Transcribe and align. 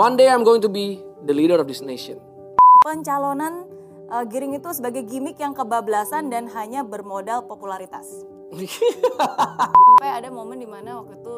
One 0.00 0.16
day 0.16 0.32
I'm 0.32 0.48
going 0.48 0.64
to 0.64 0.72
be 0.72 0.96
the 1.28 1.36
leader 1.36 1.60
of 1.60 1.68
this 1.68 1.84
nation. 1.84 2.16
Pencalonan 2.80 3.68
uh, 4.08 4.24
Giring 4.24 4.56
itu 4.56 4.72
sebagai 4.72 5.04
gimmick 5.04 5.36
yang 5.36 5.52
kebablasan 5.52 6.32
dan 6.32 6.48
hanya 6.56 6.80
bermodal 6.80 7.44
popularitas. 7.44 8.24
Sampai 9.76 10.08
ada 10.08 10.32
momen 10.32 10.56
di 10.56 10.64
mana 10.64 11.04
waktu 11.04 11.20
itu 11.20 11.34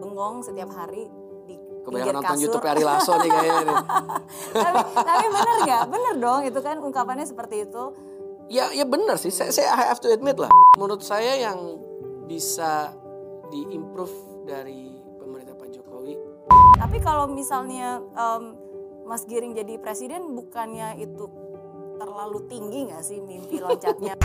bengong 0.00 0.40
setiap 0.40 0.72
hari 0.72 1.12
di 1.44 1.60
Kebanyakan 1.84 2.24
nonton 2.24 2.32
kasur. 2.40 2.44
YouTube 2.48 2.64
Ari 2.72 2.82
Lasso 2.88 3.12
nih 3.20 3.30
kayaknya. 3.36 3.62
nih. 3.68 3.76
tapi, 4.64 4.78
tapi 4.96 5.26
bener 5.28 5.56
nggak? 5.68 5.82
Bener 5.92 6.14
dong 6.16 6.40
itu 6.48 6.60
kan 6.64 6.76
ungkapannya 6.80 7.26
seperti 7.28 7.68
itu. 7.68 7.84
Ya, 8.48 8.72
ya 8.72 8.88
benar 8.88 9.20
sih. 9.20 9.28
Saya, 9.28 9.52
saya 9.52 9.76
I 9.76 9.92
have 9.92 10.00
to 10.00 10.08
admit 10.08 10.40
lah. 10.40 10.48
Menurut 10.80 11.04
saya 11.04 11.36
yang 11.36 11.76
bisa 12.24 12.96
diimprove 13.52 14.48
dari 14.48 14.99
Tapi 16.80 16.98
kalau 17.02 17.30
misalnya 17.30 18.02
em, 18.02 18.56
Mas 19.06 19.26
Giring 19.26 19.54
jadi 19.54 19.78
presiden 19.78 20.34
bukannya 20.34 20.98
itu 21.02 21.26
terlalu 22.00 22.46
tinggi 22.48 22.88
nggak 22.88 23.02
sih 23.04 23.18
mimpi 23.20 23.60
loncatnya? 23.60 24.16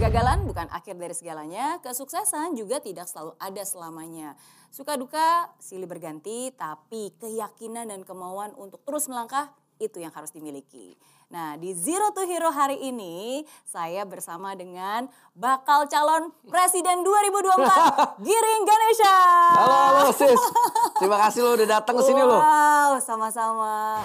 Kegagalan 0.00 0.48
bukan 0.48 0.64
akhir 0.72 0.96
dari 0.96 1.12
segalanya, 1.12 1.76
kesuksesan 1.84 2.56
juga 2.56 2.80
tidak 2.80 3.04
selalu 3.04 3.36
ada 3.36 3.60
selamanya. 3.68 4.32
Suka 4.72 4.96
duka 4.96 5.52
silih 5.60 5.84
berganti, 5.84 6.56
tapi 6.56 7.12
keyakinan 7.20 7.92
dan 7.92 8.00
kemauan 8.08 8.56
untuk 8.56 8.80
terus 8.88 9.12
melangkah 9.12 9.52
itu 9.76 10.00
yang 10.00 10.08
harus 10.16 10.32
dimiliki. 10.32 10.96
Nah, 11.30 11.54
di 11.54 11.70
Zero 11.78 12.10
to 12.10 12.26
Hero 12.26 12.50
hari 12.50 12.90
ini 12.90 13.46
saya 13.62 14.02
bersama 14.02 14.50
dengan 14.58 15.06
bakal 15.30 15.86
calon 15.86 16.34
presiden 16.50 17.06
2024 17.06 18.18
Giring 18.26 18.62
Ganesha. 18.66 19.16
Halo, 19.54 19.76
halo 19.78 20.04
sis. 20.10 20.40
Terima 20.98 21.22
kasih 21.22 21.46
lo 21.46 21.54
udah 21.54 21.68
datang 21.70 21.94
ke 21.94 22.02
sini 22.02 22.26
lo. 22.26 22.34
Wow, 22.34 22.98
sama-sama. 22.98 24.02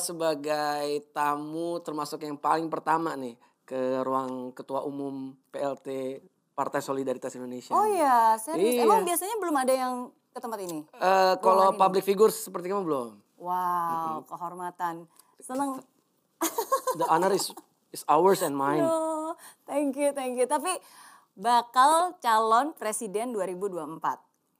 Sebagai 0.00 1.04
tamu 1.12 1.78
termasuk 1.84 2.24
yang 2.24 2.40
paling 2.40 2.72
pertama 2.72 3.14
nih 3.14 3.36
ke 3.62 4.02
ruang 4.02 4.50
ketua 4.50 4.82
umum 4.82 5.36
PLT 5.54 6.18
Partai 6.56 6.82
Solidaritas 6.82 7.32
Indonesia. 7.38 7.70
Oh 7.70 7.86
iya, 7.86 8.34
serius. 8.36 8.82
Iya. 8.82 8.82
Emang 8.84 9.06
biasanya 9.06 9.36
belum 9.38 9.56
ada 9.56 9.72
yang 9.72 9.94
ke 10.34 10.38
tempat 10.42 10.58
ini? 10.60 10.82
Eh, 10.90 11.34
kalau 11.38 11.70
ini. 11.70 11.78
public 11.78 12.02
figure 12.02 12.32
seperti 12.34 12.66
kamu 12.68 12.82
belum. 12.84 13.08
Wow, 13.40 14.26
kehormatan. 14.26 15.06
Seneng. 15.40 15.80
The 17.00 17.06
honor 17.08 17.32
is 17.32 17.54
is 17.94 18.02
ours 18.10 18.42
and 18.42 18.58
mine. 18.58 18.82
Aduh, 18.82 19.38
thank 19.64 19.94
you, 19.96 20.10
thank 20.12 20.36
you. 20.36 20.44
Tapi 20.44 20.74
bakal 21.38 22.18
calon 22.20 22.74
presiden 22.76 23.32
2024, 23.32 24.02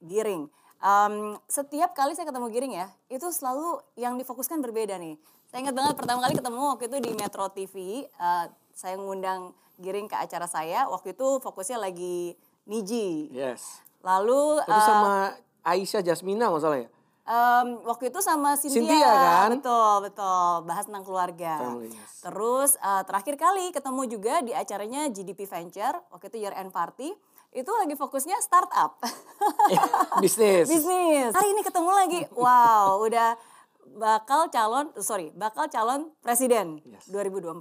Giring. 0.01 0.49
Em, 0.81 1.37
setiap 1.45 1.93
kali 1.93 2.17
saya 2.17 2.25
ketemu 2.25 2.49
Giring 2.49 2.73
ya, 2.73 2.89
itu 3.13 3.29
selalu 3.29 3.85
yang 3.93 4.17
difokuskan 4.17 4.57
berbeda 4.65 4.97
nih. 4.97 5.13
Saya 5.53 5.61
ingat 5.61 5.77
banget 5.77 5.93
pertama 5.93 6.25
kali 6.25 6.33
ketemu 6.33 6.61
waktu 6.73 6.85
itu 6.89 6.97
di 6.97 7.11
Metro 7.13 7.45
TV, 7.53 7.75
eh, 8.09 8.45
saya 8.73 8.97
ngundang 8.97 9.53
Giring 9.77 10.09
ke 10.09 10.17
acara 10.17 10.49
saya. 10.49 10.89
Waktu 10.89 11.13
itu 11.13 11.37
fokusnya 11.37 11.77
lagi 11.77 12.33
Niji. 12.65 13.29
Yes. 13.29 13.81
Lalu 14.01 14.57
Itu 14.65 14.73
eh, 14.73 14.85
sama 14.89 15.13
Aisyah 15.61 16.01
Jasmina 16.01 16.49
masalah 16.49 16.81
ya? 16.81 16.89
Em, 17.21 17.67
waktu 17.85 18.09
itu 18.09 18.17
sama 18.17 18.57
Cynthia, 18.57 18.81
Cynthia, 18.81 19.13
kan? 19.13 19.49
betul 19.53 19.95
betul 20.09 20.51
bahas 20.65 20.89
tentang 20.89 21.05
keluarga. 21.05 21.61
Family, 21.61 21.93
yes. 21.93 22.25
Terus 22.25 22.71
eh, 22.81 23.03
terakhir 23.05 23.35
kali 23.37 23.69
ketemu 23.69 24.01
juga 24.09 24.41
di 24.41 24.51
acaranya 24.57 25.05
GDP 25.13 25.45
Venture 25.45 26.01
waktu 26.09 26.25
itu 26.33 26.37
year 26.41 26.57
end 26.57 26.73
party 26.73 27.13
itu 27.51 27.67
lagi 27.69 27.93
fokusnya 27.93 28.39
startup 28.39 28.95
Bisnis. 30.23 30.67
bisnis. 30.67 31.31
Hari 31.31 31.47
ini 31.49 31.61
ketemu 31.61 31.91
lagi, 31.91 32.21
wow 32.31 33.01
udah 33.01 33.35
bakal 33.91 34.47
calon 34.47 34.87
sorry 34.97 35.33
bakal 35.33 35.67
calon 35.67 36.15
presiden 36.19 36.79
Yes. 36.81 37.11
2024. 37.11 37.59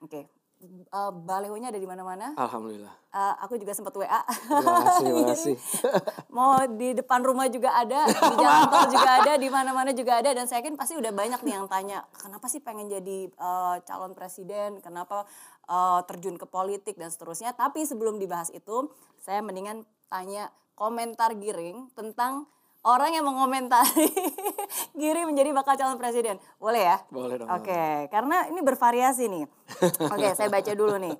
Oke, 0.00 0.30
Eh, 0.58 1.12
balehonya 1.22 1.70
ada 1.70 1.78
di 1.78 1.86
mana-mana. 1.86 2.34
Alhamdulillah. 2.34 2.90
Eh, 3.14 3.34
aku 3.46 3.62
juga 3.62 3.78
sempat 3.78 3.94
WA. 3.94 4.26
Terima 4.26 4.82
kasih, 4.90 5.02
terima 5.06 5.26
kasih. 5.30 5.54
mau 6.36 6.58
di 6.66 6.98
depan 6.98 7.22
rumah 7.22 7.46
juga 7.46 7.78
ada, 7.78 8.10
di 8.10 8.34
jalan 8.34 8.66
tol 8.66 8.90
juga 8.90 9.10
ada, 9.22 9.32
di 9.38 9.48
mana-mana 9.54 9.90
juga 9.94 10.18
ada 10.18 10.34
dan 10.34 10.50
saya 10.50 10.66
yakin 10.66 10.74
pasti 10.74 10.98
udah 10.98 11.14
banyak 11.14 11.38
nih 11.46 11.54
yang 11.62 11.70
tanya, 11.70 12.02
kenapa 12.10 12.50
sih 12.50 12.58
pengen 12.58 12.90
jadi 12.90 13.30
eh, 13.30 13.76
calon 13.86 14.18
presiden, 14.18 14.82
kenapa 14.82 15.30
eh, 15.70 16.00
terjun 16.10 16.34
ke 16.34 16.46
politik 16.50 16.98
dan 16.98 17.14
seterusnya. 17.14 17.54
Tapi 17.54 17.86
sebelum 17.86 18.18
dibahas 18.18 18.50
itu, 18.50 18.90
saya 19.22 19.38
mendingan 19.46 19.86
tanya 20.10 20.50
komentar 20.74 21.38
Giring 21.38 21.94
tentang 21.94 22.50
orang 22.86 23.10
yang 23.14 23.26
mengomentari 23.26 24.10
Giring 24.98 25.30
menjadi 25.30 25.50
bakal 25.54 25.74
calon 25.74 25.98
presiden. 25.98 26.38
Boleh 26.60 26.82
ya? 26.94 26.96
Boleh 27.10 27.40
dong. 27.40 27.48
Oke, 27.50 28.06
karena 28.10 28.46
ini 28.50 28.60
bervariasi 28.62 29.24
nih. 29.30 29.44
Oke, 30.14 30.28
saya 30.34 30.48
baca 30.50 30.72
dulu 30.74 30.94
nih. 30.98 31.14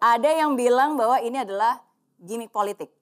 Ada 0.00 0.44
yang 0.44 0.56
bilang 0.56 0.96
bahwa 0.96 1.20
ini 1.20 1.40
adalah 1.40 1.80
gimmick 2.20 2.52
politik. 2.54 2.92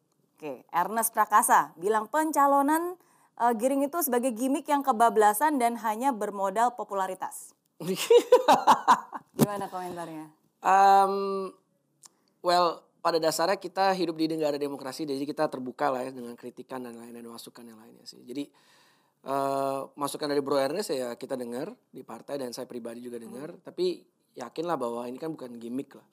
Oke, 0.40 0.64
Ernest 0.72 1.12
Prakasa 1.12 1.76
bilang 1.76 2.08
pencalonan 2.08 2.96
eh, 3.36 3.52
Giring 3.60 3.84
itu 3.84 4.00
sebagai 4.00 4.32
gimmick 4.32 4.64
yang 4.66 4.80
kebablasan 4.80 5.60
dan 5.60 5.76
hanya 5.84 6.16
bermodal 6.16 6.74
popularitas. 6.74 7.52
Gimana 9.36 9.68
komentarnya? 9.72 10.28
Um, 10.60 11.48
well, 12.44 12.84
pada 13.00 13.16
dasarnya 13.16 13.56
kita 13.56 13.96
hidup 13.96 14.16
di 14.20 14.36
negara 14.36 14.60
demokrasi, 14.60 15.08
jadi 15.08 15.24
kita 15.24 15.48
terbuka 15.48 15.88
lah 15.88 16.04
ya 16.04 16.12
dengan 16.12 16.36
kritikan 16.36 16.84
dan 16.84 16.96
lain-lain 17.00 17.26
masukan 17.32 17.64
yang 17.64 17.80
lainnya 17.80 18.04
sih. 18.04 18.20
Jadi 18.20 18.44
eh, 19.24 19.80
masukan 19.96 20.28
dari 20.28 20.44
Bro 20.44 20.60
Ernest 20.60 20.92
ya 20.92 21.16
kita 21.16 21.34
dengar 21.34 21.72
di 21.88 22.04
partai 22.04 22.36
dan 22.36 22.52
saya 22.52 22.68
pribadi 22.68 23.00
juga 23.00 23.16
dengar. 23.16 23.56
Tapi 23.64 24.04
yakinlah 24.36 24.76
bahwa 24.76 25.08
ini 25.08 25.16
kan 25.16 25.32
bukan 25.32 25.56
gimmick 25.56 25.96
lah. 25.96 26.06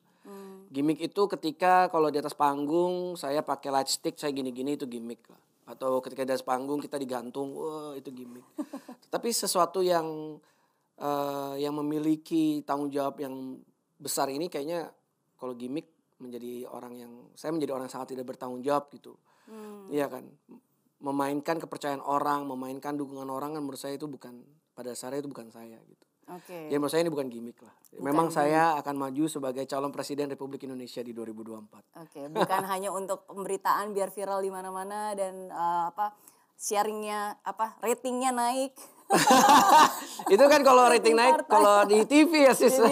Gimmick 0.67 0.99
itu 0.99 1.21
ketika 1.31 1.87
kalau 1.87 2.11
di 2.11 2.19
atas 2.19 2.35
panggung 2.35 3.15
saya 3.15 3.39
pakai 3.39 3.71
light 3.71 3.87
stick 3.87 4.19
saya 4.19 4.35
gini-gini 4.35 4.75
itu 4.75 4.83
gimmick 4.83 5.23
lah. 5.31 5.39
Atau 5.67 6.03
ketika 6.03 6.27
di 6.27 6.31
atas 6.35 6.43
panggung 6.43 6.83
kita 6.83 6.99
digantung, 6.99 7.55
wah 7.55 7.95
itu 7.95 8.11
gimmick. 8.11 8.43
Tapi 9.13 9.31
sesuatu 9.31 9.79
yang 9.79 10.35
eh, 10.99 11.53
yang 11.63 11.75
memiliki 11.79 12.59
tanggung 12.67 12.91
jawab 12.91 13.23
yang 13.23 13.59
besar 13.97 14.27
ini 14.27 14.51
kayaknya 14.51 14.91
kalau 15.39 15.55
gimmick 15.55 15.96
menjadi 16.17 16.65
orang 16.69 16.93
yang 16.97 17.11
saya 17.37 17.53
menjadi 17.53 17.71
orang 17.77 17.85
yang 17.89 17.95
sangat 17.95 18.17
tidak 18.17 18.25
bertanggung 18.33 18.61
jawab 18.65 18.89
gitu. 18.93 19.17
Iya 19.93 20.11
kan? 20.11 20.27
Memainkan 20.97 21.61
kepercayaan 21.61 22.01
orang, 22.01 22.49
memainkan 22.49 22.97
dukungan 22.97 23.29
orang 23.29 23.53
kan 23.53 23.61
menurut 23.61 23.79
saya 23.79 23.95
itu 23.95 24.09
bukan 24.09 24.41
pada 24.73 24.93
dasarnya 24.93 25.21
itu 25.21 25.29
bukan 25.29 25.49
saya 25.53 25.77
gitu. 25.85 26.05
Oke. 26.27 26.67
Ya 26.67 26.75
menurut 26.75 26.91
saya 26.91 27.07
ini 27.07 27.11
bukan 27.13 27.31
gimmick 27.31 27.57
lah. 27.63 27.71
Memang 28.03 28.27
saya 28.27 28.75
akan 28.83 28.99
maju 28.99 29.23
sebagai 29.31 29.63
calon 29.63 29.95
presiden 29.95 30.27
Republik 30.27 30.67
Indonesia 30.67 30.99
di 30.99 31.15
2024. 31.15 32.03
Oke, 32.03 32.21
bukan 32.27 32.63
hanya 32.75 32.91
untuk 32.91 33.23
pemberitaan 33.31 33.95
biar 33.95 34.11
viral 34.11 34.43
di 34.43 34.51
mana-mana 34.51 35.15
dan 35.15 35.47
eh, 35.47 35.83
apa 35.87 36.11
sharingnya 36.57 37.37
apa 37.45 37.77
ratingnya 37.79 38.33
naik. 38.33 38.73
itu 40.33 40.43
kan 40.51 40.59
kalau 40.67 40.83
rating 40.91 41.15
naik 41.15 41.47
kalau 41.47 41.87
di 41.87 42.03
TV 42.03 42.49
ya 42.49 42.53
sis. 42.57 42.75
Ya, 42.75 42.91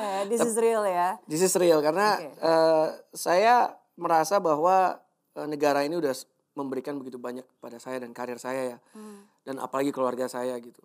eh, 0.00 0.22
this 0.30 0.40
is 0.40 0.56
real 0.56 0.86
ya. 0.86 1.20
This 1.28 1.42
is 1.44 1.52
real 1.60 1.84
karena 1.84 2.16
Oke. 2.16 2.30
eh, 2.40 2.86
saya 3.12 3.76
merasa 4.00 4.40
bahwa 4.40 4.96
eh, 5.36 5.46
negara 5.50 5.84
ini 5.84 6.00
udah 6.00 6.14
memberikan 6.56 6.96
begitu 6.96 7.20
banyak 7.20 7.44
pada 7.60 7.76
saya 7.76 8.00
dan 8.00 8.16
karir 8.16 8.40
saya 8.40 8.76
ya. 8.76 8.78
Dan 9.44 9.60
apalagi 9.60 9.92
keluarga 9.92 10.24
saya 10.30 10.56
gitu. 10.56 10.80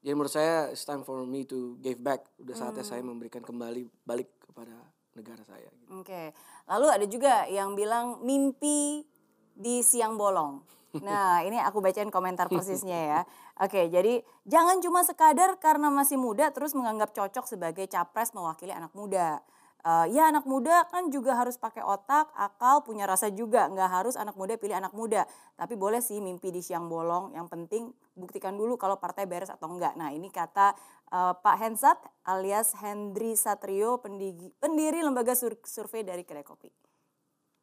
Jadi 0.00 0.14
menurut 0.16 0.32
saya 0.32 0.72
it's 0.72 0.86
time 0.86 1.02
for 1.02 1.20
me 1.26 1.42
to 1.42 1.76
give 1.82 1.98
back. 1.98 2.24
Udah 2.38 2.54
saatnya 2.54 2.86
saya 2.86 3.02
memberikan 3.02 3.42
kembali 3.42 3.84
balik 4.06 4.30
kepada 4.40 4.72
negara 5.12 5.42
saya. 5.44 5.68
Gitu. 5.68 5.90
Oke. 6.00 6.32
Lalu 6.70 6.86
ada 6.86 7.06
juga 7.10 7.34
yang 7.50 7.74
bilang 7.76 8.22
mimpi 8.24 9.04
di 9.52 9.84
siang 9.84 10.16
bolong. 10.16 10.79
Nah, 10.98 11.46
ini 11.46 11.62
aku 11.62 11.78
bacain 11.78 12.10
komentar 12.10 12.50
persisnya 12.52 12.98
ya. 12.98 13.20
Oke, 13.62 13.86
jadi 13.86 14.26
jangan 14.42 14.82
cuma 14.82 15.06
sekadar 15.06 15.54
karena 15.62 15.86
masih 15.88 16.18
muda 16.18 16.50
terus 16.50 16.74
menganggap 16.74 17.14
cocok 17.14 17.46
sebagai 17.46 17.86
capres 17.86 18.34
mewakili 18.34 18.74
anak 18.74 18.90
muda. 18.90 19.38
uh, 19.80 20.04
ya 20.12 20.28
anak 20.28 20.44
muda 20.44 20.84
kan 20.92 21.08
juga 21.08 21.32
harus 21.32 21.56
pakai 21.56 21.80
otak, 21.80 22.28
akal, 22.36 22.84
punya 22.84 23.08
rasa 23.08 23.32
juga. 23.32 23.64
Nggak 23.70 23.90
harus 23.90 24.14
anak 24.18 24.36
muda 24.36 24.60
pilih 24.60 24.76
anak 24.76 24.92
muda. 24.92 25.24
Tapi 25.56 25.72
boleh 25.78 26.04
sih 26.04 26.20
mimpi 26.20 26.52
di 26.52 26.60
siang 26.60 26.90
bolong. 26.90 27.32
Yang 27.32 27.46
penting 27.48 27.82
buktikan 28.12 28.60
dulu 28.60 28.76
kalau 28.76 29.00
partai 29.00 29.24
beres 29.24 29.48
atau 29.48 29.72
enggak. 29.72 29.96
Nah 29.96 30.12
ini 30.12 30.28
kata 30.28 30.76
uh, 31.14 31.32
Pak 31.32 31.56
Hensat 31.56 31.96
alias 32.28 32.76
Hendri 32.76 33.32
Satrio, 33.40 34.04
pendiri, 34.04 34.52
pendiri 34.60 35.00
lembaga 35.00 35.32
sur 35.32 35.56
survei 35.64 36.04
dari 36.04 36.28
Kedai 36.28 36.44
Kopi. 36.44 36.68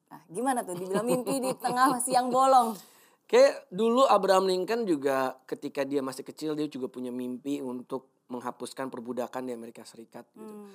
Nah 0.10 0.22
gimana 0.32 0.66
tuh 0.66 0.74
dibilang 0.74 1.06
mimpi 1.06 1.38
di 1.38 1.52
tengah 1.54 2.02
siang 2.02 2.34
bolong? 2.34 2.97
Kayak 3.28 3.68
dulu 3.68 4.08
Abraham 4.08 4.48
Lincoln 4.48 4.88
juga 4.88 5.36
ketika 5.44 5.84
dia 5.84 6.00
masih 6.00 6.24
kecil 6.24 6.56
dia 6.56 6.72
juga 6.72 6.88
punya 6.88 7.12
mimpi 7.12 7.60
untuk 7.60 8.24
menghapuskan 8.32 8.88
perbudakan 8.88 9.48
di 9.48 9.52
Amerika 9.52 9.84
Serikat 9.84 10.24
gitu. 10.32 10.48
Hmm. 10.48 10.72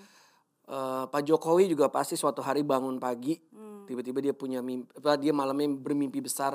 Uh, 0.63 1.05
Pak 1.09 1.27
Jokowi 1.27 1.73
juga 1.73 1.89
pasti 1.89 2.15
suatu 2.15 2.45
hari 2.45 2.63
bangun 2.63 3.01
pagi 3.01 3.35
hmm. 3.35 3.89
tiba-tiba 3.89 4.23
dia 4.23 4.35
punya 4.37 4.63
mimpi 4.63 4.87
dia 5.19 5.35
malamnya 5.35 5.75
bermimpi 5.75 6.23
besar 6.23 6.55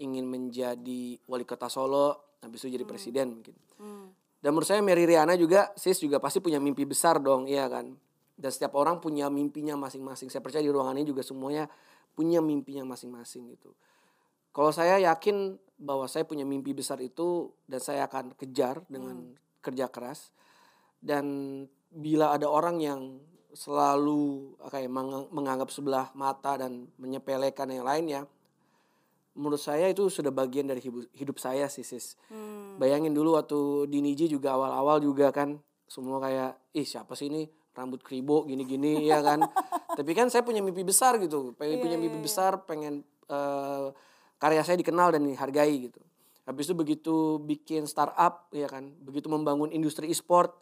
ingin 0.00 0.24
menjadi 0.24 1.20
wali 1.28 1.44
kota 1.44 1.68
Solo 1.68 2.38
habis 2.40 2.62
itu 2.62 2.78
jadi 2.78 2.86
hmm. 2.86 2.92
presiden 2.94 3.26
mungkin. 3.34 3.54
Hmm. 3.82 4.06
Dan 4.38 4.54
menurut 4.54 4.68
saya 4.70 4.86
Mary 4.86 5.02
Riana 5.02 5.34
juga 5.34 5.74
sis 5.74 5.98
juga 5.98 6.22
pasti 6.22 6.38
punya 6.38 6.62
mimpi 6.62 6.86
besar 6.86 7.18
dong 7.18 7.50
iya 7.50 7.66
kan. 7.66 7.90
Dan 8.34 8.50
setiap 8.50 8.78
orang 8.78 8.98
punya 9.02 9.30
mimpinya 9.30 9.74
masing-masing. 9.78 10.30
Saya 10.30 10.42
percaya 10.42 10.62
di 10.62 10.70
ruangan 10.70 10.98
ini 10.98 11.06
juga 11.06 11.22
semuanya 11.22 11.70
punya 12.14 12.38
mimpinya 12.38 12.86
masing-masing 12.86 13.50
gitu. 13.54 13.74
Kalau 14.54 14.70
saya 14.70 15.02
yakin 15.02 15.58
bahwa 15.82 16.06
saya 16.06 16.22
punya 16.22 16.46
mimpi 16.46 16.70
besar 16.70 17.02
itu 17.02 17.50
dan 17.66 17.82
saya 17.82 18.06
akan 18.06 18.38
kejar 18.38 18.86
dengan 18.86 19.34
hmm. 19.34 19.58
kerja 19.58 19.90
keras. 19.90 20.30
Dan 21.02 21.26
bila 21.90 22.32
ada 22.32 22.46
orang 22.46 22.78
yang 22.78 23.00
selalu 23.54 24.54
kayak 24.70 24.90
menganggap 25.30 25.68
sebelah 25.70 26.10
mata 26.14 26.58
dan 26.58 26.86
menyepelekan 26.96 27.70
yang 27.70 27.84
lainnya, 27.84 28.20
menurut 29.34 29.58
saya 29.58 29.90
itu 29.90 30.06
sudah 30.06 30.30
bagian 30.30 30.70
dari 30.70 30.78
hidup, 30.78 31.10
hidup 31.10 31.36
saya 31.42 31.66
sih 31.66 31.82
sis. 31.82 32.14
Hmm. 32.30 32.78
Bayangin 32.78 33.10
dulu 33.10 33.34
waktu 33.34 33.90
di 33.90 33.98
Niji 33.98 34.30
juga 34.30 34.54
awal-awal 34.54 35.02
juga 35.02 35.34
kan 35.34 35.58
semua 35.90 36.22
kayak 36.22 36.56
ih 36.74 36.86
siapa 36.86 37.12
sih 37.18 37.28
ini 37.28 37.46
rambut 37.74 38.00
kribo 38.06 38.46
gini-gini 38.46 39.02
ya 39.02 39.18
kan. 39.18 39.42
Tapi 39.98 40.10
kan 40.14 40.30
saya 40.30 40.46
punya 40.46 40.62
mimpi 40.62 40.82
besar 40.86 41.18
gitu, 41.22 41.54
pengen 41.54 41.78
yeah, 41.78 41.82
punya 41.82 41.96
mimpi 41.98 42.18
yeah, 42.18 42.22
iya. 42.22 42.26
besar, 42.26 42.52
pengen 42.66 43.06
uh, 43.30 43.94
karya 44.44 44.60
saya 44.60 44.76
dikenal 44.76 45.16
dan 45.16 45.24
dihargai 45.24 45.88
gitu. 45.88 46.04
Habis 46.44 46.68
itu 46.68 46.74
begitu 46.76 47.40
bikin 47.40 47.88
startup 47.88 48.52
ya 48.52 48.68
kan, 48.68 48.92
begitu 49.00 49.32
membangun 49.32 49.72
industri 49.72 50.12
e-sport, 50.12 50.52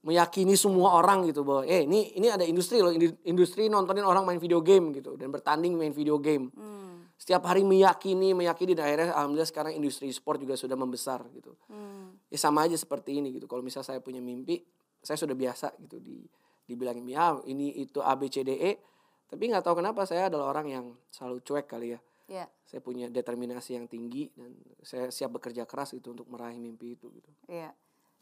meyakini 0.00 0.56
semua 0.56 0.96
orang 0.96 1.28
gitu 1.28 1.44
bahwa 1.44 1.68
eh 1.68 1.84
ini 1.84 2.16
ini 2.16 2.32
ada 2.32 2.48
industri 2.48 2.80
loh, 2.80 2.96
industri 3.28 3.68
nontonin 3.68 4.08
orang 4.08 4.24
main 4.24 4.40
video 4.40 4.64
game 4.64 4.96
gitu 4.96 5.20
dan 5.20 5.28
bertanding 5.28 5.76
main 5.76 5.92
video 5.92 6.16
game. 6.16 6.48
Hmm. 6.56 7.12
Setiap 7.20 7.44
hari 7.44 7.68
meyakini, 7.68 8.32
meyakini 8.32 8.72
dan 8.72 8.88
akhirnya 8.88 9.12
alhamdulillah 9.12 9.50
sekarang 9.52 9.72
industri 9.76 10.08
e-sport 10.08 10.40
juga 10.40 10.56
sudah 10.56 10.80
membesar 10.80 11.20
gitu. 11.36 11.52
Hmm. 11.68 12.16
Ya 12.32 12.40
sama 12.40 12.64
aja 12.64 12.80
seperti 12.80 13.20
ini 13.20 13.36
gitu. 13.36 13.44
Kalau 13.44 13.60
misal 13.60 13.84
saya 13.84 14.00
punya 14.00 14.24
mimpi, 14.24 14.64
saya 15.04 15.20
sudah 15.20 15.36
biasa 15.36 15.76
gitu 15.76 16.00
di 16.00 16.24
dibilangin 16.66 17.04
ya 17.06 17.36
ini 17.46 17.84
itu 17.84 18.00
A 18.00 18.16
B 18.16 18.32
C 18.32 18.42
D 18.42 18.56
E, 18.58 18.80
tapi 19.28 19.52
nggak 19.52 19.62
tahu 19.62 19.84
kenapa 19.84 20.02
saya 20.02 20.26
adalah 20.32 20.50
orang 20.50 20.66
yang 20.66 20.84
selalu 21.14 21.44
cuek 21.46 21.68
kali 21.68 21.94
ya 21.94 22.00
Yeah. 22.26 22.50
Saya 22.66 22.82
punya 22.82 23.06
determinasi 23.06 23.78
yang 23.78 23.86
tinggi 23.86 24.34
dan 24.34 24.58
saya 24.82 25.14
siap 25.14 25.38
bekerja 25.38 25.62
keras 25.62 25.94
itu 25.94 26.10
untuk 26.10 26.26
meraih 26.26 26.58
mimpi 26.58 26.98
itu 26.98 27.06
gitu. 27.14 27.30
Iya. 27.46 27.70
Yeah. 27.70 27.72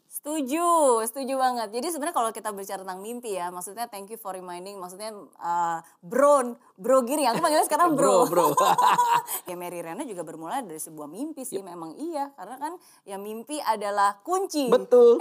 Setuju, 0.05 1.01
setuju 1.05 1.33
banget. 1.35 1.69
Jadi 1.75 1.87
sebenarnya 1.91 2.15
kalau 2.15 2.31
kita 2.31 2.49
bicara 2.53 2.81
tentang 2.85 3.01
mimpi 3.01 3.35
ya, 3.35 3.49
maksudnya 3.49 3.89
thank 3.89 4.07
you 4.09 4.17
for 4.21 4.33
reminding, 4.37 4.77
maksudnya 4.77 5.11
uh, 5.41 5.79
bro, 5.99 6.55
bro 6.77 7.01
gini, 7.03 7.25
aku 7.25 7.41
panggilnya 7.41 7.67
sekarang 7.67 7.97
bro. 7.97 8.29
bro, 8.29 8.53
bro. 8.53 8.73
ya 9.49 9.57
Mary 9.57 9.81
Rena 9.81 10.05
juga 10.05 10.21
bermula 10.21 10.61
dari 10.61 10.77
sebuah 10.79 11.09
mimpi 11.09 11.43
sih, 11.43 11.59
yep. 11.61 11.67
memang 11.67 11.97
iya. 11.97 12.31
Karena 12.37 12.55
kan 12.57 12.73
ya 13.03 13.17
mimpi 13.17 13.57
adalah 13.59 14.21
kunci. 14.21 14.69
Betul. 14.69 15.17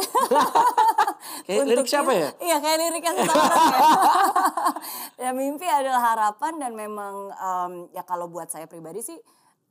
kayak 1.48 1.64
lirik 1.64 1.88
siapa 1.88 2.12
ya? 2.12 2.28
Iya 2.40 2.56
kayak 2.60 2.78
lirik 2.84 3.04
yang 3.04 3.16
sekarang 3.24 3.64
ya. 3.74 3.80
ya 5.16 5.30
mimpi 5.32 5.66
adalah 5.66 6.00
harapan 6.12 6.60
dan 6.60 6.72
memang 6.76 7.32
um, 7.32 7.72
ya 7.96 8.04
kalau 8.04 8.28
buat 8.28 8.52
saya 8.52 8.68
pribadi 8.68 9.00
sih 9.00 9.16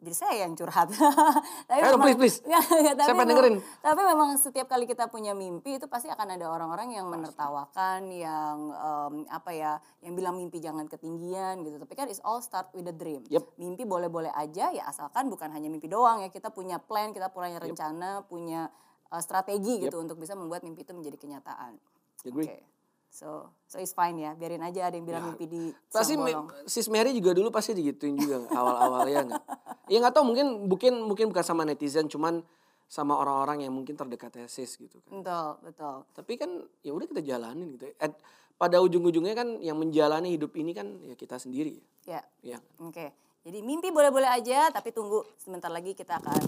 jadi 0.03 0.17
saya 0.19 0.35
yang 0.43 0.53
curhat. 0.59 0.91
tapi 1.71 1.79
Ayo, 1.79 1.95
memang, 1.95 2.05
please, 2.11 2.19
please. 2.19 2.37
Ya, 2.43 2.59
ya, 2.91 2.93
tapi 2.93 3.15
memang, 3.15 3.27
dengerin? 3.31 3.55
Tapi 3.79 4.01
memang 4.03 4.29
setiap 4.35 4.67
kali 4.67 4.83
kita 4.83 5.07
punya 5.07 5.31
mimpi 5.31 5.79
itu 5.79 5.87
pasti 5.87 6.11
akan 6.11 6.35
ada 6.35 6.51
orang-orang 6.51 6.99
yang 6.99 7.07
menertawakan, 7.07 8.11
yang 8.11 8.57
um, 8.75 9.13
apa 9.31 9.51
ya, 9.55 9.71
yang 10.03 10.13
bilang 10.13 10.35
mimpi 10.35 10.59
jangan 10.59 10.85
ketinggian 10.91 11.63
gitu. 11.63 11.79
Tapi 11.79 11.93
kan 11.95 12.11
it's 12.11 12.21
all 12.21 12.43
start 12.43 12.67
with 12.75 12.85
a 12.91 12.95
dream. 12.95 13.23
Yep. 13.31 13.55
Mimpi 13.55 13.87
boleh-boleh 13.87 14.29
aja 14.35 14.75
ya 14.75 14.83
asalkan 14.91 15.31
bukan 15.31 15.49
hanya 15.55 15.71
mimpi 15.71 15.87
doang 15.87 16.21
ya. 16.21 16.29
Kita 16.29 16.51
punya 16.51 16.77
plan, 16.77 17.15
kita 17.15 17.31
punya 17.31 17.57
rencana, 17.63 18.21
yep. 18.21 18.27
punya 18.27 18.67
uh, 19.07 19.21
strategi 19.23 19.87
gitu 19.87 19.97
yep. 19.97 20.05
untuk 20.05 20.19
bisa 20.19 20.35
membuat 20.35 20.67
mimpi 20.67 20.83
itu 20.83 20.91
menjadi 20.91 21.15
kenyataan. 21.15 21.79
Oke. 22.27 22.43
Okay. 22.43 22.72
So, 23.13 23.53
so 23.69 23.77
it's 23.77 23.93
fine 23.93 24.17
ya. 24.17 24.33
Biarin 24.33 24.65
aja 24.65 24.89
ada 24.89 24.97
yang 24.97 25.05
bilang 25.05 25.21
ya. 25.21 25.29
mimpi 25.37 25.45
di 25.45 25.63
Pasti 25.93 26.17
sis 26.65 26.89
Mary 26.89 27.13
juga 27.13 27.37
dulu 27.37 27.53
pasti 27.53 27.77
digituin 27.77 28.17
juga 28.17 28.41
awal-awal 28.49 29.05
ya 29.05 29.21
enggak. 29.21 29.43
Ya 29.85 30.01
nggak 30.01 30.17
tahu 30.17 30.33
mungkin 30.33 30.65
mungkin 30.65 30.93
mungkin 31.05 31.25
bukan 31.29 31.45
sama 31.45 31.61
netizen 31.61 32.09
cuman 32.09 32.41
sama 32.89 33.13
orang-orang 33.13 33.69
yang 33.69 33.73
mungkin 33.73 33.93
terdekat 33.93 34.33
ya 34.33 34.49
sis 34.49 34.81
gitu 34.81 34.97
kan. 35.05 35.21
Betul, 35.21 35.49
betul. 35.61 35.95
Tapi 36.09 36.33
kan 36.41 36.49
ya 36.81 36.89
udah 36.97 37.05
kita 37.05 37.21
jalanin 37.21 37.77
gitu. 37.77 37.85
At, 38.01 38.17
pada 38.57 38.81
ujung-ujungnya 38.81 39.37
kan 39.37 39.61
yang 39.61 39.77
menjalani 39.77 40.33
hidup 40.33 40.57
ini 40.57 40.73
kan 40.73 40.97
ya 41.05 41.13
kita 41.13 41.37
sendiri 41.37 41.77
ya. 42.09 42.17
Ya. 42.17 42.57
ya. 42.57 42.59
Oke. 42.81 42.97
Okay. 42.97 43.09
Jadi 43.43 43.59
mimpi 43.59 43.93
boleh-boleh 43.93 44.29
aja 44.29 44.73
tapi 44.73 44.89
tunggu 44.89 45.21
sebentar 45.37 45.69
lagi 45.69 45.93
kita 45.93 46.17
akan 46.17 46.41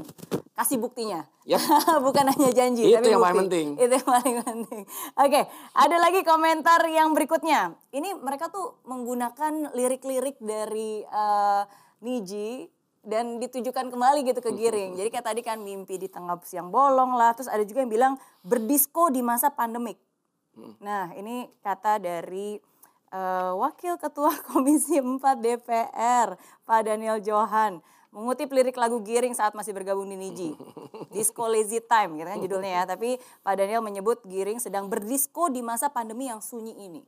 kasih 0.56 0.80
buktinya. 0.80 1.28
Yep. 1.44 1.60
Bukan 2.08 2.26
hanya 2.32 2.50
janji, 2.56 2.88
Itu 2.88 2.96
tapi 2.98 3.12
yang 3.12 3.20
bukti. 3.20 3.28
paling 3.28 3.40
penting. 3.46 3.68
Itu 3.76 3.94
yang 4.00 4.10
paling 4.10 4.36
penting. 4.42 4.84
Oke, 4.88 5.30
okay, 5.30 5.44
ada 5.76 5.98
lagi 6.00 6.22
komentar 6.24 6.82
yang 6.88 7.12
berikutnya. 7.12 7.76
Ini 7.92 8.16
mereka 8.24 8.48
tuh 8.48 8.80
menggunakan 8.88 9.76
lirik-lirik 9.76 10.40
dari 10.40 11.04
uh, 11.12 11.68
Niji 12.02 12.72
dan 13.06 13.38
ditujukan 13.38 13.94
kembali 13.94 14.26
gitu 14.26 14.42
ke 14.42 14.50
Giring. 14.56 14.98
Jadi 14.98 15.10
kayak 15.14 15.28
tadi 15.30 15.42
kan 15.46 15.62
mimpi 15.62 16.02
di 16.02 16.10
tengah 16.10 16.42
siang 16.42 16.74
bolong 16.74 17.14
lah. 17.14 17.38
Terus 17.38 17.52
ada 17.52 17.62
juga 17.62 17.86
yang 17.86 17.92
bilang 17.92 18.14
berdisko 18.42 19.14
di 19.14 19.22
masa 19.22 19.54
pandemik. 19.54 20.02
Hmm. 20.58 20.74
Nah 20.82 21.14
ini 21.14 21.46
kata 21.62 22.02
dari 22.02 22.58
uh, 23.14 23.54
Wakil 23.60 24.02
Ketua 24.02 24.34
Komisi 24.50 24.98
4 24.98 25.22
DPR 25.22 26.34
Pak 26.66 26.82
Daniel 26.82 27.22
Johan 27.22 27.84
mengutip 28.16 28.48
lirik 28.56 28.80
lagu 28.80 29.04
Giring 29.04 29.36
saat 29.36 29.52
masih 29.52 29.76
bergabung 29.76 30.08
di 30.08 30.16
Niji. 30.16 30.56
Disco 31.16 31.52
Lazy 31.52 31.84
Time 31.84 32.16
gitu 32.16 32.28
kan 32.32 32.40
judulnya 32.40 32.72
ya. 32.82 32.84
Tapi 32.88 33.20
Pak 33.44 33.60
Daniel 33.60 33.84
menyebut 33.84 34.24
Giring 34.24 34.64
sedang 34.64 34.88
berdisko 34.88 35.52
di 35.52 35.60
masa 35.60 35.92
pandemi 35.92 36.32
yang 36.32 36.40
sunyi 36.40 36.72
ini. 36.80 37.04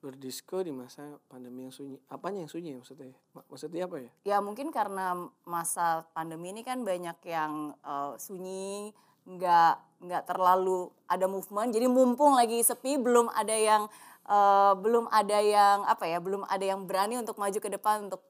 Berdisko 0.00 0.62
di 0.62 0.72
masa 0.72 1.18
pandemi 1.26 1.66
yang 1.66 1.74
sunyi. 1.74 1.98
Apanya 2.06 2.46
yang 2.46 2.50
sunyi 2.50 2.78
maksudnya? 2.78 3.12
Maksudnya 3.50 3.84
apa 3.84 3.96
ya? 3.98 4.10
Ya 4.22 4.36
mungkin 4.38 4.70
karena 4.70 5.28
masa 5.42 6.06
pandemi 6.14 6.54
ini 6.54 6.62
kan 6.62 6.86
banyak 6.86 7.18
yang 7.26 7.74
uh, 7.84 8.16
sunyi, 8.16 8.94
nggak 9.26 9.74
nggak 10.06 10.22
terlalu 10.24 10.88
ada 11.04 11.26
movement. 11.28 11.74
Jadi 11.74 11.84
mumpung 11.90 12.32
lagi 12.32 12.64
sepi, 12.64 12.96
belum 12.96 13.28
ada 13.28 13.52
yang 13.52 13.82
uh, 14.24 14.72
belum 14.78 15.10
ada 15.12 15.38
yang 15.42 15.84
apa 15.84 16.08
ya, 16.08 16.16
belum 16.16 16.48
ada 16.48 16.64
yang 16.64 16.88
berani 16.88 17.20
untuk 17.20 17.36
maju 17.36 17.58
ke 17.60 17.68
depan 17.68 18.08
untuk 18.08 18.29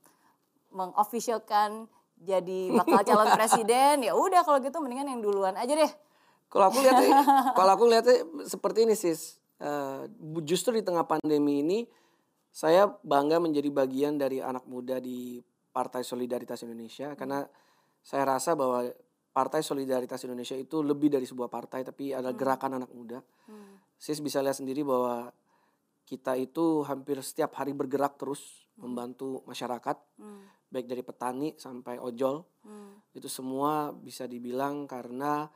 mengofficialkan 0.70 1.86
jadi 2.20 2.74
bakal 2.76 3.00
calon 3.06 3.30
presiden 3.38 4.04
ya 4.04 4.12
udah 4.14 4.44
kalau 4.44 4.58
gitu 4.60 4.78
mendingan 4.82 5.10
yang 5.12 5.20
duluan 5.22 5.54
aja 5.56 5.72
deh 5.72 5.92
kalau 6.50 6.68
aku 6.70 6.82
lihat 6.82 6.96
kalau 7.58 7.72
aku 7.74 7.84
lihat 7.88 8.06
seperti 8.46 8.86
ini 8.88 8.94
sis 8.98 9.38
uh, 9.62 10.06
justru 10.42 10.76
di 10.78 10.82
tengah 10.82 11.06
pandemi 11.06 11.62
ini 11.62 11.78
saya 12.50 12.90
bangga 13.06 13.38
menjadi 13.38 13.70
bagian 13.70 14.18
dari 14.18 14.42
anak 14.42 14.66
muda 14.66 14.98
di 14.98 15.38
Partai 15.70 16.02
Solidaritas 16.02 16.66
Indonesia 16.66 17.14
karena 17.14 17.46
saya 18.02 18.26
rasa 18.26 18.58
bahwa 18.58 18.90
Partai 19.30 19.62
Solidaritas 19.62 20.26
Indonesia 20.26 20.58
itu 20.58 20.82
lebih 20.82 21.06
dari 21.14 21.22
sebuah 21.22 21.46
partai 21.46 21.86
tapi 21.86 22.10
ada 22.10 22.34
hmm. 22.34 22.38
gerakan 22.38 22.82
anak 22.82 22.90
muda. 22.90 23.22
Hmm. 23.46 23.78
Sis 23.94 24.18
bisa 24.18 24.42
lihat 24.42 24.58
sendiri 24.58 24.82
bahwa 24.82 25.30
kita 26.02 26.34
itu 26.34 26.82
hampir 26.82 27.22
setiap 27.22 27.54
hari 27.54 27.70
bergerak 27.70 28.18
terus. 28.18 28.66
Membantu 28.80 29.44
masyarakat. 29.46 29.96
Hmm 30.18 30.60
baik 30.70 30.86
dari 30.86 31.02
petani 31.02 31.48
sampai 31.58 31.98
ojol 31.98 32.46
hmm. 32.62 33.18
itu 33.18 33.26
semua 33.26 33.90
bisa 33.90 34.30
dibilang 34.30 34.86
karena 34.86 35.50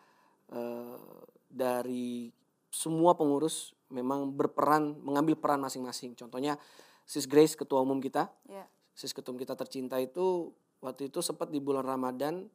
uh, 0.50 0.98
dari 1.46 2.34
semua 2.66 3.14
pengurus 3.14 3.78
memang 3.94 4.34
berperan 4.34 4.98
mengambil 5.06 5.38
peran 5.38 5.62
masing-masing 5.62 6.18
contohnya 6.18 6.58
Sis 7.06 7.30
Grace 7.30 7.54
ketua 7.54 7.78
umum 7.78 8.02
kita 8.02 8.26
yeah. 8.50 8.66
Sis 8.90 9.14
ketua 9.14 9.30
umum 9.30 9.46
kita 9.46 9.54
tercinta 9.54 10.02
itu 10.02 10.50
waktu 10.82 11.14
itu 11.14 11.22
sempat 11.22 11.54
di 11.54 11.62
bulan 11.62 11.86
Ramadan 11.86 12.50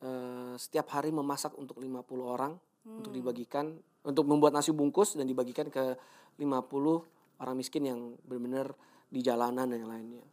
uh, 0.00 0.56
setiap 0.56 0.88
hari 0.96 1.12
memasak 1.12 1.52
untuk 1.60 1.76
50 1.76 2.00
orang 2.24 2.56
hmm. 2.88 3.04
untuk 3.04 3.12
dibagikan 3.12 3.76
untuk 4.08 4.24
membuat 4.24 4.56
nasi 4.56 4.72
bungkus 4.72 5.20
dan 5.20 5.28
dibagikan 5.28 5.68
ke 5.68 6.00
50 6.40 7.44
orang 7.44 7.56
miskin 7.60 7.84
yang 7.84 8.00
benar-benar 8.24 8.72
di 9.14 9.22
jalanan 9.22 9.70
dan 9.70 9.78
yang 9.78 9.92
lainnya. 9.94 10.26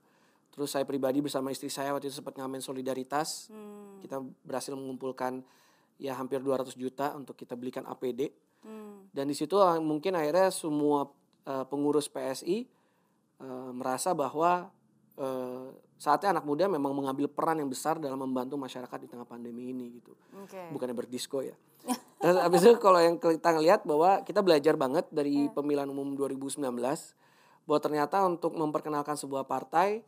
Terus 0.51 0.73
saya 0.73 0.83
pribadi 0.83 1.23
bersama 1.23 1.53
istri 1.53 1.71
saya 1.71 1.95
waktu 1.95 2.11
itu 2.11 2.19
sempat 2.19 2.35
ngamen 2.35 2.59
solidaritas. 2.59 3.47
Hmm. 3.47 4.03
Kita 4.03 4.19
berhasil 4.43 4.75
mengumpulkan 4.75 5.39
ya 5.95 6.17
hampir 6.17 6.43
200 6.43 6.75
juta 6.75 7.15
untuk 7.15 7.39
kita 7.39 7.55
belikan 7.55 7.87
APD. 7.87 8.33
Hmm. 8.65 9.07
Dan 9.15 9.31
di 9.31 9.35
situ 9.37 9.55
uh, 9.55 9.79
mungkin 9.79 10.17
akhirnya 10.19 10.51
semua 10.51 11.07
uh, 11.47 11.65
pengurus 11.69 12.11
PSI 12.11 12.67
uh, 13.39 13.71
merasa 13.71 14.11
bahwa 14.11 14.67
uh, 15.15 15.71
saatnya 15.95 16.35
anak 16.35 16.45
muda 16.45 16.67
memang 16.67 16.91
mengambil 16.91 17.31
peran 17.31 17.63
yang 17.63 17.71
besar 17.71 18.01
dalam 18.01 18.19
membantu 18.19 18.59
masyarakat 18.59 18.97
di 19.01 19.07
tengah 19.07 19.25
pandemi 19.25 19.71
ini 19.71 20.01
gitu. 20.03 20.11
Oke. 20.35 20.67
Bukannya 20.75 20.97
berdisko 20.97 21.47
ya. 21.47 21.55
Terus 22.21 22.37
habis 22.37 22.61
itu 22.61 22.75
kalau 22.77 22.99
yang 22.99 23.15
kita 23.17 23.49
ngelihat 23.55 23.81
bahwa 23.87 24.19
kita 24.27 24.43
belajar 24.43 24.75
banget 24.75 25.07
dari 25.09 25.47
pemilihan 25.49 25.89
umum 25.89 26.13
2019 26.13 26.59
bahwa 27.63 27.79
ternyata 27.79 28.23
untuk 28.25 28.53
memperkenalkan 28.53 29.15
sebuah 29.15 29.45
partai 29.45 30.01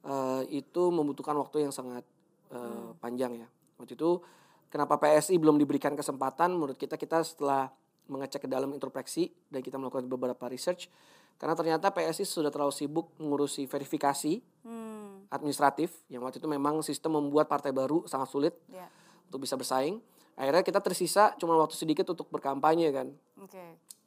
eh, 0.00 0.42
itu 0.50 0.82
membutuhkan 0.88 1.36
waktu 1.36 1.64
yang 1.64 1.72
sangat 1.72 2.04
eh, 2.50 2.88
panjang 2.98 3.40
ya. 3.40 3.48
Waktu 3.76 3.96
itu 3.96 4.20
kenapa 4.68 4.96
PSI 4.96 5.36
belum 5.36 5.56
diberikan 5.56 5.92
kesempatan 5.92 6.54
menurut 6.54 6.76
kita 6.76 6.94
kita 6.94 7.20
setelah 7.20 7.72
mengecek 8.06 8.44
ke 8.44 8.48
dalam 8.50 8.70
introspeksi 8.70 9.30
dan 9.48 9.62
kita 9.62 9.78
melakukan 9.78 10.06
beberapa 10.06 10.50
research 10.50 10.90
karena 11.38 11.56
ternyata 11.56 11.88
PSI 11.88 12.26
sudah 12.26 12.50
terlalu 12.50 12.74
sibuk 12.74 13.12
mengurusi 13.16 13.64
verifikasi 13.64 14.42
Hmm. 14.60 15.24
administratif 15.32 16.04
yang 16.12 16.20
waktu 16.20 16.36
itu 16.36 16.44
memang 16.44 16.84
sistem 16.84 17.16
membuat 17.16 17.48
partai 17.48 17.72
baru 17.72 18.04
sangat 18.04 18.28
sulit 18.28 18.54
Ya. 18.68 18.84
untuk 19.24 19.48
bisa 19.48 19.56
bersaing. 19.56 19.96
Akhirnya 20.36 20.60
kita 20.60 20.84
tersisa 20.84 21.32
cuma 21.40 21.56
waktu 21.56 21.76
sedikit 21.76 22.12
untuk 22.12 22.28
berkampanye 22.28 22.92
kan. 22.92 23.08
Oke. 23.40 23.60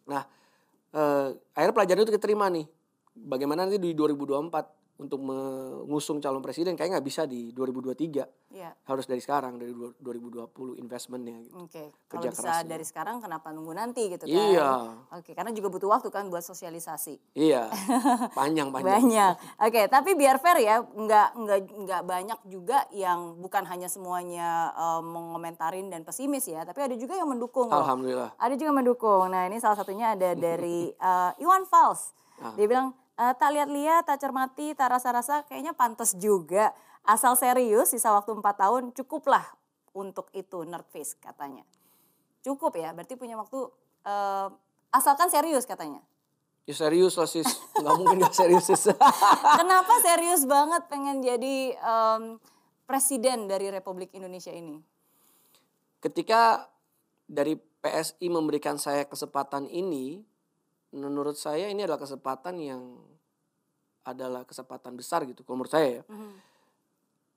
Nah, 0.05 0.29
eh, 0.93 1.27
akhirnya 1.57 1.73
pelajaran 1.73 2.01
itu 2.03 2.13
kita 2.13 2.21
terima 2.21 2.53
nih. 2.53 2.69
Bagaimana 3.13 3.65
nanti 3.65 3.77
di 3.77 3.93
2024 3.93 4.81
untuk 4.93 5.25
mengusung 5.25 6.21
calon 6.21 6.37
presiden 6.39 6.77
kayaknya 6.77 7.01
nggak 7.01 7.07
bisa 7.07 7.25
di 7.25 7.49
2023. 7.49 8.29
Ya. 8.53 8.77
Harus 8.85 9.09
dari 9.09 9.17
sekarang 9.17 9.57
dari 9.57 9.73
dua- 9.73 9.97
2020 9.97 10.77
investmentnya 10.77 11.41
gitu. 11.41 11.57
Oke. 11.59 11.89
Kerja 12.05 12.29
Kalau 12.29 12.29
bisa 12.29 12.41
kerasnya. 12.45 12.69
dari 12.69 12.85
sekarang 12.85 13.17
kenapa 13.17 13.49
nunggu 13.49 13.73
nanti 13.73 14.05
gitu 14.07 14.29
kan? 14.29 14.29
Iya. 14.29 14.69
Oke, 15.09 15.33
karena 15.33 15.49
juga 15.49 15.73
butuh 15.73 15.89
waktu 15.89 16.13
kan 16.13 16.29
buat 16.29 16.45
sosialisasi. 16.45 17.17
Iya. 17.33 17.73
Panjang 18.37 18.69
panjang. 18.69 19.01
Banyak. 19.01 19.33
Oke, 19.65 19.81
tapi 19.89 20.13
biar 20.13 20.37
fair 20.37 20.61
ya, 20.61 20.85
nggak 20.85 21.27
nggak 21.35 21.59
nggak 21.73 22.01
banyak 22.05 22.39
juga 22.45 22.85
yang 22.93 23.41
bukan 23.41 23.65
hanya 23.65 23.89
semuanya 23.89 24.69
eh, 24.71 25.01
menkomentarin 25.01 25.89
dan 25.89 26.05
pesimis 26.05 26.45
ya, 26.45 26.61
tapi 26.63 26.85
ada 26.85 26.93
juga 26.93 27.17
yang 27.17 27.27
mendukung. 27.27 27.65
loh. 27.65 27.81
Alhamdulillah. 27.81 28.37
Ada 28.37 28.53
juga 28.53 28.69
yang 28.69 28.79
mendukung. 28.79 29.25
Nah 29.25 29.49
ini 29.49 29.57
salah 29.57 29.75
satunya 29.75 30.13
ada 30.13 30.37
dari 30.37 30.93
eh, 31.09 31.31
Iwan 31.41 31.65
Fals. 31.65 32.13
Ah. 32.37 32.53
Dia 32.53 32.69
bilang 32.69 32.93
"Eh, 33.19 33.33
tak 33.37 33.49
lihat-lihat, 33.53 34.09
tak 34.09 34.17
cermati, 34.21 34.73
tak 34.73 34.93
rasa-rasa, 34.93 35.45
kayaknya 35.45 35.73
pantas 35.77 36.17
juga. 36.17 36.73
Asal 37.03 37.35
serius, 37.35 37.91
sisa 37.91 38.09
waktu 38.15 38.31
4 38.31 38.43
tahun 38.63 38.83
cukuplah 38.95 39.43
untuk 39.91 40.31
itu 40.31 40.63
Nerdface 40.63 41.19
katanya. 41.19 41.67
Cukup 42.41 42.75
ya, 42.79 42.95
berarti 42.95 43.13
punya 43.19 43.35
waktu 43.35 43.59
eh, 44.07 44.47
asalkan 44.93 45.27
serius 45.27 45.65
katanya. 45.65 45.99
Ya 46.63 46.71
serius 46.71 47.19
lah 47.19 47.27
sis. 47.27 47.47
Nggak 47.75 47.93
mungkin 47.99 48.17
nggak 48.23 48.35
serius 48.35 48.71
sis. 48.71 48.87
Kenapa 49.59 49.93
serius 49.99 50.47
banget 50.47 50.87
pengen 50.87 51.19
jadi 51.19 51.75
em, 51.75 52.39
presiden 52.87 53.51
dari 53.51 53.67
Republik 53.67 54.15
Indonesia 54.15 54.51
ini? 54.53 54.79
Ketika 55.99 56.71
dari 57.27 57.59
PSI 57.83 58.31
memberikan 58.31 58.79
saya 58.79 59.03
kesempatan 59.03 59.67
ini, 59.67 60.23
menurut 60.93 61.35
saya 61.35 61.67
ini 61.67 61.83
adalah 61.83 61.99
kesempatan 61.99 62.55
yang 62.61 62.81
adalah 64.03 64.43
kesempatan 64.45 64.93
besar 64.99 65.23
gitu, 65.25 65.41
kalau 65.41 65.63
menurut 65.63 65.73
saya 65.73 65.87
ya. 65.99 66.03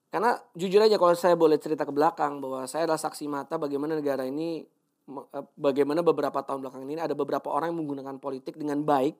Karena 0.07 0.39
jujur 0.55 0.81
aja 0.81 0.97
kalau 0.97 1.15
saya 1.19 1.35
boleh 1.35 1.59
cerita 1.59 1.83
ke 1.83 1.93
belakang 1.93 2.39
bahwa 2.39 2.65
saya 2.71 2.87
adalah 2.87 3.01
saksi 3.01 3.27
mata 3.27 3.59
bagaimana 3.59 3.99
negara 3.99 4.23
ini, 4.27 4.65
eh, 5.11 5.45
bagaimana 5.59 6.01
beberapa 6.03 6.41
tahun 6.43 6.63
belakang 6.63 6.83
ini 6.87 6.99
ada 7.03 7.15
beberapa 7.15 7.51
orang 7.51 7.75
yang 7.75 7.79
menggunakan 7.85 8.17
politik 8.23 8.55
dengan 8.59 8.83
baik, 8.87 9.19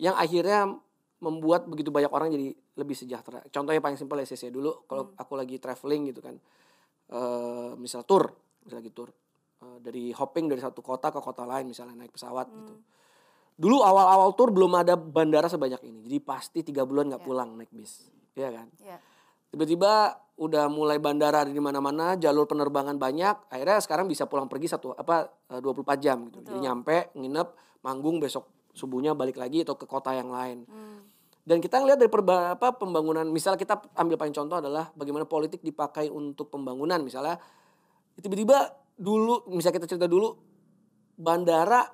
yang 0.00 0.16
akhirnya 0.16 0.72
membuat 1.20 1.64
begitu 1.64 1.88
banyak 1.88 2.12
orang 2.12 2.28
jadi 2.28 2.52
lebih 2.76 2.92
sejahtera. 2.92 3.40
Contohnya 3.48 3.80
paling 3.80 3.96
simpel 3.96 4.20
ya 4.20 4.28
saya 4.28 4.52
dulu, 4.52 4.84
kalau 4.84 5.16
aku 5.16 5.32
lagi 5.32 5.56
traveling 5.56 6.12
gitu 6.12 6.20
kan, 6.20 6.36
eh 7.08 7.70
misal 7.80 8.04
tour, 8.04 8.28
misal 8.64 8.84
lagi 8.84 8.92
tour, 8.92 9.08
eh, 9.64 9.78
dari 9.80 10.12
hopping 10.12 10.52
dari 10.52 10.60
satu 10.60 10.84
kota 10.84 11.08
ke 11.08 11.20
kota 11.24 11.48
lain 11.48 11.72
misalnya 11.72 11.96
naik 11.96 12.12
pesawat 12.12 12.52
gitu. 12.52 12.74
Dulu 13.56 13.80
awal-awal 13.80 14.36
tour 14.36 14.52
belum 14.52 14.76
ada 14.76 15.00
bandara 15.00 15.48
sebanyak 15.48 15.80
ini, 15.88 16.04
jadi 16.04 16.20
pasti 16.20 16.60
tiga 16.60 16.84
bulan 16.84 17.08
nggak 17.08 17.24
pulang 17.24 17.56
naik 17.56 17.72
bis, 17.72 18.12
ya 18.36 18.52
kan? 18.52 18.68
Ya. 18.84 19.00
Tiba-tiba 19.48 20.20
udah 20.36 20.68
mulai 20.68 21.00
bandara 21.00 21.48
di 21.48 21.56
mana-mana, 21.56 22.20
jalur 22.20 22.44
penerbangan 22.44 23.00
banyak, 23.00 23.48
akhirnya 23.48 23.80
sekarang 23.80 24.04
bisa 24.12 24.28
pulang 24.28 24.44
pergi 24.44 24.68
satu 24.68 24.92
apa 24.92 25.32
eh, 25.56 25.60
24 25.64 26.04
jam 26.04 26.28
gitu. 26.28 26.44
Jadi 26.44 26.58
nyampe, 26.60 27.16
nginep, 27.16 27.80
manggung 27.80 28.20
besok 28.20 28.44
subuhnya 28.76 29.16
balik 29.16 29.40
lagi 29.40 29.64
atau 29.64 29.80
ke 29.80 29.88
kota 29.88 30.12
yang 30.12 30.28
lain. 30.28 30.68
Dan 31.46 31.62
kita 31.62 31.78
ngelihat 31.78 31.96
dari 32.02 32.10
perba, 32.10 32.58
apa, 32.58 32.74
pembangunan, 32.74 33.22
misal 33.30 33.54
kita 33.54 33.78
ambil 33.94 34.18
paling 34.18 34.34
contoh 34.34 34.58
adalah 34.58 34.90
bagaimana 34.98 35.24
politik 35.24 35.62
dipakai 35.62 36.10
untuk 36.10 36.50
pembangunan. 36.50 36.98
Misalnya 37.00 37.38
tiba-tiba 38.18 38.74
dulu, 38.98 39.46
misalnya 39.54 39.78
kita 39.78 39.88
cerita 39.94 40.10
dulu, 40.10 40.34
bandara 41.14 41.86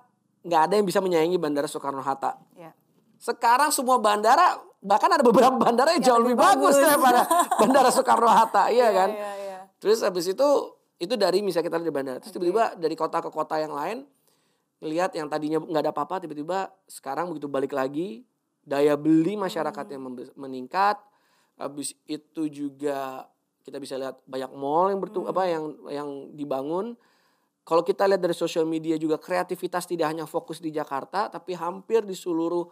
nggak 0.43 0.61
ada 0.69 0.75
yang 0.79 0.87
bisa 0.87 0.99
menyaingi 0.99 1.39
bandara 1.39 1.71
Soekarno 1.71 2.03
Hatta. 2.03 2.39
Ya. 2.59 2.75
Sekarang 3.23 3.71
semua 3.71 4.03
bandara 4.03 4.59
bahkan 4.83 5.11
ada 5.11 5.23
beberapa 5.23 5.55
bandara 5.55 5.95
yang 5.95 6.03
jauh 6.03 6.21
lebih 6.27 6.43
bagus, 6.43 6.75
daripada 6.75 7.23
bandara 7.61 7.91
Soekarno 7.95 8.27
Hatta, 8.27 8.71
iya 8.75 8.91
kan? 8.91 9.11
Iya, 9.15 9.31
iya. 9.39 9.59
Terus 9.79 10.03
habis 10.03 10.27
itu 10.27 10.49
itu 10.99 11.15
dari 11.19 11.43
misalnya 11.43 11.71
kita 11.71 11.79
dari 11.79 11.95
bandara, 11.95 12.19
terus 12.19 12.35
tiba-tiba 12.35 12.75
dari 12.79 12.95
kota 12.99 13.23
ke 13.23 13.31
kota 13.31 13.59
yang 13.59 13.75
lain 13.75 14.07
ngelihat 14.83 15.15
yang 15.15 15.31
tadinya 15.31 15.63
nggak 15.63 15.83
ada 15.87 15.93
apa-apa 15.95 16.27
tiba-tiba 16.27 16.75
sekarang 16.91 17.31
begitu 17.31 17.47
balik 17.47 17.71
lagi 17.71 18.27
daya 18.63 18.95
beli 18.95 19.35
masyarakat 19.35 19.87
yang 19.91 20.03
membe- 20.03 20.35
meningkat, 20.39 20.99
habis 21.59 21.95
itu 22.07 22.47
juga 22.49 23.27
kita 23.63 23.79
bisa 23.79 23.95
lihat 23.99 24.19
banyak 24.27 24.51
mall 24.55 24.91
yang 24.91 25.01
bertu 25.03 25.27
apa 25.27 25.47
yang 25.47 25.65
yang 25.91 26.09
dibangun. 26.35 26.99
Kalau 27.63 27.87
kita 27.87 28.11
lihat 28.11 28.19
dari 28.19 28.35
sosial 28.35 28.67
media 28.67 28.99
juga 28.99 29.23
kreativitas 29.23 29.87
tidak 29.87 30.11
hanya 30.11 30.27
fokus 30.27 30.59
di 30.59 30.75
Jakarta 30.75 31.31
tapi 31.31 31.55
hampir 31.55 32.03
di 32.03 32.15
seluruh 32.15 32.67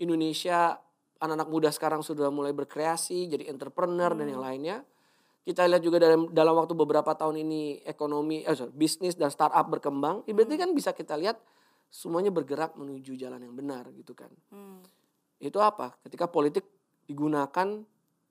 Indonesia 0.00 0.72
anak-anak 1.22 1.48
muda 1.52 1.68
sekarang 1.70 2.00
sudah 2.00 2.32
mulai 2.32 2.50
berkreasi 2.56 3.28
jadi 3.28 3.52
entrepreneur 3.52 4.10
dan 4.16 4.26
yang 4.26 4.42
lainnya. 4.42 4.82
Kita 5.42 5.66
lihat 5.66 5.82
juga 5.82 5.98
dalam 5.98 6.30
dalam 6.30 6.54
waktu 6.54 6.74
beberapa 6.74 7.12
tahun 7.18 7.42
ini 7.42 7.82
ekonomi 7.86 8.46
eh 8.46 8.54
sorry, 8.54 8.72
bisnis 8.72 9.18
dan 9.18 9.28
startup 9.28 9.66
berkembang. 9.68 10.22
Ya 10.26 10.32
berarti 10.34 10.54
kan 10.54 10.70
bisa 10.72 10.94
kita 10.94 11.18
lihat 11.18 11.38
semuanya 11.92 12.32
bergerak 12.32 12.72
menuju 12.78 13.18
jalan 13.20 13.42
yang 13.42 13.54
benar 13.54 13.90
gitu 13.92 14.16
kan. 14.16 14.30
Hmm. 14.48 14.80
Itu 15.42 15.60
apa? 15.60 15.92
Ketika 16.06 16.30
politik 16.30 16.64
digunakan 17.04 17.84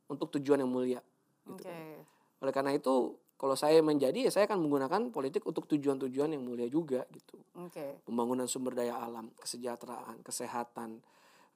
untuk 0.10 0.28
tujuan 0.40 0.64
yang 0.64 0.72
mulia. 0.72 1.00
Gitu 1.46 1.62
Oke. 1.62 1.68
kan. 1.68 2.04
Oleh 2.42 2.54
karena 2.56 2.72
itu 2.74 3.21
kalau 3.42 3.58
saya 3.58 3.82
menjadi 3.82 4.30
ya 4.30 4.32
saya 4.32 4.46
akan 4.46 4.62
menggunakan 4.62 5.10
politik 5.10 5.42
untuk 5.50 5.66
tujuan-tujuan 5.66 6.38
yang 6.38 6.46
mulia 6.46 6.70
juga 6.70 7.10
gitu. 7.10 7.42
Oke. 7.58 8.06
Pembangunan 8.06 8.46
sumber 8.46 8.78
daya 8.78 9.02
alam, 9.02 9.34
kesejahteraan, 9.42 10.22
kesehatan, 10.22 11.02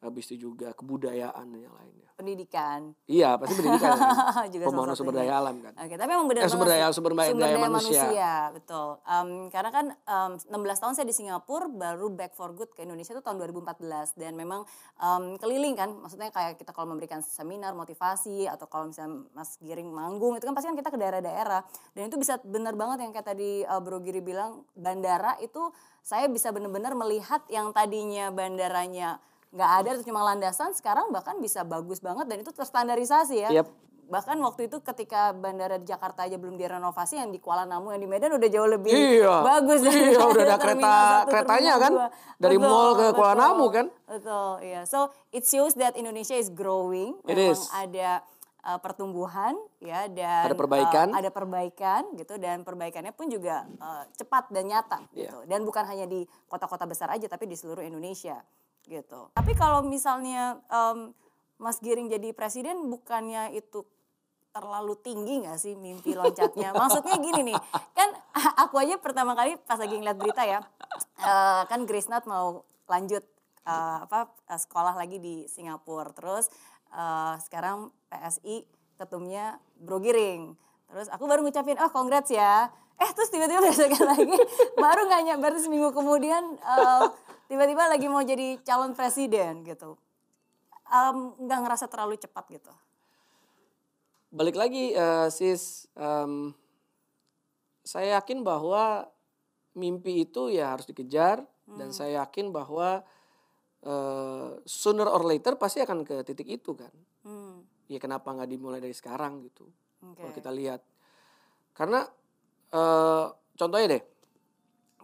habis 0.06 0.26
itu 0.28 0.46
juga 0.46 0.72
kebudayaan 0.72 1.46
dan 1.48 1.60
yang 1.60 1.74
lainnya. 1.74 2.10
Pendidikan. 2.16 2.96
Iya, 3.06 3.36
pasti 3.36 3.60
pendidikan. 3.60 3.92
kan? 3.92 4.48
Juga 4.54 4.64
Pembangunan 4.66 4.96
sumber 4.96 5.20
daya 5.20 5.36
alam 5.36 5.60
kan. 5.60 5.76
Oke, 5.76 5.96
tapi 5.96 6.10
emang 6.10 6.32
benar 6.32 6.42
Eh, 6.42 6.48
sumber 6.48 6.68
daya- 6.70 6.88
sumber 6.90 7.12
daya 7.12 7.60
manusia. 7.60 8.34
betul. 8.56 9.04
Em, 9.04 9.30
karena 9.52 9.68
kan 9.70 9.86
em, 9.92 10.32
16 10.40 10.80
tahun 10.80 10.94
saya 10.96 11.04
di 11.04 11.12
Singapura, 11.12 11.68
baru 11.68 12.08
back 12.08 12.32
for 12.32 12.56
good 12.56 12.72
ke 12.72 12.88
Indonesia 12.88 13.12
itu 13.12 13.20
tahun 13.20 13.36
2014 13.38 14.16
dan 14.16 14.32
memang 14.32 14.64
em, 14.96 15.36
keliling 15.36 15.76
kan, 15.76 15.92
maksudnya 15.92 16.32
kayak 16.32 16.56
kita 16.56 16.72
kalau 16.72 16.88
memberikan 16.88 17.20
seminar 17.20 17.76
motivasi 17.76 18.48
atau 18.48 18.64
kalau 18.66 18.88
misalnya 18.88 19.28
Mas 19.32 19.60
Giring 19.60 19.92
manggung 19.92 20.34
itu 20.34 20.46
kan 20.46 20.54
pasti 20.54 20.68
kan 20.68 20.78
kita 20.78 20.88
ke 20.88 20.98
daerah-daerah 20.98 21.68
dan 21.92 22.04
itu 22.06 22.16
bisa 22.16 22.40
benar 22.42 22.74
banget 22.74 23.04
yang 23.04 23.12
kayak 23.12 23.28
tadi 23.28 23.52
eh, 23.62 23.82
Bro 23.82 24.00
Giri 24.00 24.22
bilang 24.22 24.64
bandara 24.74 25.36
itu 25.38 25.68
saya 26.00 26.26
bisa 26.28 26.48
benar-benar 26.50 26.96
melihat 26.96 27.44
yang 27.50 27.70
tadinya 27.70 28.30
bandaranya 28.30 29.20
nggak 29.56 29.72
ada 29.74 29.90
atau 29.94 30.04
cuma 30.04 30.22
landasan 30.22 30.70
sekarang 30.72 31.08
bahkan 31.10 31.40
bisa 31.40 31.64
bagus 31.64 31.98
banget 31.98 32.26
dan 32.26 32.38
itu 32.38 32.52
terstandarisasi 32.52 33.36
ya 33.40 33.50
Yap. 33.54 33.68
bahkan 34.06 34.36
waktu 34.38 34.68
itu 34.68 34.78
ketika 34.80 35.32
bandara 35.32 35.76
di 35.76 35.88
Jakarta 35.88 36.24
aja 36.24 36.36
belum 36.36 36.54
direnovasi 36.54 37.18
yang 37.18 37.32
di 37.32 37.40
Kuala 37.40 37.64
Namu 37.64 37.90
yang 37.90 37.98
di 37.98 38.06
Medan 38.06 38.32
udah 38.32 38.46
jauh 38.46 38.68
lebih 38.68 38.92
Iya. 38.92 39.42
bagus 39.42 39.80
Iya, 39.82 40.22
udah 40.22 40.44
ada 40.46 40.58
kereta 40.58 40.92
satu, 41.18 41.30
keretanya 41.32 41.74
kan 41.78 41.92
dua. 41.92 42.08
dari 42.38 42.58
Betul, 42.58 42.70
mall 42.70 42.90
ke 42.94 43.06
Kuala 43.10 43.32
betul. 43.32 43.42
Namu 43.42 43.66
kan. 43.70 43.86
betul 44.06 44.52
iya 44.62 44.82
so 44.84 45.00
it 45.32 45.44
shows 45.44 45.74
that 45.74 45.96
Indonesia 45.96 46.36
is 46.36 46.52
growing 46.52 47.16
It 47.24 47.34
memang 47.34 47.56
is. 47.56 47.66
ada 47.72 48.10
uh, 48.62 48.78
pertumbuhan 48.78 49.56
ya 49.80 50.06
dan 50.08 50.44
Ada 50.44 50.56
perbaikan. 50.56 51.08
uh, 51.08 51.18
ada 51.18 51.30
perbaikan 51.32 52.02
gitu 52.14 52.36
dan 52.36 52.62
perbaikannya 52.62 53.10
pun 53.10 53.26
juga 53.26 53.64
uh, 53.76 54.04
cepat 54.12 54.50
dan 54.50 54.68
nyata 54.68 55.00
Iya. 55.10 55.32
gitu 55.32 55.38
dan 55.46 55.64
bukan 55.64 55.82
hanya 55.84 56.06
di 56.06 56.22
kota-kota 56.46 56.84
besar 56.84 57.08
aja 57.10 57.26
tapi 57.26 57.48
di 57.48 57.56
seluruh 57.56 57.82
Indonesia 57.82 58.38
gitu. 58.86 59.34
Tapi 59.34 59.52
kalau 59.58 59.84
misalnya 59.86 60.62
um, 60.70 61.12
Mas 61.60 61.80
Giring 61.80 62.12
jadi 62.12 62.32
presiden 62.36 62.88
bukannya 62.92 63.56
itu 63.56 63.84
terlalu 64.56 64.96
tinggi 65.04 65.44
gak 65.44 65.60
sih 65.60 65.76
mimpi 65.76 66.16
loncatnya? 66.16 66.72
Maksudnya 66.80 67.20
gini 67.20 67.52
nih, 67.52 67.58
kan 67.92 68.10
aku 68.64 68.80
aja 68.80 68.96
pertama 68.96 69.36
kali 69.36 69.60
pas 69.68 69.76
lagi 69.76 70.00
ngeliat 70.00 70.16
berita 70.16 70.48
ya, 70.48 70.64
uh, 71.20 71.64
kan 71.68 71.84
Grace 71.84 72.08
Nat 72.08 72.24
mau 72.24 72.64
lanjut 72.88 73.24
uh, 73.68 74.08
apa 74.08 74.32
sekolah 74.48 74.96
lagi 74.96 75.20
di 75.20 75.44
Singapura, 75.52 76.16
terus 76.16 76.48
uh, 76.96 77.36
sekarang 77.44 77.92
PSI 78.08 78.64
ketumnya 78.96 79.60
Bro 79.76 80.00
Giring. 80.00 80.56
Terus 80.96 81.12
aku 81.12 81.28
baru 81.28 81.44
ngucapin, 81.44 81.76
oh 81.84 81.92
congrats 81.92 82.32
ya. 82.32 82.72
Eh 82.96 83.12
terus 83.12 83.28
tiba-tiba 83.28 83.60
besokan 83.68 84.16
lagi, 84.16 84.40
baru 84.80 85.12
nggak 85.12 85.22
nyampe 85.28 85.60
seminggu 85.60 85.92
kemudian 85.92 86.56
uh, 86.64 87.12
tiba-tiba 87.52 87.92
lagi 87.92 88.08
mau 88.08 88.24
jadi 88.24 88.64
calon 88.64 88.96
presiden 88.96 89.68
gitu. 89.68 90.00
Nggak 91.44 91.60
um, 91.60 91.64
ngerasa 91.68 91.92
terlalu 91.92 92.16
cepat 92.16 92.48
gitu 92.48 92.72
balik 94.36 94.60
lagi 94.60 94.92
uh, 94.92 95.32
sis 95.32 95.88
um, 95.96 96.52
saya 97.88 98.20
yakin 98.20 98.44
bahwa 98.44 99.08
mimpi 99.72 100.28
itu 100.28 100.52
ya 100.52 100.76
harus 100.76 100.84
dikejar 100.84 101.40
hmm. 101.72 101.80
dan 101.80 101.96
saya 101.96 102.28
yakin 102.28 102.52
bahwa 102.52 103.00
uh, 103.88 104.60
sooner 104.68 105.08
or 105.08 105.24
later 105.24 105.56
pasti 105.56 105.80
akan 105.80 106.04
ke 106.04 106.20
titik 106.28 106.60
itu 106.60 106.76
kan 106.76 106.92
hmm. 107.24 107.88
ya 107.88 107.96
kenapa 107.96 108.36
nggak 108.36 108.52
dimulai 108.52 108.84
dari 108.84 108.92
sekarang 108.92 109.40
gitu 109.48 109.72
okay. 110.02 110.20
kalau 110.20 110.34
kita 110.34 110.52
lihat 110.52 110.82
karena 111.76 112.08
uh, 112.72 113.32
contohnya 113.56 114.00
deh 114.00 114.04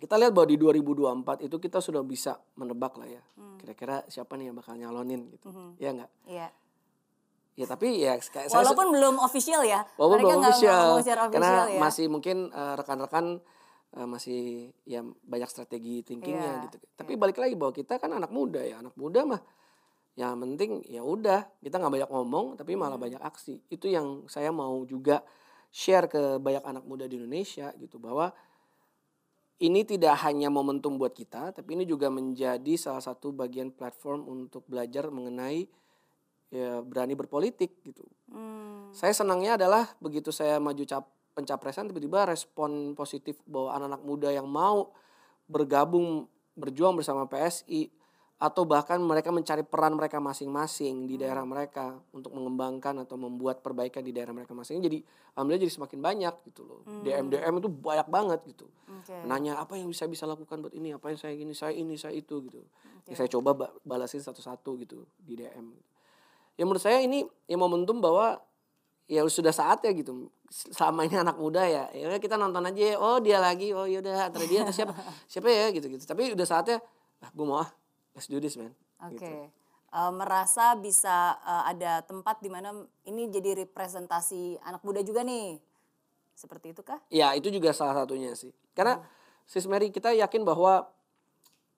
kita 0.01 0.17
lihat 0.17 0.33
bahwa 0.33 0.48
di 0.50 0.57
2024 0.57 1.45
itu 1.45 1.55
kita 1.62 1.77
sudah 1.77 2.01
bisa 2.01 2.41
menebak 2.57 2.98
lah 2.98 3.05
ya 3.05 3.21
hmm. 3.38 3.62
kira-kira 3.62 4.01
siapa 4.10 4.33
nih 4.33 4.50
yang 4.50 4.57
bakal 4.57 4.74
nyalonin 4.74 5.29
gitu 5.29 5.51
hmm. 5.51 5.77
ya 5.77 5.93
nggak 5.93 6.12
yeah. 6.25 6.51
Ya 7.60 7.67
tapi 7.67 8.00
ya 8.00 8.15
kayak 8.15 8.48
walaupun 8.48 8.88
saya, 8.88 8.95
belum 8.95 9.15
official 9.19 9.62
ya. 9.67 9.83
Walaupun 10.00 10.19
belum 10.24 10.39
official. 10.39 11.03
Karena 11.29 11.67
ya. 11.67 11.79
masih 11.83 12.07
mungkin 12.07 12.48
uh, 12.48 12.79
rekan-rekan 12.79 13.43
uh, 14.00 14.07
masih 14.07 14.71
ya 14.88 15.03
banyak 15.03 15.51
strategi 15.51 16.00
thinkingnya 16.07 16.63
yeah. 16.63 16.63
gitu. 16.71 16.79
Tapi 16.95 17.13
yeah. 17.13 17.21
balik 17.21 17.38
lagi 17.43 17.60
bahwa 17.60 17.75
kita 17.75 18.00
kan 18.00 18.15
anak 18.15 18.31
muda 18.31 18.63
ya, 18.63 18.79
anak 18.79 18.95
muda 18.95 19.27
mah 19.27 19.41
yang 20.20 20.36
penting 20.44 20.84
ya 20.91 21.00
udah 21.01 21.48
kita 21.63 21.80
nggak 21.80 21.94
banyak 22.03 22.12
ngomong 22.12 22.46
tapi 22.60 22.75
malah 22.75 23.00
hmm. 23.00 23.06
banyak 23.08 23.22
aksi. 23.22 23.63
Itu 23.72 23.88
yang 23.88 24.27
saya 24.27 24.51
mau 24.51 24.84
juga 24.84 25.24
share 25.72 26.12
ke 26.12 26.38
banyak 26.38 26.63
anak 26.68 26.84
muda 26.84 27.08
di 27.08 27.15
Indonesia 27.15 27.72
gitu 27.80 27.96
bahwa 27.96 28.36
ini 29.62 29.86
tidak 29.86 30.18
hanya 30.25 30.50
momentum 30.50 30.98
buat 30.98 31.13
kita, 31.13 31.53
tapi 31.53 31.77
ini 31.77 31.86
juga 31.86 32.10
menjadi 32.10 32.74
salah 32.82 33.00
satu 33.00 33.30
bagian 33.30 33.70
platform 33.70 34.25
untuk 34.25 34.65
belajar 34.65 35.13
mengenai 35.13 35.70
ya 36.50 36.82
berani 36.82 37.13
berpolitik 37.13 37.80
gitu. 37.86 38.03
Hmm. 38.27 38.89
Saya 38.91 39.13
senangnya 39.15 39.56
adalah 39.56 39.88
begitu 40.01 40.34
saya 40.34 40.58
maju 40.58 40.84
cap 40.84 41.08
pencapresan 41.32 41.88
tiba-tiba 41.88 42.27
respon 42.27 42.91
positif 42.98 43.39
bahwa 43.48 43.72
anak-anak 43.77 44.03
muda 44.03 44.30
yang 44.36 44.50
mau 44.50 44.91
bergabung 45.48 46.27
berjuang 46.58 47.00
bersama 47.00 47.24
PSI 47.30 47.88
atau 48.41 48.65
bahkan 48.65 48.98
mereka 48.98 49.29
mencari 49.29 49.62
peran 49.62 49.93
mereka 49.93 50.17
masing-masing 50.17 51.05
di 51.05 51.13
hmm. 51.13 51.21
daerah 51.21 51.45
mereka 51.45 51.93
untuk 52.10 52.33
mengembangkan 52.33 53.05
atau 53.05 53.13
membuat 53.13 53.62
perbaikan 53.62 54.01
di 54.01 54.10
daerah 54.10 54.33
mereka 54.33 54.57
masing 54.57 54.81
jadi 54.81 54.98
alhamdulillah 55.38 55.62
jadi 55.62 55.74
semakin 55.77 56.00
banyak 56.01 56.36
gitu 56.50 56.65
loh. 56.65 56.81
Hmm. 56.89 57.05
DM 57.05 57.29
DM 57.29 57.53
itu 57.62 57.69
banyak 57.69 58.07
banget 58.10 58.41
gitu. 58.50 58.65
Okay. 59.05 59.29
nanya 59.29 59.62
apa 59.62 59.77
yang 59.77 59.93
bisa 59.93 60.10
bisa 60.10 60.25
lakukan 60.25 60.57
buat 60.57 60.74
ini? 60.74 60.89
Apa 60.98 61.13
yang 61.13 61.21
saya 61.21 61.38
ini 61.38 61.53
saya 61.53 61.77
ini 61.77 61.93
saya 61.93 62.17
itu? 62.17 62.41
gitu. 62.50 62.65
Okay. 63.05 63.13
ya, 63.13 63.21
saya 63.21 63.29
coba 63.29 63.77
balasin 63.86 64.25
satu-satu 64.25 64.74
gitu 64.81 65.05
di 65.21 65.38
DM 65.38 65.77
ya 66.57 66.65
menurut 66.65 66.81
saya 66.81 66.98
ini 66.98 67.21
ya 67.45 67.62
momentum 67.62 68.01
bahwa 68.01 68.41
ya 69.05 69.21
sudah 69.29 69.53
saat 69.53 69.86
ya 69.86 69.93
gitu. 69.93 70.33
Selama 70.50 71.05
ini 71.05 71.13
anak 71.13 71.38
muda 71.38 71.62
ya. 71.62 71.93
Ya 71.93 72.10
kita 72.17 72.41
nonton 72.41 72.65
aja 72.65 72.97
oh 72.97 73.21
dia 73.21 73.38
lagi. 73.38 73.69
Oh 73.69 73.86
yaudah 73.86 74.34
antara 74.34 74.49
dia 74.49 74.65
atau 74.65 74.73
siapa? 74.73 74.97
Siapa 75.30 75.45
ya? 75.45 75.69
Gitu 75.69 75.93
gitu 75.93 76.10
tapi 76.10 76.34
udah 76.34 76.47
saatnya 76.49 76.82
ah 77.21 77.30
gue 77.30 77.45
mau 77.45 77.62
ah 77.62 77.69
let's 78.15 78.28
do 78.32 78.39
this 78.39 78.56
man 78.60 78.74
oke 79.02 79.17
okay. 79.17 79.28
gitu. 79.28 79.38
uh, 79.95 80.12
merasa 80.13 80.74
bisa 80.78 81.38
uh, 81.41 81.63
ada 81.67 82.04
tempat 82.06 82.39
di 82.39 82.50
mana 82.50 82.74
ini 83.08 83.28
jadi 83.28 83.67
representasi 83.67 84.62
anak 84.63 84.82
muda 84.82 85.04
juga 85.04 85.21
nih 85.21 85.60
seperti 86.36 86.74
itu 86.74 86.82
kah 86.82 87.00
ya 87.12 87.36
itu 87.38 87.52
juga 87.54 87.76
salah 87.76 88.04
satunya 88.04 88.34
sih 88.34 88.52
karena 88.74 89.00
hmm. 89.00 89.06
sis 89.45 89.67
Mary 89.67 89.91
kita 89.91 90.15
yakin 90.15 90.41
bahwa 90.47 90.89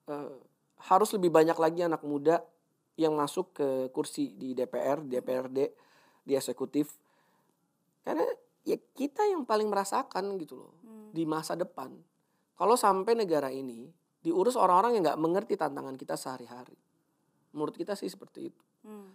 uh, 0.08 0.36
harus 0.84 1.10
lebih 1.16 1.32
banyak 1.32 1.56
lagi 1.56 1.80
anak 1.80 2.04
muda 2.04 2.44
yang 2.94 3.16
masuk 3.18 3.56
ke 3.56 3.68
kursi 3.90 4.34
di 4.36 4.54
DPR, 4.54 5.02
DPRD, 5.02 5.58
di 6.22 6.32
eksekutif. 6.38 6.94
Karena 8.06 8.22
ya 8.62 8.78
kita 8.94 9.26
yang 9.26 9.42
paling 9.48 9.66
merasakan 9.66 10.38
gitu 10.38 10.60
loh 10.60 10.72
hmm. 10.84 11.10
di 11.10 11.24
masa 11.26 11.58
depan. 11.58 11.90
Kalau 12.54 12.76
sampai 12.78 13.18
negara 13.18 13.50
ini 13.50 13.90
diurus 14.24 14.56
orang-orang 14.56 14.96
yang 14.96 15.02
nggak 15.04 15.20
mengerti 15.20 15.54
tantangan 15.60 15.94
kita 16.00 16.16
sehari-hari. 16.16 16.74
Menurut 17.52 17.76
kita 17.76 17.92
sih 17.92 18.08
seperti 18.08 18.48
itu. 18.48 18.62
Hmm. 18.88 19.12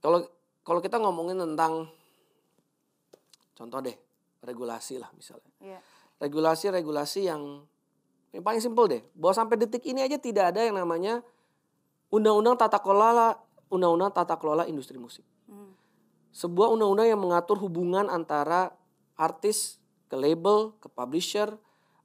Kalau 0.00 0.24
kalau 0.64 0.80
kita 0.80 0.96
ngomongin 0.96 1.36
tentang 1.36 1.92
contoh 3.54 3.78
deh 3.84 3.94
regulasi 4.40 4.96
lah 4.96 5.12
misalnya. 5.12 5.52
Yeah. 5.60 5.84
Regulasi-regulasi 6.16 7.28
yang 7.28 7.68
yang 8.32 8.42
paling 8.42 8.64
simpel 8.64 8.88
deh. 8.88 9.04
Bahwa 9.12 9.36
sampai 9.36 9.60
detik 9.60 9.84
ini 9.84 10.00
aja 10.00 10.16
tidak 10.16 10.56
ada 10.56 10.64
yang 10.64 10.80
namanya 10.80 11.20
Undang-undang 12.10 12.58
tata 12.58 12.82
kelola 12.82 13.38
undang-undang 13.70 14.10
tata 14.10 14.34
kelola 14.34 14.66
industri 14.66 14.98
musik. 14.98 15.22
Hmm. 15.46 15.78
Sebuah 16.34 16.74
undang-undang 16.74 17.06
yang 17.06 17.22
mengatur 17.22 17.54
hubungan 17.62 18.10
antara 18.10 18.74
artis 19.14 19.78
ke 20.10 20.18
label, 20.18 20.74
ke 20.82 20.90
publisher, 20.90 21.54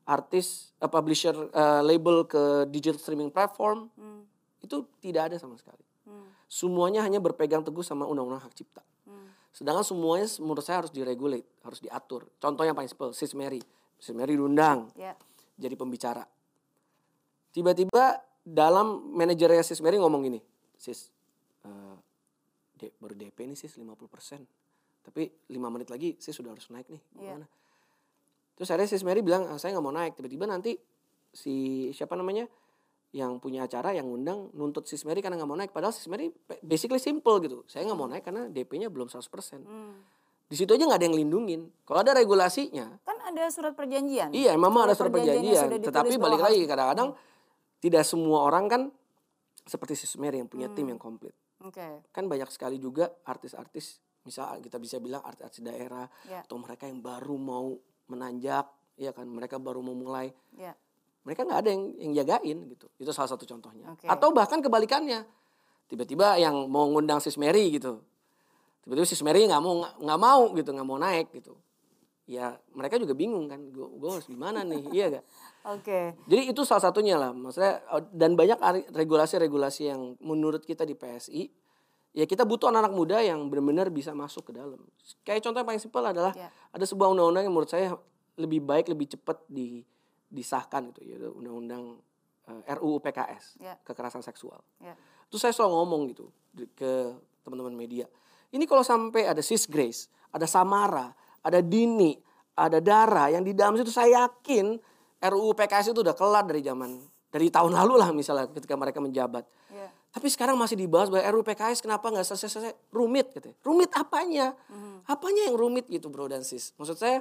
artis 0.06 0.72
uh, 0.80 0.90
publisher 0.90 1.34
uh, 1.34 1.82
label 1.82 2.30
ke 2.30 2.70
digital 2.70 3.02
streaming 3.02 3.34
platform. 3.34 3.90
Hmm. 3.98 4.24
Itu 4.62 4.86
tidak 5.02 5.34
ada 5.34 5.36
sama 5.42 5.58
sekali. 5.58 5.82
Hmm. 6.06 6.30
Semuanya 6.46 7.02
hanya 7.02 7.18
berpegang 7.18 7.66
teguh 7.66 7.82
sama 7.82 8.06
undang-undang 8.06 8.46
hak 8.46 8.54
cipta. 8.54 8.86
Hmm. 9.10 9.34
Sedangkan 9.50 9.82
semuanya 9.82 10.30
menurut 10.42 10.62
saya 10.62 10.86
harus 10.86 10.94
diregulate, 10.94 11.46
harus 11.66 11.82
diatur. 11.82 12.30
Contoh 12.38 12.64
yang 12.64 12.78
paling 12.78 12.90
simpel, 12.90 13.12
Sis 13.18 13.34
Mary. 13.34 13.62
Sis 13.98 14.14
Mary 14.14 14.38
diundang 14.38 14.94
yeah. 14.94 15.18
jadi 15.58 15.74
pembicara. 15.74 16.24
Tiba-tiba 17.56 18.20
dalam 18.46 19.16
manajernya 19.16 19.64
sis 19.64 19.80
Mary 19.80 19.96
ngomong 19.96 20.28
gini, 20.28 20.44
sis, 20.76 21.10
uh, 21.64 21.96
de, 22.76 22.92
baru 23.00 23.16
DP 23.16 23.48
nih 23.48 23.58
sis 23.58 23.74
50%. 23.80 24.44
Tapi 25.08 25.32
5 25.50 25.74
menit 25.74 25.88
lagi 25.88 26.20
sis 26.20 26.36
sudah 26.36 26.52
harus 26.52 26.68
naik 26.70 26.92
nih. 26.92 27.02
Iya. 27.18 27.40
Gimana? 27.40 27.48
Yeah. 27.48 27.65
Terus 28.56 28.68
akhirnya 28.72 28.90
sis 28.90 29.04
Mary 29.04 29.22
bilang, 29.22 29.48
ah, 29.52 29.60
saya 29.60 29.76
nggak 29.76 29.86
mau 29.86 29.94
naik. 29.94 30.16
Tiba-tiba 30.18 30.48
nanti 30.48 30.80
si 31.36 31.88
siapa 31.92 32.16
namanya 32.16 32.48
yang 33.16 33.40
punya 33.40 33.64
acara 33.68 33.96
yang 33.96 34.08
undang 34.08 34.52
nuntut 34.56 34.88
sis 34.88 35.04
Mary 35.08 35.24
karena 35.24 35.40
nggak 35.40 35.50
mau 35.50 35.60
naik. 35.60 35.72
Padahal 35.76 35.92
sis 35.92 36.08
Mary 36.08 36.32
basically 36.64 37.00
simple 37.00 37.38
gitu. 37.44 37.64
Saya 37.68 37.88
nggak 37.88 38.00
mau 38.00 38.08
naik 38.08 38.24
karena 38.24 38.48
DP-nya 38.48 38.88
belum 38.88 39.12
100%. 39.12 39.64
Hmm. 39.64 40.00
Di 40.46 40.56
situ 40.56 40.72
aja 40.72 40.88
nggak 40.88 41.00
ada 41.00 41.08
yang 41.10 41.18
lindungin. 41.18 41.62
Kalau 41.84 42.00
ada 42.00 42.16
regulasinya. 42.16 43.02
Kan 43.04 43.18
ada 43.20 43.50
surat 43.52 43.74
perjanjian. 43.74 44.32
Iya, 44.32 44.56
memang 44.56 44.88
ada 44.88 44.96
surat 44.96 45.12
perjanjian. 45.12 45.68
Tetapi 45.82 46.16
balik 46.16 46.42
lagi 46.44 46.64
kadang-kadang 46.64 47.12
hmm 47.14 47.34
tidak 47.86 48.02
semua 48.02 48.50
orang 48.50 48.66
kan 48.66 48.82
seperti 49.62 49.94
si 49.94 50.10
Mary 50.18 50.42
yang 50.42 50.50
punya 50.50 50.66
hmm. 50.66 50.76
tim 50.78 50.90
yang 50.90 50.98
komplit. 50.98 51.38
Okay. 51.62 52.02
Kan 52.10 52.26
banyak 52.26 52.50
sekali 52.50 52.82
juga 52.82 53.14
artis-artis, 53.30 54.02
misal 54.26 54.58
kita 54.58 54.82
bisa 54.82 54.98
bilang 54.98 55.22
artis-artis 55.22 55.62
daerah 55.62 56.10
yeah. 56.26 56.42
atau 56.42 56.58
mereka 56.58 56.90
yang 56.90 57.06
baru 57.06 57.38
mau 57.38 57.78
menanjak, 58.12 58.70
ya 58.96 59.12
kan, 59.12 59.26
mereka 59.28 59.58
baru 59.58 59.82
mau 59.82 59.96
mulai. 59.96 60.32
Yeah. 60.56 60.76
Mereka 61.26 61.42
nggak 61.46 61.60
ada 61.66 61.70
yang 61.74 61.84
yang 61.98 62.12
jagain 62.22 62.58
gitu. 62.70 62.86
Itu 63.02 63.10
salah 63.10 63.34
satu 63.34 63.50
contohnya. 63.50 63.98
Okay. 63.98 64.08
Atau 64.08 64.30
bahkan 64.30 64.62
kebalikannya. 64.62 65.26
Tiba-tiba 65.90 66.38
yang 66.38 66.70
mau 66.70 66.86
ngundang 66.90 67.18
Sis 67.22 67.38
Mary 67.38 67.74
gitu. 67.74 68.02
Tiba-tiba 68.86 69.06
Sis 69.10 69.26
Mary 69.26 69.46
nggak 69.50 69.62
mau 69.62 69.86
nggak 69.98 70.20
mau 70.22 70.54
gitu, 70.54 70.70
nggak 70.70 70.88
mau 70.88 71.02
naik 71.02 71.34
gitu 71.34 71.58
ya 72.26 72.58
mereka 72.74 72.98
juga 72.98 73.14
bingung 73.14 73.46
kan 73.46 73.62
gue 73.70 74.10
harus 74.10 74.26
gimana 74.26 74.66
nih 74.66 74.82
iya 74.98 75.06
gak 75.18 75.26
oke 75.70 75.82
okay. 75.86 76.06
jadi 76.26 76.50
itu 76.50 76.62
salah 76.66 76.90
satunya 76.90 77.22
lah 77.22 77.32
maksudnya 77.32 77.86
dan 78.10 78.34
banyak 78.34 78.58
regulasi-regulasi 78.94 79.94
yang 79.94 80.18
menurut 80.26 80.66
kita 80.66 80.84
di 80.90 80.98
PSI 80.98 81.54
ya 82.16 82.24
kita 82.24 82.48
butuh 82.48 82.72
anak-anak 82.72 82.96
muda 82.96 83.20
yang 83.20 83.52
benar-benar 83.52 83.92
bisa 83.92 84.16
masuk 84.16 84.50
ke 84.50 84.52
dalam 84.56 84.80
kayak 85.28 85.44
contoh 85.44 85.60
yang 85.60 85.68
paling 85.68 85.84
simpel 85.84 86.00
adalah 86.00 86.32
yeah. 86.32 86.48
ada 86.72 86.88
sebuah 86.88 87.12
undang-undang 87.12 87.44
yang 87.44 87.54
menurut 87.54 87.68
saya 87.68 87.92
lebih 88.40 88.64
baik 88.64 88.88
lebih 88.88 89.20
cepat 89.20 89.44
di 89.52 89.84
disahkan 90.32 90.96
gitu 90.96 91.04
yaitu 91.04 91.28
undang-undang 91.36 92.00
uh, 92.48 92.62
eh, 92.64 92.76
RUU 92.80 93.04
PKS 93.04 93.60
yeah. 93.60 93.76
kekerasan 93.84 94.24
seksual 94.24 94.64
yeah. 94.80 94.96
itu 95.28 95.36
saya 95.36 95.52
selalu 95.52 95.84
ngomong 95.84 96.02
gitu 96.16 96.32
ke 96.72 97.20
teman-teman 97.44 97.76
media 97.76 98.08
ini 98.56 98.64
kalau 98.64 98.88
sampai 98.88 99.28
ada 99.28 99.44
sis 99.44 99.68
Grace 99.68 100.08
ada 100.32 100.48
Samara 100.48 101.12
ada 101.46 101.62
Dini, 101.62 102.18
ada 102.58 102.82
Dara 102.82 103.30
yang 103.30 103.46
di 103.46 103.54
dalam 103.54 103.78
situ 103.78 103.94
saya 103.94 104.26
yakin 104.26 104.82
RUU 105.22 105.54
PKS 105.54 105.94
itu 105.94 106.02
udah 106.02 106.18
kelar 106.18 106.50
dari 106.50 106.66
zaman 106.66 106.98
dari 107.30 107.52
tahun 107.54 107.76
lalu 107.76 108.00
lah 108.00 108.10
misalnya 108.16 108.48
ketika 108.48 108.80
mereka 108.80 109.04
menjabat. 109.04 109.44
Tapi 110.16 110.32
sekarang 110.32 110.56
masih 110.56 110.80
dibahas 110.80 111.12
bahwa 111.12 111.28
RUU 111.28 111.44
PKS 111.44 111.84
kenapa 111.84 112.08
nggak 112.08 112.24
selesai-selesai? 112.24 112.96
Rumit 112.96 113.36
gitu. 113.36 113.52
Rumit 113.68 113.92
apanya? 113.92 114.56
Apanya 115.12 115.52
yang 115.52 115.60
rumit 115.60 115.92
gitu 115.92 116.08
bro 116.08 116.32
dan 116.32 116.48
sis? 116.48 116.72
Maksud 116.80 116.96
saya 116.96 117.20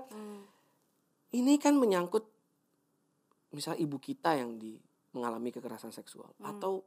ini 1.35 1.59
kan 1.59 1.74
menyangkut 1.74 2.22
misalnya 3.50 3.83
ibu 3.83 3.98
kita 3.98 4.38
yang 4.38 4.54
di 4.54 4.78
mengalami 5.11 5.50
kekerasan 5.50 5.90
seksual 5.90 6.30
atau 6.42 6.87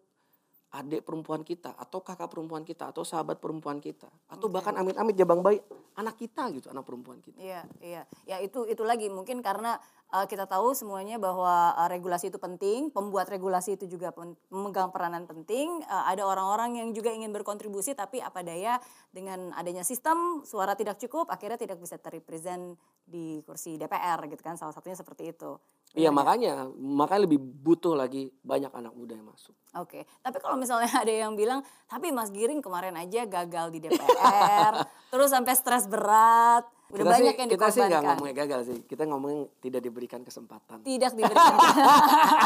adik 0.68 1.08
perempuan 1.08 1.48
kita 1.48 1.72
atau 1.80 2.04
kakak 2.04 2.28
perempuan 2.28 2.68
kita 2.68 2.92
atau 2.92 3.08
sahabat 3.08 3.40
perempuan 3.40 3.80
kita 3.80 4.12
atau 4.28 4.52
bahkan 4.52 4.76
amit-amit 4.76 5.16
jabang 5.16 5.40
bayi 5.40 5.64
anak 5.96 6.20
kita 6.20 6.52
gitu 6.54 6.68
anak 6.70 6.84
perempuan 6.84 7.24
kita. 7.24 7.40
Iya, 7.40 7.62
iya. 7.82 8.02
Ya 8.28 8.38
itu 8.44 8.68
itu 8.70 8.84
lagi 8.84 9.08
mungkin 9.08 9.40
karena 9.42 9.82
uh, 10.12 10.28
kita 10.28 10.46
tahu 10.46 10.76
semuanya 10.78 11.18
bahwa 11.18 11.74
uh, 11.74 11.90
regulasi 11.90 12.30
itu 12.30 12.38
penting, 12.38 12.94
pembuat 12.94 13.32
regulasi 13.32 13.80
itu 13.80 13.88
juga 13.88 14.14
memegang 14.52 14.94
peranan 14.94 15.26
penting. 15.26 15.82
Uh, 15.88 16.06
ada 16.06 16.28
orang-orang 16.28 16.84
yang 16.84 16.90
juga 16.94 17.10
ingin 17.16 17.34
berkontribusi 17.34 17.98
tapi 17.98 18.22
apa 18.22 18.44
daya 18.44 18.78
dengan 19.10 19.56
adanya 19.56 19.82
sistem 19.82 20.46
suara 20.46 20.78
tidak 20.78 21.02
cukup 21.02 21.32
akhirnya 21.32 21.58
tidak 21.58 21.82
bisa 21.82 21.98
terrepresent 21.98 22.78
di 23.08 23.42
kursi 23.42 23.80
DPR 23.80 24.20
gitu 24.30 24.44
kan 24.44 24.60
salah 24.60 24.76
satunya 24.76 25.00
seperti 25.00 25.32
itu. 25.32 25.58
Iya 25.96 26.12
makanya 26.12 26.68
makanya 26.76 27.26
lebih 27.26 27.40
butuh 27.40 27.96
lagi 27.96 28.30
banyak 28.44 28.70
anak 28.70 28.94
muda 28.94 29.16
yang 29.16 29.30
masuk. 29.32 29.56
Oke, 29.80 30.04
tapi 30.20 30.38
kalau 30.44 30.60
misalnya 30.60 30.92
ada 30.92 31.10
yang 31.10 31.34
bilang, 31.34 31.64
tapi 31.88 32.12
Mas 32.12 32.30
Giring 32.34 32.60
kemarin 32.60 32.94
aja 33.00 33.24
gagal 33.24 33.72
di 33.72 33.80
DPR, 33.82 34.74
terus 35.14 35.32
sampai 35.32 35.54
stres 35.56 35.88
berat, 35.88 36.68
udah 36.92 37.02
kita 37.02 37.08
banyak 37.08 37.34
sih, 37.34 37.42
yang 37.42 37.50
kita 37.50 37.68
sih 37.68 37.80
nggak 37.82 37.90
dikorbankan. 37.90 38.08
ngomongin 38.14 38.36
gagal 38.36 38.62
sih, 38.68 38.78
kita 38.86 39.04
ngomongin 39.08 39.40
tidak 39.64 39.82
diberikan 39.82 40.22
kesempatan. 40.22 40.78
Tidak 40.84 41.12
diberikan. 41.18 41.56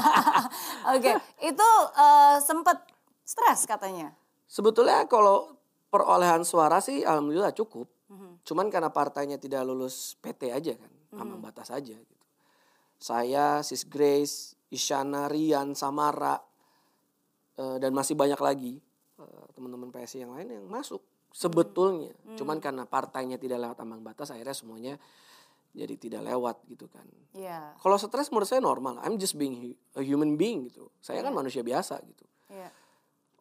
Oke, 0.95 1.11
itu 1.41 1.69
eh, 1.97 2.37
sempat 2.45 2.77
stres 3.25 3.65
katanya. 3.67 4.13
Sebetulnya 4.47 5.07
kalau 5.07 5.55
perolehan 5.91 6.47
suara 6.47 6.79
sih 6.79 7.03
alhamdulillah 7.03 7.51
cukup. 7.51 7.87
Mhm. 8.11 8.43
Cuman 8.47 8.67
karena 8.67 8.91
partainya 8.91 9.39
tidak 9.39 9.63
lulus 9.63 10.15
PT 10.19 10.51
aja 10.51 10.73
kan, 10.75 10.91
ambang 11.15 11.39
batas 11.39 11.71
aja 11.71 11.95
gitu. 11.95 12.20
Saya, 13.01 13.65
Sis 13.65 13.89
Grace, 13.89 14.53
Isyana, 14.69 15.25
Rian, 15.25 15.73
Samara, 15.73 16.37
eh, 17.57 17.77
dan 17.81 17.91
masih 17.97 18.13
banyak 18.13 18.37
lagi 18.37 18.77
eh, 19.17 19.45
teman-teman 19.57 19.89
PSI 19.89 20.21
yang 20.21 20.37
lain 20.37 20.61
yang 20.61 20.65
masuk 20.69 21.01
sebetulnya. 21.33 22.13
Cuman 22.37 22.61
karena 22.61 22.85
partainya 22.85 23.41
tidak 23.41 23.57
lewat 23.57 23.81
ambang 23.81 24.05
batas, 24.05 24.29
akhirnya 24.29 24.53
semuanya 24.53 24.95
jadi 25.71 25.95
tidak 25.95 26.27
lewat 26.27 26.67
gitu 26.67 26.85
kan. 26.91 27.07
Iya, 27.31 27.79
Kalau 27.79 27.95
stres 27.95 28.27
menurut 28.27 28.47
saya 28.47 28.59
normal. 28.59 28.99
I'm 29.07 29.15
just 29.15 29.39
being 29.39 29.71
a 29.95 30.03
human 30.03 30.35
being 30.35 30.67
gitu. 30.67 30.91
Saya 30.99 31.23
kan 31.23 31.31
manusia 31.31 31.63
biasa 31.63 31.97
gitu. 32.03 32.27
iya. 32.51 32.67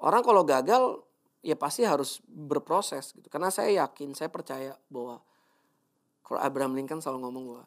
Orang 0.01 0.25
kalau 0.25 0.46
gagal 0.46 1.05
ya 1.42 1.59
pasti 1.59 1.83
harus 1.83 2.23
berproses 2.25 3.12
gitu. 3.12 3.27
Karena 3.27 3.51
saya 3.51 3.85
yakin, 3.85 4.14
saya 4.14 4.31
percaya 4.31 4.79
bahwa 4.88 5.20
kalau 6.23 6.40
Abraham 6.40 6.79
Lincoln 6.79 7.03
selalu 7.03 7.18
ngomong 7.27 7.44
bahwa 7.51 7.66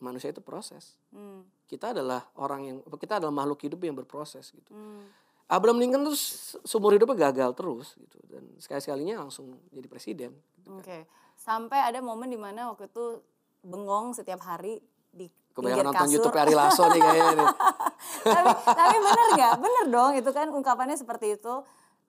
manusia 0.00 0.28
itu 0.28 0.40
proses. 0.40 0.96
Hmm, 1.08 1.44
Kita 1.64 1.92
adalah 1.92 2.26
orang 2.34 2.60
yang 2.64 2.76
kita 2.92 3.16
adalah 3.16 3.30
makhluk 3.30 3.62
hidup 3.62 3.80
yang 3.80 3.94
berproses 3.94 4.50
gitu. 4.50 4.70
hmm. 4.70 5.06
Abraham 5.46 5.78
Lincoln 5.78 6.02
tuh 6.04 6.14
se- 6.14 6.62
seumur 6.62 6.92
hidupnya 6.92 7.26
gagal 7.26 7.50
terus 7.52 7.94
gitu 7.94 8.18
dan 8.24 8.46
sekali-sekalinya 8.56 9.18
langsung 9.20 9.50
jadi 9.68 9.86
presiden. 9.86 10.30
gitu 10.56 10.70
kan. 10.70 10.78
Oke, 10.78 10.98
sampai 11.34 11.78
ada 11.80 11.98
momen 11.98 12.26
di 12.26 12.36
mana 12.36 12.70
waktu 12.70 12.86
itu 12.86 13.18
bengong 13.60 14.12
setiap 14.12 14.40
hari 14.40 14.78
di 15.10 15.26
Kebanyakan 15.50 15.90
nonton 15.90 16.06
kasur. 16.06 16.14
YouTube 16.16 16.38
Ari 16.38 16.54
Lasso 16.54 16.86
nih 16.86 17.02
kayaknya 17.02 17.32
nih. 17.36 17.48
tapi, 18.30 18.48
tapi 18.64 18.96
bener 19.00 19.26
nggak? 19.32 19.54
Bener 19.58 19.84
dong, 19.88 20.12
itu 20.14 20.30
kan 20.30 20.46
ungkapannya 20.48 20.94
seperti 20.94 21.34
itu. 21.34 21.54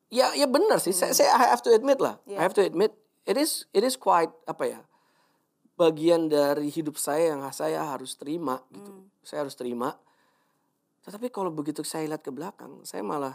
Ya 0.08 0.30
ya 0.32 0.46
benar 0.46 0.78
sih. 0.78 0.92
Saya, 0.92 1.10
saya 1.12 1.34
I 1.34 1.50
have 1.50 1.62
to 1.62 1.72
admit 1.72 1.98
lah. 1.98 2.22
I 2.24 2.32
Iya. 2.32 2.40
have 2.40 2.54
to 2.54 2.62
admit 2.62 2.94
it 3.24 3.36
is 3.36 3.66
it 3.72 3.82
is 3.82 3.98
quite 3.98 4.30
apa 4.46 4.64
ya? 4.68 4.80
Bagian 5.82 6.30
dari 6.30 6.70
hidup 6.70 7.02
saya 7.02 7.34
yang 7.34 7.42
saya 7.50 7.82
harus 7.90 8.14
terima 8.14 8.62
gitu. 8.70 8.92
Saya 9.26 9.42
harus 9.42 9.58
terima. 9.58 9.98
Tetapi 11.02 11.34
kalau 11.34 11.50
begitu 11.50 11.82
saya 11.82 12.06
lihat 12.06 12.22
ke 12.22 12.30
belakang, 12.30 12.86
saya 12.86 13.02
malah 13.02 13.34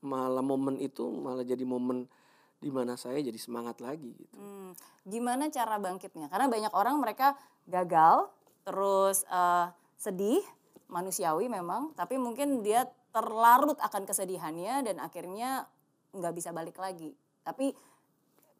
malah 0.00 0.40
momen 0.40 0.80
itu 0.80 1.04
malah 1.08 1.44
jadi 1.44 1.64
momen 1.66 2.08
di 2.56 2.72
mana 2.72 2.96
saya 2.96 3.20
jadi 3.20 3.36
semangat 3.36 3.84
lagi 3.84 4.16
gitu. 4.16 4.32
Hmm, 4.32 4.72
gimana 5.04 5.52
cara 5.52 5.76
bangkitnya? 5.76 6.32
Karena 6.32 6.48
banyak 6.48 6.72
orang 6.72 6.96
mereka 6.96 7.36
gagal, 7.68 8.32
terus 8.64 9.28
eh, 9.28 9.66
sedih, 10.00 10.40
manusiawi 10.88 11.52
memang, 11.52 11.92
tapi 11.92 12.16
mungkin 12.16 12.64
dia 12.64 12.88
terlarut 13.12 13.76
akan 13.80 14.08
kesedihannya 14.08 14.88
dan 14.88 14.96
akhirnya 15.00 15.68
nggak 16.16 16.32
bisa 16.32 16.56
balik 16.56 16.80
lagi. 16.80 17.12
Tapi 17.44 17.76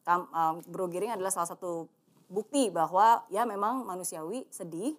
eh, 0.05 0.55
Bro 0.69 0.93
Giring 0.93 1.17
adalah 1.17 1.33
salah 1.33 1.49
satu 1.57 1.89
bukti 2.27 2.69
bahwa 2.69 3.23
ya 3.27 3.43
memang 3.43 3.83
manusiawi 3.83 4.47
sedih, 4.49 4.95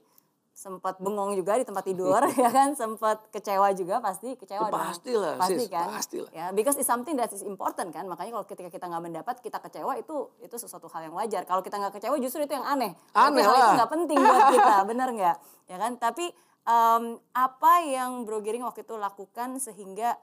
sempat 0.52 0.98
bengong 0.98 1.38
juga 1.38 1.54
di 1.54 1.62
tempat 1.62 1.86
tidur 1.86 2.18
ya 2.34 2.50
kan, 2.50 2.74
sempat 2.74 3.30
kecewa 3.30 3.70
juga 3.72 4.00
pasti 4.00 4.34
kecewa 4.34 4.66
Ya, 4.66 4.74
dong. 4.74 4.82
pastilah, 4.82 5.34
pasti 5.38 5.60
sis, 5.60 5.70
kan, 5.70 5.88
pastilah. 5.94 6.32
ya 6.32 6.46
because 6.50 6.74
it's 6.76 6.88
something 6.88 7.14
that 7.14 7.30
is 7.30 7.42
important 7.42 7.92
kan, 7.92 8.10
makanya 8.10 8.34
kalau 8.34 8.46
ketika 8.46 8.70
kita 8.72 8.86
nggak 8.86 9.04
mendapat 9.04 9.36
kita 9.38 9.60
kecewa 9.60 9.94
itu 9.96 10.16
itu 10.40 10.56
sesuatu 10.56 10.90
hal 10.90 11.06
yang 11.06 11.14
wajar. 11.14 11.44
Kalau 11.44 11.62
kita 11.62 11.78
nggak 11.78 11.94
kecewa 11.94 12.18
justru 12.18 12.42
itu 12.42 12.52
yang 12.52 12.66
aneh. 12.66 12.98
Aneh 13.14 13.40
itu 13.40 13.54
lah. 13.54 13.78
nggak 13.78 13.92
penting 13.92 14.18
buat 14.18 14.46
kita, 14.56 14.76
bener 14.84 15.10
nggak? 15.14 15.38
Ya 15.68 15.78
kan, 15.78 15.92
tapi 15.96 16.26
em, 16.66 17.04
apa 17.32 17.74
yang 17.86 18.26
Bro 18.26 18.42
Giring 18.42 18.66
waktu 18.66 18.82
itu 18.82 18.98
lakukan 18.98 19.62
sehingga 19.62 20.18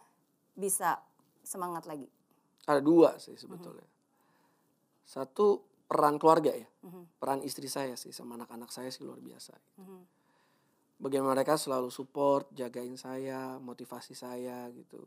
bisa 0.53 0.99
semangat 1.41 1.87
lagi? 1.87 2.11
Ada 2.67 2.81
dua 2.81 3.21
sih 3.21 3.39
sebetulnya. 3.39 3.87
Satu 5.05 5.63
peran 5.95 6.19
keluarga 6.19 6.51
ya. 6.51 6.67
Mhm. 6.83 7.23
Peran 7.23 7.41
istri 7.47 7.71
saya 7.71 7.95
sih 7.95 8.11
sama 8.11 8.35
anak-anak 8.35 8.75
saya 8.75 8.91
sih 8.91 9.07
luar 9.07 9.23
biasa. 9.23 9.55
Mhm. 9.79 10.27
bagaimana 10.95 11.37
mereka 11.37 11.59
selalu 11.59 11.91
support, 11.91 12.49
jagain 12.55 12.95
saya, 12.97 13.59
motivasi 13.61 14.15
saya 14.15 14.71
gitu. 14.73 15.03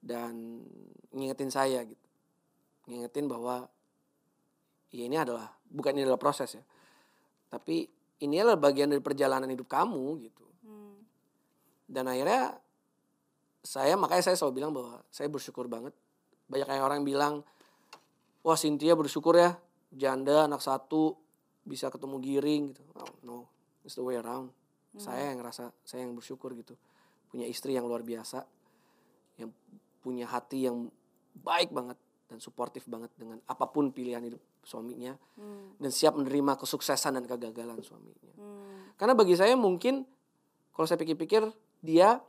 Dan 0.00 0.64
ngingetin 1.12 1.52
saya 1.52 1.84
gitu. 1.84 2.08
Ngingetin 2.88 3.28
bahwa 3.28 3.68
ya 4.88 5.04
ini 5.04 5.14
adalah 5.14 5.54
bukan 5.68 5.92
ini 5.92 6.02
adalah 6.08 6.18
proses 6.18 6.56
ya. 6.56 6.64
Tapi 7.52 7.84
ini 8.24 8.42
adalah 8.42 8.58
bagian 8.58 8.90
dari 8.90 9.04
perjalanan 9.04 9.46
hidup 9.52 9.68
kamu 9.70 10.24
gitu. 10.24 10.46
Hmm. 10.66 10.98
Dan 11.86 12.10
akhirnya 12.10 12.58
saya 13.62 13.94
makanya 13.94 14.32
saya 14.32 14.36
selalu 14.40 14.54
bilang 14.56 14.72
bahwa 14.74 15.04
saya 15.12 15.28
bersyukur 15.30 15.68
banget. 15.70 15.92
Banyak 16.48 16.64
yang 16.64 16.84
orang 16.88 17.04
bilang, 17.04 17.44
wah 18.40 18.56
Cynthia 18.56 18.96
bersyukur 18.96 19.36
ya, 19.36 19.60
janda 19.92 20.44
anak 20.48 20.60
satu 20.60 21.16
bisa 21.64 21.92
ketemu 21.92 22.16
giring 22.20 22.62
gitu. 22.72 22.82
Oh, 22.96 23.12
no, 23.24 23.36
it's 23.84 23.96
the 23.96 24.04
way 24.04 24.16
around. 24.16 24.52
Saya 24.98 25.30
yang 25.30 25.38
ngerasa, 25.44 25.70
saya 25.84 26.08
yang 26.08 26.16
bersyukur 26.16 26.56
gitu. 26.56 26.74
Punya 27.28 27.44
istri 27.44 27.76
yang 27.76 27.84
luar 27.86 28.02
biasa, 28.02 28.42
yang 29.36 29.52
punya 30.00 30.26
hati 30.26 30.64
yang 30.64 30.88
baik 31.38 31.70
banget 31.70 31.94
dan 32.28 32.40
suportif 32.40 32.84
banget 32.88 33.12
dengan 33.14 33.40
apa 33.46 33.68
pun 33.68 33.92
pilihan 33.92 34.20
hidup 34.20 34.40
suaminya 34.64 35.16
Hmm. 35.40 35.80
dan 35.80 35.88
siap 35.88 36.12
menerima 36.18 36.60
kesuksesan 36.60 37.16
dan 37.16 37.24
kegagalan 37.24 37.80
suaminya. 37.80 38.32
Hmm. 38.36 38.92
Karena 39.00 39.14
bagi 39.16 39.32
saya 39.38 39.56
mungkin 39.56 40.04
kalau 40.76 40.84
saya 40.84 41.00
pikir-pikir 41.00 41.48
dia 41.80 42.20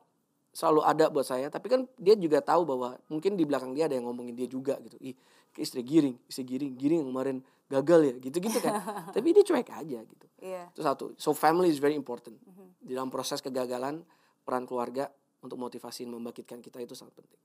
selalu 0.53 0.81
ada 0.81 1.05
buat 1.13 1.25
saya, 1.25 1.47
tapi 1.47 1.69
kan 1.69 1.85
dia 1.95 2.17
juga 2.17 2.41
tahu 2.41 2.65
bahwa 2.65 2.97
mungkin 3.07 3.38
di 3.38 3.45
belakang 3.45 3.71
dia 3.77 3.85
ada 3.85 3.95
yang 3.95 4.09
ngomongin 4.09 4.33
dia 4.33 4.49
juga 4.49 4.77
gitu. 4.81 4.97
Ih, 5.01 5.15
ke 5.53 5.62
istri 5.62 5.81
giring, 5.85 6.17
istri 6.25 6.45
giring, 6.45 6.73
giring 6.77 6.99
yang 7.05 7.09
kemarin 7.13 7.38
gagal 7.69 8.01
ya, 8.05 8.13
gitu-gitu 8.17 8.57
kan. 8.62 8.81
tapi 9.15 9.33
dia 9.33 9.43
cuek 9.45 9.69
aja 9.69 9.99
gitu. 10.01 10.25
Iya. 10.41 10.73
Itu 10.73 10.81
satu. 10.81 11.05
So 11.21 11.38
family 11.38 11.69
is 11.69 11.77
very 11.77 11.93
important. 11.93 12.38
Di 12.81 12.97
dalam 12.97 13.13
proses 13.13 13.43
kegagalan, 13.43 14.01
peran 14.41 14.65
keluarga 14.65 15.12
untuk 15.45 15.62
motivasi 15.62 16.09
membangkitkan 16.09 16.59
kita 16.59 16.81
itu 16.81 16.97
sangat 16.97 17.15
penting. 17.15 17.39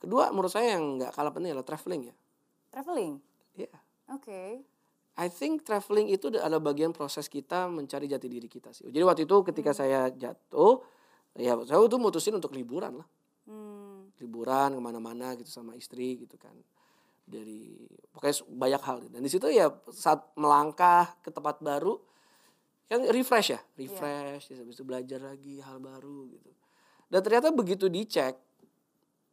Kedua, 0.00 0.32
menurut 0.32 0.52
saya 0.52 0.76
yang 0.76 1.00
nggak 1.00 1.12
kalah 1.12 1.32
penting 1.32 1.52
adalah 1.52 1.66
traveling 1.66 2.12
ya. 2.12 2.14
Traveling. 2.72 3.12
Iya. 3.56 3.72
Oke. 4.12 4.64
I 5.20 5.28
think 5.28 5.68
traveling 5.68 6.08
itu 6.08 6.32
adalah 6.32 6.62
bagian 6.62 6.96
proses 6.96 7.28
kita 7.28 7.68
mencari 7.68 8.08
jati 8.08 8.24
diri 8.30 8.48
kita 8.48 8.72
sih. 8.72 8.88
Jadi 8.88 9.04
waktu 9.04 9.22
itu 9.28 9.36
ketika 9.44 9.76
saya 9.76 10.08
jatuh, 10.08 10.80
ya 11.38 11.54
saya 11.66 11.86
tuh 11.86 12.00
mutusin 12.00 12.34
untuk 12.34 12.54
liburan 12.54 13.02
lah. 13.02 13.08
Hmm. 13.46 14.10
Liburan 14.18 14.76
ke 14.76 14.80
mana-mana 14.80 15.34
gitu 15.38 15.50
sama 15.50 15.74
istri 15.78 16.22
gitu 16.22 16.38
kan. 16.38 16.54
Dari 17.26 17.86
pokoknya 18.10 18.34
banyak 18.46 18.82
hal. 18.82 18.96
Dan 19.10 19.20
di 19.22 19.30
situ 19.30 19.46
ya 19.50 19.70
saat 19.90 20.34
melangkah 20.34 21.14
ke 21.22 21.30
tempat 21.30 21.62
baru, 21.62 21.98
kan 22.90 23.06
refresh 23.06 23.54
ya. 23.54 23.60
Refresh, 23.78 24.50
terus 24.50 24.58
habis 24.66 24.74
itu 24.74 24.84
belajar 24.86 25.22
lagi 25.22 25.62
hal 25.62 25.78
baru 25.78 26.26
gitu. 26.30 26.50
Dan 27.10 27.22
ternyata 27.26 27.50
begitu 27.50 27.86
dicek, 27.90 28.38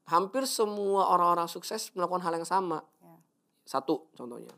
hampir 0.09 0.45
semua 0.49 1.09
orang-orang 1.13 1.45
sukses 1.49 1.93
melakukan 1.93 2.25
hal 2.25 2.33
yang 2.37 2.47
sama. 2.47 2.81
Ya. 3.01 3.17
Satu 3.65 4.09
contohnya. 4.17 4.53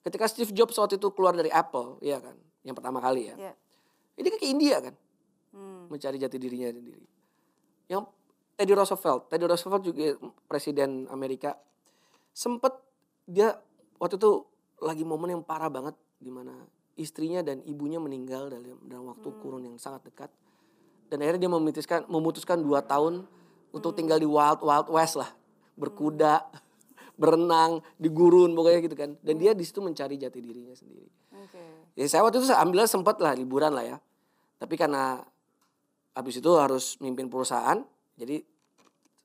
Ketika 0.00 0.24
Steve 0.28 0.52
Jobs 0.56 0.76
waktu 0.80 0.96
itu 0.96 1.12
keluar 1.12 1.36
dari 1.36 1.52
Apple, 1.52 2.00
ya 2.00 2.20
kan, 2.20 2.36
yang 2.64 2.72
pertama 2.72 3.00
kali 3.04 3.32
ya. 3.32 3.36
Ya. 3.36 3.54
Ini 4.16 4.26
kan 4.32 4.38
ke 4.40 4.48
India 4.48 4.76
kan, 4.80 4.96
Hmm. 5.50 5.90
mencari 5.90 6.14
jati 6.14 6.38
dirinya 6.38 6.70
sendiri. 6.70 7.02
yang 7.90 8.06
Teddy 8.54 8.70
Roosevelt, 8.70 9.26
Teddy 9.26 9.50
Roosevelt 9.50 9.82
juga 9.82 10.14
presiden 10.46 11.10
Amerika 11.10 11.58
sempet 12.30 12.70
dia 13.26 13.58
waktu 13.98 14.14
itu 14.14 14.46
lagi 14.78 15.02
momen 15.02 15.38
yang 15.38 15.42
parah 15.42 15.66
banget 15.66 15.98
di 16.20 16.30
mana 16.30 16.54
istrinya 17.00 17.40
dan 17.40 17.64
ibunya 17.64 17.96
meninggal 17.96 18.52
dalam 18.52 18.76
dalam 18.84 19.04
waktu 19.10 19.28
kurun 19.40 19.64
yang 19.64 19.76
sangat 19.80 20.12
dekat. 20.12 20.30
Dan 21.10 21.24
akhirnya 21.24 21.48
dia 21.48 21.52
memutuskan 21.52 22.00
memutuskan 22.06 22.58
dua 22.62 22.84
tahun 22.84 23.26
untuk 23.74 23.96
tinggal 23.96 24.20
di 24.20 24.28
wild 24.28 24.60
wild 24.62 24.88
west 24.92 25.18
lah. 25.18 25.32
Berkuda 25.74 26.46
berenang 27.20 27.80
di 27.96 28.08
gurun 28.12 28.52
pokoknya 28.52 28.80
gitu 28.84 28.96
kan. 28.96 29.10
Dan 29.20 29.40
dia 29.40 29.56
di 29.56 29.64
situ 29.64 29.80
mencari 29.80 30.20
jati 30.20 30.38
dirinya 30.38 30.76
sendiri. 30.76 31.08
Oke. 31.40 31.64
ya 31.96 32.04
saya 32.06 32.20
waktu 32.20 32.44
itu 32.44 32.52
ambil 32.52 32.84
sempat 32.84 33.16
lah 33.18 33.32
liburan 33.32 33.72
lah 33.72 33.84
ya. 33.84 33.96
Tapi 34.60 34.76
karena 34.76 35.24
habis 36.12 36.38
itu 36.38 36.50
harus 36.54 36.96
mimpin 36.98 37.26
perusahaan 37.26 37.80
jadi 38.14 38.42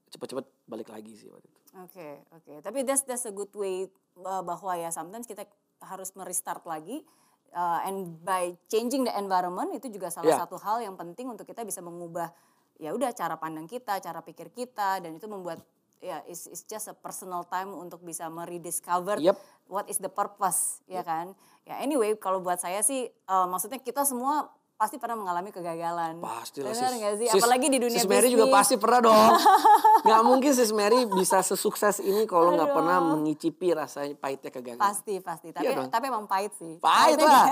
cepet-cepet 0.09 0.45
balik 0.65 0.89
lagi 0.89 1.13
sih 1.13 1.29
waktu 1.29 1.47
itu 1.47 1.59
Oke, 1.75 2.23
oke. 2.31 2.63
Tapi 2.63 2.87
that's 2.87 3.03
that's 3.03 3.27
a 3.27 3.35
good 3.35 3.51
way 3.51 3.83
uh, 4.15 4.39
bahwa 4.39 4.79
ya 4.79 4.87
sometimes 4.87 5.27
kita 5.27 5.43
harus 5.83 6.15
merestart 6.15 6.63
lagi 6.63 7.03
uh, 7.51 7.83
and 7.83 8.15
by 8.23 8.55
changing 8.71 9.03
the 9.03 9.11
environment 9.11 9.75
itu 9.75 9.91
juga 9.91 10.07
salah 10.07 10.31
Ya. 10.31 10.39
satu 10.39 10.55
hal 10.55 10.79
yang 10.79 10.95
penting 10.95 11.27
untuk 11.27 11.43
kita 11.43 11.67
bisa 11.67 11.83
mengubah 11.83 12.31
ya 12.79 12.95
udah 12.95 13.11
cara 13.11 13.35
pandang 13.35 13.67
kita, 13.67 13.99
cara 13.99 14.23
pikir 14.23 14.55
kita 14.55 15.03
dan 15.03 15.19
itu 15.19 15.27
membuat 15.27 15.59
ya 15.99 16.23
it's, 16.31 16.47
it's 16.47 16.63
just 16.63 16.87
a 16.87 16.95
personal 16.95 17.43
time 17.43 17.75
untuk 17.75 17.99
bisa 17.99 18.31
merediscover 18.31 19.19
Yep. 19.19 19.35
what 19.67 19.83
is 19.91 19.99
the 19.99 20.07
purpose 20.07 20.79
ya 20.87 21.03
kan. 21.03 21.35
Ya 21.67 21.83
anyway 21.83 22.15
kalau 22.15 22.39
buat 22.39 22.63
saya 22.63 22.87
sih 22.87 23.11
uh, 23.27 23.51
maksudnya 23.51 23.83
kita 23.83 24.07
semua 24.07 24.47
pasti 24.75 24.99
pernah 24.99 25.15
mengalami 25.15 25.55
kegagalan. 25.55 26.19
Pasti 26.19 26.59
lah 26.59 26.75
sis. 26.75 26.83
nggak 26.83 27.13
sih? 27.15 27.27
Sis- 27.31 27.39
Apalagi 27.39 27.67
di 27.71 27.79
dunia 27.79 27.95
Sis 27.95 28.07
Mary 28.11 28.27
juga 28.27 28.51
bisnis. 28.51 28.57
pasti 28.59 28.75
pernah 28.75 28.99
dong. 28.99 29.31
Gak 30.05 30.21
mungkin 30.21 30.51
Sis 30.53 30.69
Mary 30.69 31.09
bisa 31.09 31.41
sesukses 31.41 31.97
ini 31.97 32.29
kalau 32.29 32.53
nggak 32.53 32.77
pernah 32.77 33.01
mengicipi 33.01 33.73
rasanya 33.73 34.13
pahitnya 34.13 34.53
kegagalan. 34.53 34.83
Pasti 34.85 35.17
pasti. 35.17 35.49
Tapi 35.49 35.65
Iya 35.65 35.81
dong. 35.81 35.89
tapi 35.89 36.05
emang 36.13 36.29
pahit 36.29 36.53
sih. 36.53 36.77
Pahit 36.77 37.17
Pahitnya 37.17 37.25
lah. 37.25 37.47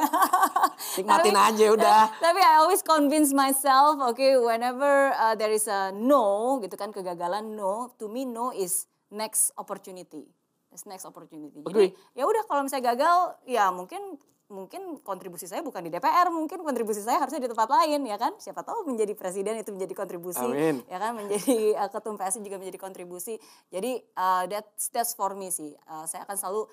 Nikmatin 1.02 1.34
aja 1.34 1.66
udah. 1.74 2.02
Tapi 2.30 2.40
I 2.46 2.62
always 2.62 2.86
convince 2.86 3.34
myself, 3.34 3.98
okay, 4.14 4.38
whenever 4.38 5.10
uh, 5.18 5.34
there 5.34 5.50
is 5.50 5.66
a 5.66 5.90
no, 5.90 6.60
gitu 6.62 6.78
kan 6.78 6.94
kegagalan 6.94 7.58
no, 7.58 7.90
to 7.98 8.06
me 8.06 8.22
no 8.22 8.54
is 8.54 8.86
next 9.10 9.50
opportunity. 9.58 10.30
It's 10.70 10.86
next 10.86 11.10
opportunity. 11.10 11.66
Jadi 11.66 11.90
ya 12.14 12.30
udah 12.30 12.46
kalau 12.46 12.62
misalnya 12.66 12.94
gagal, 12.94 13.18
ya 13.50 13.74
mungkin 13.74 14.22
mungkin 14.52 15.00
kontribusi 15.02 15.48
saya 15.48 15.64
bukan 15.64 15.88
di 15.88 15.92
DPR, 15.94 16.28
mungkin 16.28 16.62
kontribusi 16.62 17.00
saya 17.00 17.24
harusnya 17.24 17.48
di 17.48 17.50
tempat 17.50 17.70
lain, 17.72 18.04
ya 18.04 18.18
kan? 18.20 18.36
Siapa 18.38 18.62
tahu 18.62 18.84
menjadi 18.84 19.16
presiden 19.16 19.56
itu 19.56 19.72
menjadi 19.72 19.94
kontribusi, 19.96 20.44
Amin. 20.44 20.84
ya 20.92 21.00
kan? 21.00 21.16
Menjadi 21.16 21.78
uh, 21.80 21.90
ketum 21.94 22.20
PSI 22.20 22.44
juga 22.44 22.60
menjadi 22.60 22.80
kontribusi. 22.80 23.40
Jadi 23.72 24.04
uh, 24.20 24.44
that's 24.52 24.92
that's 24.92 25.14
for 25.16 25.34
me 25.34 25.50
sih. 25.50 25.72
Uh, 25.88 26.04
saya 26.06 26.28
akan 26.28 26.36
selalu 26.36 26.64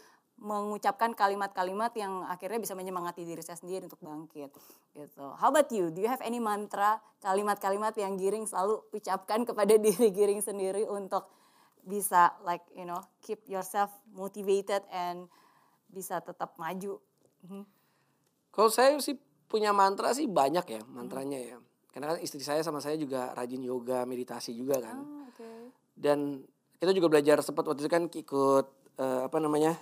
mengucapkan 0.41 1.13
kalimat-kalimat 1.13 1.93
yang 2.01 2.25
akhirnya 2.25 2.57
bisa 2.65 2.73
menyemangati 2.73 3.29
diri 3.29 3.45
saya 3.45 3.61
sendiri 3.61 3.85
untuk 3.85 4.01
bangkit 4.01 4.49
gitu. 4.97 5.25
How 5.37 5.53
about 5.53 5.69
you? 5.69 5.93
Do 5.93 6.01
you 6.01 6.09
have 6.09 6.25
any 6.25 6.41
mantra, 6.41 6.97
kalimat-kalimat 7.21 7.93
yang 8.01 8.17
Giring 8.17 8.49
selalu 8.49 8.81
ucapkan 8.89 9.45
kepada 9.45 9.77
diri 9.85 10.09
Giring 10.09 10.41
sendiri 10.41 10.89
untuk 10.89 11.29
bisa 11.85 12.37
like 12.45 12.65
you 12.77 12.85
know 12.85 13.01
keep 13.25 13.45
yourself 13.49 13.93
motivated 14.17 14.81
and 14.89 15.29
bisa 15.93 16.25
tetap 16.25 16.57
maju? 16.57 16.97
Mhm. 17.43 17.65
Kalau 18.51 18.69
saya 18.69 18.97
sih 18.99 19.17
punya 19.47 19.71
mantra 19.71 20.13
sih 20.13 20.27
banyak 20.27 20.67
ya 20.67 20.81
mantranya 20.87 21.39
ya. 21.39 21.57
Karena 21.91 22.15
kan 22.15 22.19
istri 22.23 22.39
saya 22.39 22.63
sama 22.63 22.79
saya 22.79 22.95
juga 22.95 23.35
rajin 23.35 23.63
yoga, 23.63 24.07
meditasi 24.07 24.55
juga 24.55 24.79
kan. 24.79 24.97
Oh, 25.01 25.27
oke. 25.27 25.51
Dan 25.95 26.43
kita 26.79 26.95
juga 26.95 27.11
belajar 27.11 27.43
sempat 27.43 27.67
waktu 27.67 27.83
itu 27.83 27.91
kan 27.91 28.07
ikut 28.07 28.67
eh, 28.97 29.21
apa 29.27 29.37
namanya 29.39 29.75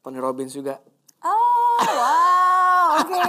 Tony 0.00 0.16
Robbins 0.16 0.56
juga. 0.56 0.80
Oh, 1.22 1.78
wow, 1.78 2.98
oke. 2.98 3.14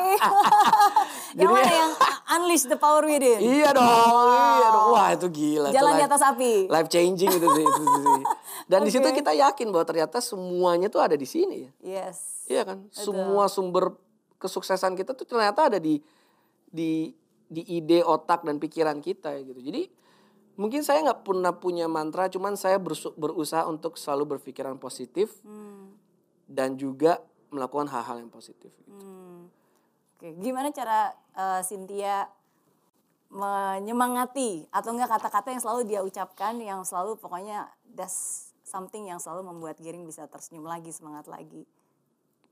yang 1.38 1.46
Jadi- 1.46 1.54
mana 1.54 1.72
yang 1.72 1.92
unleash 2.34 2.66
the 2.66 2.80
power 2.80 3.06
within? 3.06 3.38
Iya 3.38 3.70
dong, 3.70 3.86
iya 4.58 4.68
dong. 4.72 4.90
Wah 4.94 5.10
itu 5.14 5.28
gila. 5.30 5.68
itu 5.70 5.76
Jalan 5.78 5.92
di 5.94 6.02
life- 6.02 6.10
atas 6.10 6.22
api. 6.26 6.54
Life 6.72 6.90
changing 6.90 7.30
itu 7.30 7.48
sih. 7.50 7.66
itu 7.66 7.84
sih. 7.86 8.22
Dan 8.66 8.80
di 8.82 8.90
situ 8.90 9.06
kita 9.06 9.36
yakin 9.36 9.68
bahwa 9.70 9.86
ternyata 9.86 10.18
semuanya 10.18 10.88
tuh 10.90 11.04
ada 11.04 11.14
di 11.14 11.28
sini 11.28 11.70
ya. 11.70 11.72
Yes. 12.02 12.33
Iya 12.54 12.64
kan? 12.64 12.80
Semua 12.94 13.50
sumber 13.50 13.98
kesuksesan 14.38 14.94
kita 14.94 15.18
tuh 15.18 15.26
ternyata 15.26 15.72
ada 15.72 15.80
di 15.82 15.98
di 16.70 17.10
di 17.50 17.62
ide 17.70 18.02
otak 18.02 18.46
dan 18.46 18.58
pikiran 18.62 19.02
kita 19.02 19.42
gitu. 19.42 19.62
Jadi 19.62 19.90
mungkin 20.58 20.86
saya 20.86 21.02
nggak 21.06 21.26
pernah 21.26 21.54
punya 21.58 21.90
mantra, 21.90 22.30
cuman 22.30 22.54
saya 22.54 22.78
berusaha 23.18 23.66
untuk 23.66 23.98
selalu 23.98 24.38
berpikiran 24.38 24.78
positif 24.78 25.34
Hmm. 25.42 25.98
dan 26.46 26.78
juga 26.78 27.22
melakukan 27.50 27.90
hal-hal 27.90 28.22
yang 28.22 28.30
positif. 28.34 28.70
Gitu. 28.74 28.90
Hmm. 28.94 29.50
Oke, 30.18 30.34
gimana 30.42 30.70
cara 30.70 31.14
eh, 31.34 31.62
Cynthia 31.66 32.30
menyemangati 33.34 34.70
atau 34.70 34.94
enggak 34.94 35.10
kata-kata 35.10 35.50
yang 35.50 35.62
selalu 35.62 35.82
dia 35.90 36.06
ucapkan 36.06 36.54
yang 36.62 36.86
selalu 36.86 37.18
pokoknya 37.18 37.66
that's 37.98 38.54
something 38.62 39.10
yang 39.10 39.18
selalu 39.18 39.50
membuat 39.50 39.82
Giring 39.82 40.06
bisa 40.06 40.30
tersenyum 40.30 40.70
lagi, 40.70 40.94
semangat 40.94 41.26
lagi. 41.26 41.66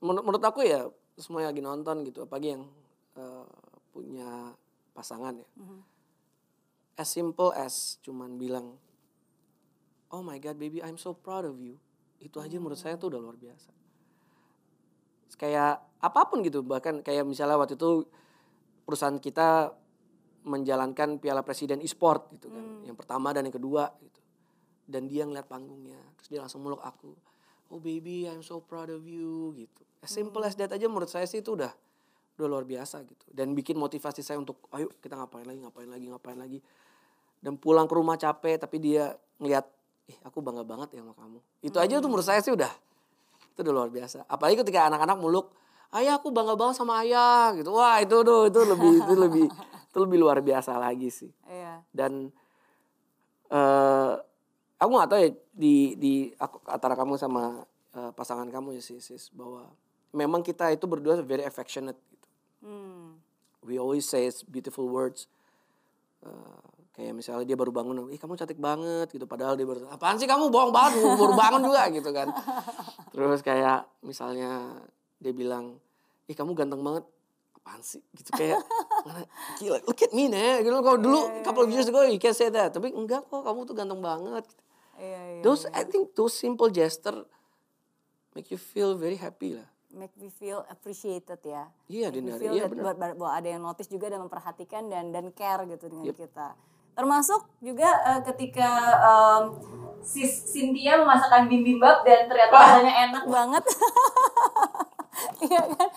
Menur- 0.01 0.25
menurut 0.25 0.43
aku 0.43 0.65
ya 0.65 0.89
semua 1.15 1.45
yang 1.45 1.53
lagi 1.53 1.63
nonton 1.63 1.95
gitu, 2.09 2.25
apalagi 2.25 2.57
yang 2.57 2.65
eh, 3.15 3.45
punya 3.93 4.55
pasangan 4.97 5.37
ya. 5.37 5.47
As 6.97 7.09
simple 7.09 7.53
as 7.53 7.97
cuman 8.03 8.35
bilang, 8.35 8.77
oh 10.11 10.21
my 10.21 10.37
god 10.41 10.57
baby 10.57 10.83
I'm 10.83 10.97
so 10.97 11.13
proud 11.13 11.45
of 11.45 11.57
you. 11.61 11.77
Itu 12.21 12.37
aja 12.41 12.57
menurut 12.57 12.77
saya 12.77 12.97
tuh 12.97 13.13
udah 13.13 13.21
luar 13.21 13.37
biasa. 13.37 13.73
Kayak 15.39 15.81
apa 15.97 16.21
pun 16.29 16.45
gitu, 16.45 16.61
bahkan 16.61 17.01
kayak 17.01 17.25
misalnya 17.25 17.57
waktu 17.57 17.73
itu 17.73 18.05
perusahaan 18.85 19.17
kita 19.17 19.73
menjalankan 20.45 21.17
Piala 21.17 21.41
Presiden 21.41 21.81
e-sport 21.81 22.29
gitu 22.37 22.49
kan, 22.53 22.85
yang 22.85 22.93
pertama 22.93 23.33
dan 23.33 23.49
yang 23.49 23.55
kedua 23.57 23.89
gitu. 24.01 24.21
Dan 24.85 25.09
dia 25.09 25.25
ngeliat 25.25 25.49
panggungnya, 25.49 25.97
terus 26.17 26.29
dia 26.29 26.41
langsung 26.45 26.61
meluk 26.61 26.81
aku. 26.85 27.13
Oh 27.71 27.79
baby, 27.79 28.27
I'm 28.27 28.43
so 28.43 28.59
proud 28.59 28.91
of 28.91 29.07
you 29.07 29.55
gitu. 29.55 29.81
As 30.03 30.11
simple 30.11 30.43
as 30.43 30.59
that 30.59 30.75
aja 30.75 30.91
menurut 30.91 31.07
saya 31.07 31.23
sih 31.23 31.39
itu 31.39 31.55
udah 31.55 31.71
udah 32.35 32.47
luar 32.51 32.67
biasa 32.67 32.99
gitu. 33.07 33.25
Dan 33.31 33.55
bikin 33.55 33.79
motivasi 33.79 34.19
saya 34.19 34.35
untuk 34.43 34.67
ayo 34.75 34.91
kita 34.99 35.15
ngapain 35.15 35.47
lagi, 35.47 35.59
ngapain 35.63 35.87
lagi, 35.87 36.05
ngapain 36.11 36.35
lagi. 36.35 36.59
Dan 37.39 37.55
pulang 37.55 37.87
ke 37.87 37.95
rumah 37.95 38.19
capek 38.19 38.59
tapi 38.59 38.83
dia 38.83 39.15
ngeliat, 39.39 39.63
ih 40.11 40.17
aku 40.27 40.43
bangga 40.43 40.67
banget 40.67 40.99
ya 40.99 41.01
sama 41.01 41.15
kamu. 41.15 41.39
Itu 41.63 41.77
aja 41.79 42.03
tuh 42.03 42.09
menurut 42.11 42.27
saya 42.27 42.43
sih 42.43 42.51
udah 42.51 42.69
itu 43.55 43.59
udah 43.63 43.73
luar 43.73 43.89
biasa. 43.89 44.27
Apalagi 44.27 44.59
ketika 44.67 44.91
anak-anak 44.91 45.17
muluk, 45.21 45.55
ayah 45.95 46.19
aku 46.19 46.27
bangga 46.35 46.59
banget 46.59 46.75
sama 46.75 46.99
ayah 47.07 47.55
gitu. 47.55 47.71
Wah 47.71 48.03
itu 48.03 48.19
tuh 48.19 48.51
itu 48.51 48.59
lebih 48.67 48.93
itu 48.99 49.13
lebih 49.15 49.45
itu 49.91 49.97
lebih 50.03 50.17
luar 50.19 50.43
biasa 50.43 50.75
lagi 50.75 51.07
sih. 51.07 51.31
Iya. 51.47 51.87
Dan 51.95 52.27
eh 53.51 54.13
aku 54.81 54.91
nggak 54.97 55.09
tahu 55.13 55.19
ya 55.21 55.29
di 55.53 55.75
di 56.01 56.13
aku, 56.41 56.57
antara 56.65 56.97
kamu 56.97 57.13
sama 57.21 57.61
eh, 57.93 58.11
pasangan 58.17 58.49
kamu 58.49 58.77
ya 58.77 58.81
sis, 58.81 59.05
sis 59.05 59.23
bahwa 59.29 59.69
memang 60.11 60.41
kita 60.41 60.73
itu 60.73 60.89
berdua 60.89 61.21
very 61.21 61.45
affectionate 61.45 62.01
gitu. 62.09 62.27
Hmm. 62.65 63.21
We 63.61 63.77
always 63.77 64.09
say 64.09 64.25
beautiful 64.49 64.89
words. 64.89 65.29
Eh, 66.25 66.65
kayak 66.97 67.13
misalnya 67.13 67.45
dia 67.45 67.55
baru 67.55 67.69
bangun, 67.69 68.09
ih 68.09 68.17
kamu 68.17 68.33
cantik 68.35 68.57
banget 68.57 69.13
gitu. 69.13 69.29
Padahal 69.29 69.53
dia 69.53 69.69
baru, 69.69 69.85
apaan 69.93 70.17
sih 70.17 70.25
kamu 70.27 70.49
bohong 70.49 70.73
banget, 70.73 70.97
baru 71.01 71.33
bangun 71.37 71.61
juga 71.61 71.81
gitu 71.93 72.09
kan. 72.09 72.27
Terus 73.13 73.41
kayak 73.45 73.85
misalnya 74.01 74.81
dia 75.21 75.31
bilang, 75.31 75.77
ih 76.25 76.35
kamu 76.35 76.57
ganteng 76.57 76.81
banget. 76.81 77.05
Apaan 77.61 77.85
sih? 77.85 78.01
Gitu 78.17 78.33
kayak, 78.33 78.57
"Mana- 79.05 79.29
gila, 79.61 79.77
look 79.85 80.01
at 80.01 80.09
me 80.17 80.25
nih. 80.25 80.65
Gitu, 80.65 80.73
kalau 80.81 80.97
dulu 80.97 81.19
couple 81.45 81.69
of 81.69 81.71
years 81.71 81.85
ago 81.85 82.01
you 82.09 82.17
can 82.17 82.33
say 82.33 82.49
that. 82.49 82.73
Tapi 82.73 82.89
enggak 82.89 83.29
kok, 83.29 83.45
kamu 83.45 83.69
tuh 83.69 83.77
ganteng 83.77 84.01
banget. 84.01 84.43
Gitu. 84.49 84.61
Iya, 85.01 85.21
iya. 85.27 85.41
Those, 85.41 85.65
I 85.67 85.81
think 85.83 86.13
those 86.13 86.31
simple 86.31 86.69
gesture 86.69 87.25
make 88.31 88.47
you 88.47 88.61
feel 88.61 88.93
very 88.93 89.17
happy 89.17 89.57
lah. 89.57 89.65
make 89.91 90.15
me 90.15 90.31
feel 90.31 90.63
appreciated 90.71 91.35
ya. 91.43 91.67
Iya, 91.85 92.15
feel 92.39 92.55
Iya, 92.55 92.63
that 92.63 92.71
benar. 92.71 92.83
buat- 92.87 92.97
buat- 92.97 93.17
bahwa 93.19 93.31
ada 93.35 93.49
yang 93.49 93.59
notice 93.59 93.91
juga 93.91 94.07
dan 94.07 94.23
memperhatikan 94.23 94.87
dan 94.87 95.11
dan 95.11 95.27
care 95.35 95.67
gitu 95.67 95.91
dengan 95.91 96.07
kita. 96.15 96.55
Termasuk 96.93 97.43
juga 97.59 97.91
eh, 98.07 98.21
ketika 98.23 98.69
em, 99.03 99.43
sis 99.99 100.47
Cynthia 100.47 100.95
memasakkan 100.95 101.51
bibimbap 101.51 102.07
dan 102.07 102.23
ternyata 102.25 102.55
rasanya 102.55 102.93
enak 103.09 103.23
banget. 103.27 103.63
Iya 105.41 105.61
kan? 105.67 105.89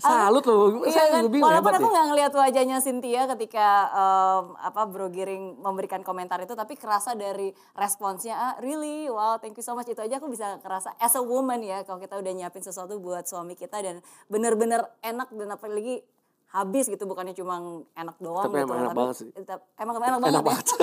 Salut 0.00 0.44
loh, 0.48 0.82
Iya 0.82 0.92
saya 0.96 1.08
kan? 1.12 1.20
juga 1.22 1.30
bingung 1.30 1.48
Walaupun 1.52 1.72
aku 1.76 1.86
ya. 1.86 1.92
nggak 1.92 2.06
ngeliat 2.10 2.32
wajahnya 2.32 2.76
Cynthia 2.80 3.22
ketika 3.36 3.66
em, 3.92 4.44
apa 4.56 4.82
Bro 4.88 5.12
Giring 5.12 5.60
memberikan 5.60 6.00
komentar 6.00 6.40
itu, 6.40 6.56
tapi 6.56 6.74
kerasa 6.74 7.12
dari 7.12 7.52
responsnya, 7.76 8.34
ah 8.34 8.54
really, 8.64 9.06
wow, 9.12 9.36
thank 9.36 9.54
you 9.54 9.64
so 9.64 9.76
much. 9.76 9.86
Itu 9.86 10.00
aja 10.00 10.16
aku 10.16 10.32
bisa 10.32 10.56
kerasa 10.64 10.96
as 10.96 11.12
a 11.14 11.22
woman 11.22 11.60
ya, 11.60 11.84
kalau 11.84 12.00
kita 12.00 12.16
udah 12.16 12.32
nyiapin 12.32 12.64
sesuatu 12.64 12.96
buat 12.96 13.28
suami 13.28 13.54
kita 13.54 13.78
dan 13.84 14.00
bener-bener 14.26 14.88
enak 15.04 15.28
dan 15.36 15.48
apalagi 15.52 16.00
habis 16.50 16.84
gitu 16.84 17.04
bukannya 17.04 17.30
cuma 17.30 17.62
enak 17.92 18.16
doang 18.18 18.42
Tapi 18.44 18.58
gitu. 18.58 18.66
emang 18.66 18.78
enak 18.80 18.94
banget 18.94 19.14
sih. 19.16 19.28
tetap- 19.30 19.62
emang 19.74 19.94
enak 19.96 20.18
banget. 20.18 20.28
Enak 20.28 20.34
ya? 20.36 20.46
banget. 20.46 20.66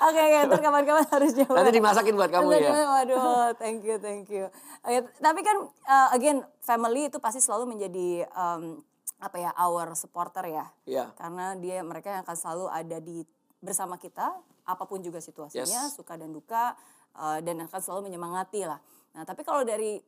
Oke, 0.00 0.16
oke, 0.18 0.38
ntar 0.46 0.60
kapan-kapan 0.60 1.04
harus 1.08 1.30
coba. 1.34 1.54
Nanti 1.56 1.72
dimasakin 1.72 2.14
buat 2.14 2.30
kamu 2.30 2.48
ya. 2.52 2.70
Waduh, 2.72 3.52
thank 3.54 3.80
you, 3.80 3.96
thank 3.96 4.28
you. 4.28 4.48
Oke, 4.82 4.98
tapi 5.16 5.40
kan 5.40 5.56
uh, 5.64 6.08
again 6.12 6.40
family 6.58 7.08
itu 7.08 7.16
pasti 7.16 7.38
selalu 7.38 7.68
menjadi 7.70 8.08
um, 8.30 8.80
apa 9.18 9.36
ya 9.38 9.50
our 9.54 9.92
supporter 9.94 10.44
ya. 10.46 10.64
Iya. 10.84 11.12
Karena 11.14 11.52
dia 11.54 11.80
mereka 11.80 12.10
yang 12.10 12.22
akan 12.22 12.36
selalu 12.36 12.64
ada 12.66 12.96
di 12.98 13.24
bersama 13.58 13.96
kita 13.96 14.32
apa 14.62 14.84
pun 14.84 15.00
juga 15.00 15.18
situasinya, 15.18 15.88
Yes. 15.88 15.94
suka 15.94 16.14
dan 16.14 16.30
duka 16.30 16.72
uh, 17.14 17.38
dan 17.40 17.60
akan 17.62 17.80
selalu 17.80 18.08
menyemangati 18.08 18.64
lah. 18.64 18.80
Nah, 19.12 19.24
tapi 19.24 19.40
kalau 19.40 19.60
dari 19.62 20.00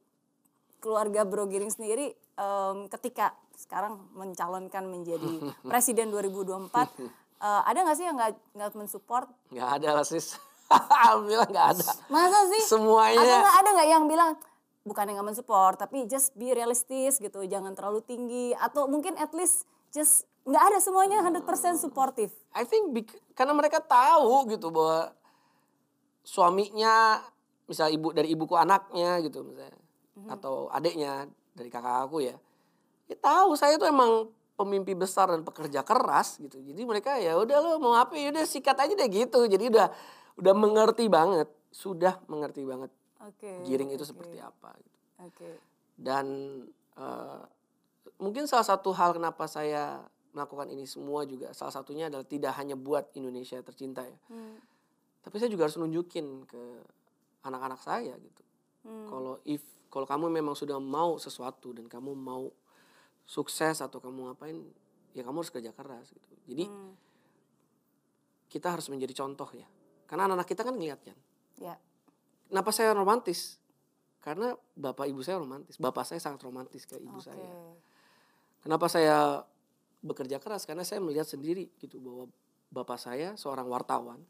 keluarga 0.83 1.23
Bro 1.23 1.47
Giring 1.47 1.71
sendiri 1.71 2.11
em, 2.35 2.91
ketika 2.91 3.33
sekarang 3.55 4.11
mencalonkan 4.13 4.91
menjadi 4.91 5.39
presiden 5.71 6.11
2024 6.11 6.67
eh, 6.99 7.09
ada 7.41 7.79
nggak 7.81 7.97
sih 7.97 8.05
yang 8.05 8.19
nggak 8.19 8.73
mensupport 8.75 9.31
Nggak 9.49 9.71
ada 9.79 9.89
lah 9.95 10.05
sis. 10.05 10.35
Alhamdulillah 11.07 11.47
nggak 11.47 11.69
ada. 11.79 11.85
masa 12.09 12.39
sih 12.51 12.63
Semuanya. 12.67 13.23
atau 13.23 13.37
nggak 13.39 13.57
ada 13.57 13.69
nggak 13.73 13.89
yang 13.89 14.05
bilang 14.11 14.31
bukan 14.83 15.05
yang 15.07 15.15
nggak 15.17 15.29
mensupport 15.31 15.77
tapi 15.79 16.11
just 16.11 16.35
be 16.35 16.51
realistis 16.51 17.17
gitu 17.17 17.39
jangan 17.47 17.71
terlalu 17.73 18.03
tinggi 18.03 18.51
atau 18.53 18.91
mungkin 18.91 19.15
at 19.15 19.31
least 19.31 19.63
just 19.95 20.27
nggak 20.43 20.59
ada 20.59 20.79
semuanya 20.83 21.23
100% 21.23 21.47
supportive 21.79 22.35
I 22.51 22.67
think 22.67 22.91
karena 23.39 23.55
mereka 23.55 23.79
tahu 23.79 24.51
gitu 24.51 24.75
bahwa 24.75 25.15
suaminya 26.23 27.23
misal 27.67 27.91
ibu 27.91 28.11
dari 28.11 28.31
ibuku 28.31 28.55
anaknya 28.55 29.23
gitu 29.23 29.47
misalnya 29.47 29.79
atau 30.31 30.69
adiknya 30.71 31.27
dari 31.57 31.71
kakak 31.73 32.09
aku 32.11 32.23
ya. 32.23 32.37
Ya 33.11 33.17
tahu 33.19 33.57
saya 33.59 33.81
tuh 33.81 33.89
emang 33.89 34.31
pemimpi 34.55 34.95
besar 34.95 35.33
dan 35.33 35.43
pekerja 35.43 35.83
keras 35.83 36.39
gitu. 36.39 36.61
Jadi 36.61 36.83
mereka 36.85 37.19
ya 37.19 37.35
udah 37.35 37.59
lo 37.59 37.71
mau 37.83 37.97
apa 37.99 38.15
ya 38.15 38.31
udah 38.31 38.45
sikat 38.47 38.79
aja 38.79 38.93
deh 38.95 39.09
gitu. 39.11 39.47
Jadi 39.49 39.73
udah 39.73 39.89
udah 40.39 40.55
mengerti 40.57 41.09
banget 41.13 41.49
sudah 41.73 42.21
mengerti 42.29 42.63
banget 42.69 42.93
oke 43.21 43.51
giring 43.65 43.91
itu 43.93 44.05
oke, 44.05 44.11
seperti 44.13 44.39
apa 44.41 44.71
gitu. 44.77 44.99
oke. 45.29 45.51
Dan 45.97 46.27
eh, 46.97 47.43
mungkin 48.21 48.45
salah 48.49 48.65
satu 48.65 48.93
hal 48.93 49.17
kenapa 49.17 49.49
saya 49.49 50.05
melakukan 50.33 50.73
ini 50.73 50.89
semua 50.89 51.29
juga 51.29 51.53
salah 51.53 51.73
satunya 51.73 52.09
adalah 52.09 52.25
tidak 52.25 52.57
hanya 52.57 52.77
buat 52.77 53.13
Indonesia 53.17 53.61
tercinta 53.61 54.05
ya. 54.05 54.19
Hmm, 54.33 54.57
tapi 55.21 55.37
saya 55.37 55.53
juga 55.53 55.69
harus 55.69 55.77
nunjukin 55.77 56.49
ke 56.49 56.63
anak-anak 57.45 57.81
saya 57.81 58.17
gitu. 58.17 58.43
Hmm, 58.85 59.07
kalau 59.09 59.35
if 59.45 59.61
kalau 59.93 60.09
kamu 60.09 60.33
memang 60.33 60.57
sudah 60.57 60.81
mau 60.81 61.21
sesuatu 61.21 61.77
dan 61.77 61.85
kamu 61.85 62.17
mau 62.17 62.49
sukses 63.29 63.85
atau 63.85 64.01
kamu 64.01 64.33
ngapain 64.33 64.57
ya 65.13 65.21
kamu 65.21 65.45
harus 65.45 65.53
kerja 65.53 65.69
keras 65.77 66.09
gitu. 66.09 66.33
Jadi 66.49 66.65
hmm, 66.65 66.93
kita 68.49 68.73
harus 68.73 68.89
menjadi 68.89 69.13
contoh 69.21 69.53
ya. 69.53 69.69
Karena 70.09 70.33
anak-anak 70.33 70.49
kita 70.49 70.65
kan 70.65 70.75
ngeliat 70.81 71.01
kan 71.05 71.19
ya. 71.61 71.77
Kenapa 72.49 72.73
saya 72.73 72.97
romantis? 72.97 73.61
Karena 74.25 74.57
bapak 74.73 75.13
ibu 75.13 75.21
saya 75.21 75.37
romantis. 75.37 75.77
Bapak 75.77 76.09
saya 76.09 76.25
sangat 76.25 76.41
romantis 76.41 76.89
ke 76.89 76.97
ibu 76.97 77.21
oke. 77.21 77.29
saya. 77.29 77.53
Kenapa 78.65 78.89
saya 78.89 79.45
bekerja 80.01 80.41
keras? 80.41 80.65
Karena 80.65 80.89
saya 80.89 81.05
melihat 81.05 81.29
sendiri 81.29 81.69
gitu 81.77 82.01
bahwa 82.01 82.33
bapak 82.73 82.97
saya 82.97 83.37
seorang 83.37 83.69
wartawan 83.69 84.25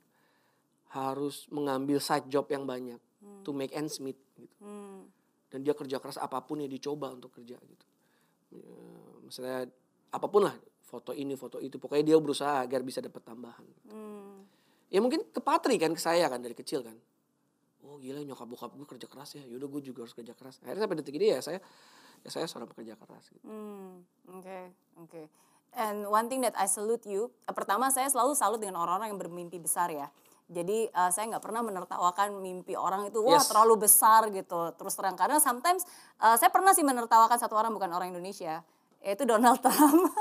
harus 0.91 1.47
mengambil 1.55 2.03
side 2.03 2.27
job 2.27 2.51
yang 2.51 2.67
banyak 2.67 2.99
to 3.47 3.55
make 3.55 3.71
ends 3.73 4.03
meet 4.03 4.19
gitu. 4.35 4.55
Hmm, 4.59 5.07
Dan 5.53 5.61
dia 5.61 5.77
kerja 5.77 6.01
keras 6.01 6.17
apa 6.17 6.41
pun 6.41 6.65
yang 6.65 6.73
dicoba 6.73 7.13
untuk 7.13 7.37
kerja 7.37 7.61
gitu. 7.61 7.87
Ya, 8.57 8.73
misalnya 9.21 9.69
apa 10.09 10.27
pun 10.29 10.49
lah 10.49 10.57
foto 10.81 11.13
ini 11.13 11.37
foto 11.37 11.61
itu 11.61 11.77
pokoknya 11.77 12.05
dia 12.13 12.17
berusaha 12.17 12.65
agar 12.65 12.81
bisa 12.81 13.05
dapat 13.05 13.21
tambahan. 13.21 13.65
hmm, 13.89 14.37
Ya 14.93 15.01
mungkin 15.01 15.25
kepatri 15.33 15.77
kan 15.81 15.93
ke 15.97 16.01
saya 16.01 16.29
kan 16.29 16.41
dari 16.41 16.53
kecil 16.53 16.85
kan. 16.85 16.97
Oh 17.85 17.97
gila 18.01 18.21
nyokap 18.25 18.49
bokap 18.49 18.71
gue 18.77 18.89
kerja 18.97 19.09
keras 19.09 19.37
ya. 19.37 19.45
Yaudah 19.49 19.69
gue 19.69 19.83
juga 19.93 20.05
harus 20.05 20.17
kerja 20.17 20.33
keras. 20.33 20.61
Akhirnya 20.65 20.85
sampai 20.89 20.97
detik 21.01 21.17
ini 21.17 21.33
ya 21.33 21.41
saya 21.41 21.59
ya 22.23 22.31
saya 22.31 22.45
seorang 22.49 22.69
pekerja 22.69 22.97
keras 22.97 23.25
gitu. 23.29 23.45
Hmm, 23.45 24.05
oke, 24.37 24.59
oke. 25.05 25.23
And 25.73 26.05
one 26.05 26.29
thing 26.29 26.45
that 26.45 26.53
I 26.53 26.69
salute 26.69 27.09
you, 27.09 27.33
eh, 27.49 27.55
pertama 27.57 27.89
saya 27.89 28.05
selalu 28.13 28.37
salut 28.37 28.61
dengan 28.61 28.85
orang-orang 28.85 29.17
yang 29.17 29.21
bermimpi 29.21 29.57
besar 29.57 29.89
ya. 29.89 30.13
Jadi 30.53 30.87
eh, 30.87 31.11
saya 31.11 31.25
nggak 31.33 31.41
pernah 31.43 31.65
menertawakan 31.65 32.37
mimpi 32.39 32.77
orang 32.77 33.09
itu 33.09 33.19
wah 33.19 33.41
Yes. 33.41 33.49
terlalu 33.49 33.89
besar 33.89 34.29
gitu. 34.29 34.71
Terus 34.77 34.93
terang 34.93 35.17
karena 35.17 35.41
sometimes 35.41 35.83
eh, 36.21 36.37
saya 36.37 36.53
pernah 36.53 36.77
sih 36.77 36.85
menertawakan 36.85 37.41
satu 37.41 37.57
orang 37.57 37.73
bukan 37.73 37.89
orang 37.91 38.13
Indonesia, 38.13 38.61
yaitu 39.01 39.25
Donald 39.25 39.59
Trump. 39.65 40.13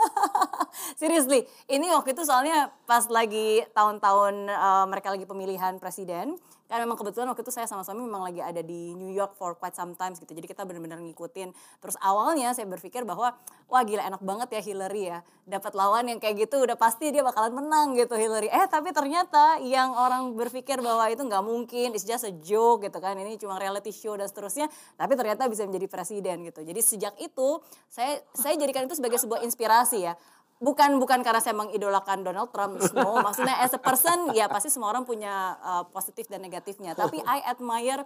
Seriously, 0.98 1.48
ini 1.72 1.88
waktu 1.92 2.16
itu 2.16 2.24
soalnya 2.24 2.72
pas 2.88 3.08
lagi 3.08 3.64
tahun-tahun 3.76 4.50
eh, 4.50 4.86
mereka 4.90 5.14
lagi 5.14 5.26
pemilihan 5.28 5.78
presiden, 5.78 6.40
kan 6.72 6.80
memang 6.88 6.96
kebetulan 6.96 7.28
waktu 7.28 7.44
itu 7.44 7.52
saya 7.52 7.68
sama 7.68 7.84
suami 7.84 8.00
memang 8.08 8.24
lagi 8.24 8.40
ada 8.40 8.64
di 8.64 8.96
New 8.96 9.12
York 9.12 9.36
for 9.36 9.60
quite 9.60 9.76
some 9.76 9.92
times 10.00 10.24
gitu. 10.24 10.32
Jadi 10.32 10.48
kita 10.48 10.64
benar-benar 10.64 11.04
ngikutin. 11.04 11.52
Terus 11.84 12.00
awalnya 12.00 12.56
saya 12.56 12.64
berpikir 12.64 13.04
bahwa 13.04 13.36
wah 13.68 13.84
gila 13.84 14.08
enak 14.08 14.24
banget 14.24 14.56
ya 14.56 14.62
Hillary 14.64 15.04
ya. 15.12 15.20
Dapat 15.44 15.76
lawan 15.76 16.08
yang 16.08 16.24
kayak 16.24 16.48
gitu 16.48 16.64
udah 16.64 16.80
pasti 16.80 17.12
dia 17.12 17.28
bakalan 17.28 17.60
menang 17.60 18.00
gitu 18.00 18.16
Hillary. 18.16 18.48
Eh 18.48 18.72
tapi 18.72 18.96
ternyata 18.96 19.60
yang 19.60 19.92
orang 19.92 20.32
berpikir 20.32 20.80
bahwa 20.80 21.12
itu 21.12 21.20
nggak 21.28 21.44
mungkin, 21.44 21.92
it's 21.92 22.08
just 22.08 22.24
a 22.24 22.32
joke 22.40 22.88
gitu 22.88 23.04
kan. 23.04 23.20
Ini 23.20 23.36
cuma 23.36 23.60
reality 23.60 23.92
show 23.92 24.16
dan 24.16 24.32
seterusnya. 24.32 24.72
Tapi 24.96 25.20
ternyata 25.20 25.52
bisa 25.52 25.68
menjadi 25.68 25.92
presiden 25.92 26.48
gitu. 26.48 26.64
Jadi 26.64 26.80
sejak 26.80 27.20
itu 27.20 27.60
saya 27.92 28.24
saya 28.32 28.56
jadikan 28.56 28.88
itu 28.88 28.96
sebagai 28.96 29.20
sebuah 29.20 29.44
inspirasi 29.44 30.08
ya 30.08 30.16
bukan 30.62 31.02
bukan 31.02 31.26
karena 31.26 31.42
saya 31.42 31.58
mengidolakan 31.58 32.22
Donald 32.22 32.54
Trump, 32.54 32.78
no. 32.94 33.18
Maksudnya 33.26 33.58
as 33.66 33.74
a 33.74 33.82
person 33.82 34.30
ya 34.38 34.46
pasti 34.46 34.70
semua 34.70 34.94
orang 34.94 35.04
punya 35.04 35.58
uh, 35.58 35.84
positif 35.90 36.30
dan 36.30 36.46
negatifnya. 36.46 36.94
Tapi 36.94 37.18
I 37.26 37.42
admire 37.50 38.06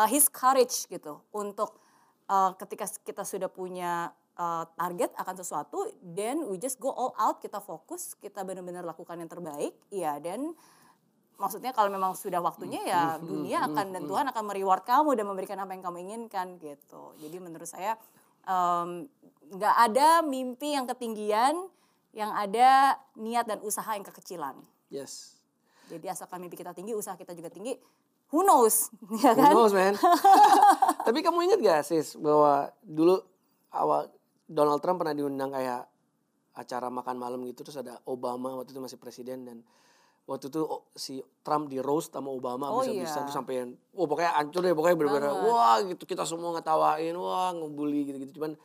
uh, 0.00 0.08
his 0.08 0.32
courage 0.32 0.88
gitu 0.88 1.20
untuk 1.36 1.76
uh, 2.32 2.56
ketika 2.56 2.88
kita 3.04 3.22
sudah 3.22 3.52
punya 3.52 4.16
uh, 4.40 4.64
target 4.80 5.12
akan 5.20 5.34
sesuatu, 5.36 5.92
then 6.00 6.48
we 6.48 6.56
just 6.56 6.80
go 6.80 6.88
all 6.88 7.12
out, 7.20 7.44
kita 7.44 7.60
fokus, 7.60 8.16
kita 8.16 8.48
benar-benar 8.48 8.80
lakukan 8.80 9.20
yang 9.20 9.28
terbaik, 9.28 9.76
ya 9.92 10.16
dan 10.16 10.56
maksudnya 11.36 11.72
kalau 11.72 11.88
memang 11.88 12.12
sudah 12.12 12.40
waktunya 12.40 12.84
ya 12.84 13.16
dunia 13.16 13.64
akan 13.64 13.96
dan 13.96 14.04
Tuhan 14.04 14.28
akan 14.28 14.44
mereward 14.44 14.84
kamu 14.84 15.16
dan 15.16 15.24
memberikan 15.24 15.56
apa 15.56 15.72
yang 15.72 15.84
kamu 15.84 15.96
inginkan 16.04 16.60
gitu. 16.60 17.16
Jadi 17.16 17.36
menurut 17.40 17.68
saya 17.68 17.96
nggak 19.50 19.76
ada 19.88 20.20
mimpi 20.20 20.76
yang 20.76 20.84
ketinggian, 20.84 21.56
yang 22.10 22.34
ada 22.34 22.98
niat 23.14 23.46
dan 23.46 23.58
usaha 23.62 23.86
yang 23.94 24.06
kekecilan. 24.06 24.58
Yes. 24.90 25.38
Jadi 25.90 26.06
asalkan 26.06 26.42
mimpi 26.42 26.58
kita 26.58 26.74
tinggi, 26.74 26.94
usaha 26.94 27.14
kita 27.18 27.34
juga 27.34 27.50
tinggi, 27.50 27.74
who 28.30 28.42
knows, 28.42 28.90
ya 29.22 29.34
Who 29.34 29.42
kan? 29.42 29.52
knows, 29.54 29.72
man? 29.74 29.94
Tapi 31.06 31.18
kamu 31.22 31.38
ingat 31.50 31.58
gak 31.62 31.82
sis 31.86 32.14
bahwa 32.18 32.70
dulu 32.82 33.18
awal 33.74 34.10
Donald 34.50 34.82
Trump 34.82 35.02
pernah 35.02 35.14
diundang 35.14 35.54
kayak 35.54 35.86
acara 36.58 36.90
makan 36.90 37.16
malam 37.16 37.40
gitu 37.46 37.62
terus 37.62 37.78
ada 37.78 38.02
Obama 38.04 38.58
waktu 38.58 38.74
itu 38.74 38.82
masih 38.82 38.98
presiden 38.98 39.46
dan 39.46 39.62
waktu 40.26 40.50
itu 40.50 40.60
oh, 40.66 40.90
si 40.98 41.22
Trump 41.46 41.70
di 41.70 41.78
roast 41.78 42.10
sama 42.10 42.28
Obama 42.28 42.68
Oh, 42.68 42.82
bisa-bisa 42.82 43.22
iya. 43.22 43.26
tuh 43.30 43.34
sampai 43.34 43.70
wah 43.94 44.06
pokoknya 44.10 44.34
hancur 44.34 44.60
deh 44.66 44.74
pokoknya 44.74 44.96
bener-bener 44.98 45.32
wah 45.46 45.78
gitu 45.86 46.02
kita 46.04 46.26
semua 46.26 46.50
ngetawain 46.58 47.14
wah 47.14 47.54
ngebully 47.54 48.10
gitu-gitu 48.10 48.42
cuman 48.42 48.58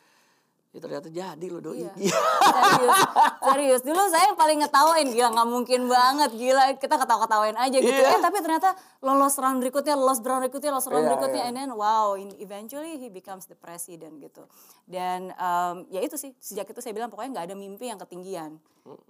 ya 0.75 0.79
ternyata 0.83 1.07
jadi 1.07 1.45
loh 1.47 1.63
doi. 1.63 1.87
Iya. 1.87 1.91
serius, 1.95 2.99
serius. 3.39 3.81
Dulu 3.87 4.01
saya 4.11 4.27
yang 4.27 4.35
paling 4.35 4.59
ngetawain, 4.59 5.07
gila 5.07 5.31
nggak 5.31 5.47
mungkin 5.47 5.87
banget, 5.87 6.31
gila 6.35 6.63
kita 6.75 6.99
ketawa-ketawain 6.99 7.55
aja 7.55 7.77
gitu. 7.79 7.95
Iya. 7.95 8.11
Eh 8.11 8.19
tapi 8.19 8.43
ternyata 8.43 8.75
lolos 8.99 9.39
round 9.39 9.63
berikutnya, 9.63 9.95
lolos 9.95 10.19
round 10.19 10.43
berikutnya, 10.43 10.75
lolos 10.75 10.91
round 10.91 11.07
Iya, 11.07 11.09
berikutnya, 11.15 11.43
iya. 11.47 11.49
and 11.49 11.55
then 11.55 11.71
wow, 11.71 12.19
in- 12.19 12.35
eventually 12.43 12.99
he 12.99 13.07
becomes 13.07 13.47
the 13.47 13.55
president 13.55 14.19
gitu. 14.19 14.43
Dan 14.83 15.31
em, 15.31 15.75
ya 15.95 16.03
itu 16.03 16.19
sih, 16.19 16.35
sejak 16.43 16.67
itu 16.67 16.83
saya 16.83 16.91
bilang 16.91 17.07
pokoknya 17.07 17.39
nggak 17.39 17.45
ada 17.47 17.55
mimpi 17.55 17.87
yang 17.87 17.99
ketinggian. 18.03 18.59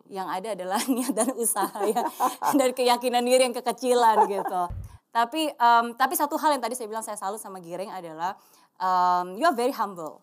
Yang 0.05 0.27
ada 0.37 0.47
adalah 0.53 0.79
niat 0.93 1.17
dan 1.17 1.33
usaha 1.33 1.81
ya, 1.89 2.05
dan 2.53 2.69
keyakinan 2.77 3.25
diri 3.25 3.41
yang 3.41 3.57
kekecilan 3.57 4.29
gitu. 4.29 4.61
Tapi 5.09 5.49
em, 5.49 5.85
tapi 5.97 6.13
satu 6.13 6.37
hal 6.37 6.53
yang 6.53 6.61
tadi 6.61 6.77
saya 6.77 6.85
bilang 6.85 7.01
saya 7.01 7.17
salut 7.17 7.41
sama 7.41 7.57
Giring 7.57 7.89
adalah 7.89 8.37
em, 8.77 9.33
you 9.41 9.49
are 9.49 9.57
very 9.57 9.73
humble 9.73 10.21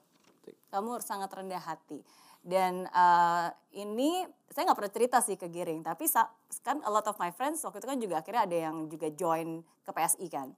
kamu 0.73 1.05
sangat 1.05 1.29
rendah 1.29 1.61
hati. 1.61 2.01
Dan 2.43 2.89
eh, 2.91 3.49
ini 3.79 4.25
saya 4.51 4.67
nggak 4.67 4.79
pernah 4.81 4.93
cerita 4.93 5.17
sih 5.23 5.39
ke 5.39 5.47
Giring 5.47 5.87
tapi 5.87 6.11
kan 6.67 6.83
a 6.83 6.91
lot 6.91 7.07
of 7.07 7.15
my 7.23 7.31
friends 7.31 7.63
waktu 7.63 7.79
itu 7.79 7.87
kan 7.87 7.99
juga 8.03 8.15
akhirnya 8.19 8.43
ada 8.49 8.57
yang 8.67 8.77
juga 8.91 9.07
join 9.15 9.63
ke 9.87 9.91
PSI 9.93 10.27
kan. 10.27 10.49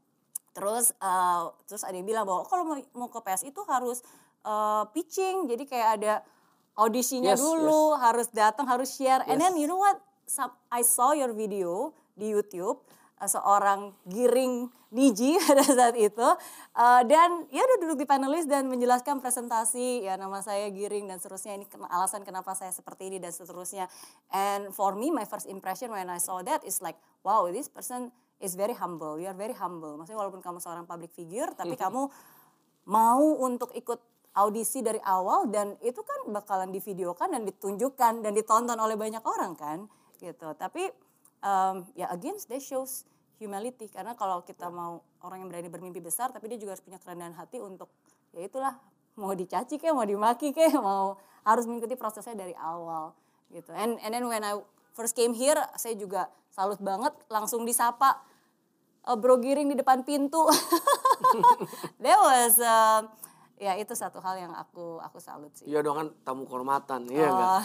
Terus 0.54 0.94
eh, 0.96 1.42
terus 1.66 1.82
ada 1.84 1.92
yang 1.92 2.06
bilang 2.06 2.24
bahwa 2.24 2.46
"Oh, 2.46 2.48
kalau 2.48 2.64
mau, 2.64 2.78
mau 2.96 3.08
ke 3.10 3.20
PSI 3.20 3.50
itu 3.50 3.60
harus 3.66 4.00
eh, 4.46 4.84
pitching. 4.94 5.50
Jadi 5.50 5.66
kayak 5.66 5.88
ada 6.00 6.14
audisinya 6.78 7.34
Yes, 7.34 7.42
dulu 7.42 7.98
harus 7.98 8.30
datang 8.30 8.64
harus 8.70 8.94
share. 8.94 9.26
And 9.26 9.36
Yes. 9.36 9.42
then 9.42 9.54
you 9.58 9.66
know 9.66 9.82
what? 9.82 9.98
I 10.72 10.80
saw 10.80 11.12
your 11.12 11.36
video 11.36 11.92
di 12.16 12.32
YouTube. 12.32 12.80
uh, 12.80 13.03
seorang 13.22 13.94
giring 14.10 14.68
Niji 14.94 15.34
pada 15.46 15.66
saat 15.66 15.98
itu. 15.98 16.28
Uh, 16.74 17.02
dan 17.06 17.46
ya 17.50 17.62
udah 17.62 17.78
duduk 17.82 18.02
di 18.02 18.06
panelis 18.06 18.46
dan 18.46 18.70
menjelaskan 18.70 19.18
presentasi 19.18 20.06
ya 20.06 20.14
nama 20.14 20.38
saya 20.38 20.70
giring 20.70 21.10
dan 21.10 21.18
seterusnya 21.18 21.58
ini 21.58 21.66
alasan 21.90 22.22
kenapa 22.22 22.54
saya 22.54 22.70
seperti 22.70 23.10
ini 23.10 23.18
dan 23.18 23.34
seterusnya. 23.34 23.90
And 24.30 24.70
for 24.70 24.94
me 24.94 25.10
my 25.10 25.26
first 25.26 25.50
impression 25.50 25.90
when 25.90 26.06
I 26.06 26.22
saw 26.22 26.42
that 26.46 26.62
is 26.62 26.78
like 26.78 26.98
wow 27.26 27.46
this 27.50 27.66
person 27.66 28.14
is 28.38 28.54
very 28.54 28.74
humble. 28.74 29.18
You 29.18 29.30
are 29.30 29.38
very 29.38 29.54
humble. 29.54 29.98
Maksudnya 29.98 30.18
walaupun 30.22 30.42
kamu 30.42 30.62
seorang 30.62 30.86
public 30.86 31.10
figure 31.10 31.50
tapi 31.58 31.74
kamu 31.82 32.06
mau 32.86 33.24
untuk 33.42 33.74
ikut 33.74 33.98
audisi 34.34 34.82
dari 34.82 34.98
awal 35.02 35.46
dan 35.50 35.78
itu 35.78 36.02
kan 36.02 36.30
bakalan 36.34 36.74
divideokan 36.74 37.38
dan 37.38 37.42
ditunjukkan 37.46 38.22
dan 38.22 38.32
ditonton 38.34 38.78
oleh 38.78 38.98
banyak 38.98 39.22
orang 39.22 39.54
kan 39.54 39.78
gitu. 40.18 40.54
Tapi 40.54 41.03
um, 41.44 41.84
ya 41.92 42.08
again 42.10 42.34
they 42.48 42.58
shows 42.58 43.04
humility 43.36 43.92
karena 43.92 44.16
kalau 44.16 44.40
kita 44.42 44.72
mau 44.72 45.04
orang 45.20 45.44
yang 45.44 45.48
berani 45.52 45.68
bermimpi 45.68 46.00
besar 46.00 46.32
tapi 46.32 46.48
dia 46.48 46.58
juga 46.58 46.74
harus 46.74 46.84
punya 46.84 46.98
kerendahan 46.98 47.36
hati 47.36 47.60
untuk 47.60 47.92
ya 48.32 48.48
itulah 48.48 48.74
mau 49.14 49.30
dicaci 49.36 49.78
kayak 49.78 49.94
mau 49.94 50.06
dimaki 50.06 50.50
kayak 50.50 50.80
mau 50.82 51.20
harus 51.44 51.68
mengikuti 51.68 51.94
prosesnya 51.94 52.34
dari 52.34 52.56
awal 52.56 53.12
gitu. 53.52 53.70
And 53.76 54.00
and 54.02 54.10
then 54.16 54.24
when 54.26 54.42
I 54.42 54.58
first 54.96 55.14
came 55.14 55.36
here 55.36 55.58
saya 55.76 55.94
juga 55.94 56.32
salut 56.50 56.80
banget 56.80 57.12
langsung 57.28 57.62
disapa 57.68 58.22
uh, 59.06 59.16
Bro 59.18 59.44
Giring 59.44 59.70
di 59.70 59.76
depan 59.78 60.02
pintu. 60.02 60.48
That 62.02 62.18
was 62.18 62.58
uh, 62.58 63.06
ya 63.54 63.78
itu 63.78 63.94
satu 63.94 64.18
hal 64.18 64.34
yang 64.38 64.52
aku 64.54 64.98
aku 64.98 65.22
salut 65.22 65.54
sih. 65.54 65.70
Iya 65.70 65.82
dong 65.86 65.94
kan 65.94 66.08
tamu 66.26 66.42
kehormatan, 66.46 67.06
iya 67.10 67.30
oh. 67.30 67.30
enggak? 67.30 67.60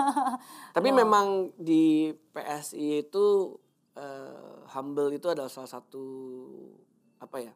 Tapi 0.76 0.88
oh. 0.92 0.96
memang 0.96 1.26
di 1.56 2.12
PSI 2.36 3.08
itu 3.08 3.56
uh, 3.96 4.60
humble 4.76 5.08
itu 5.16 5.26
adalah 5.32 5.48
salah 5.48 5.70
satu 5.70 6.04
apa 7.16 7.40
ya 7.40 7.52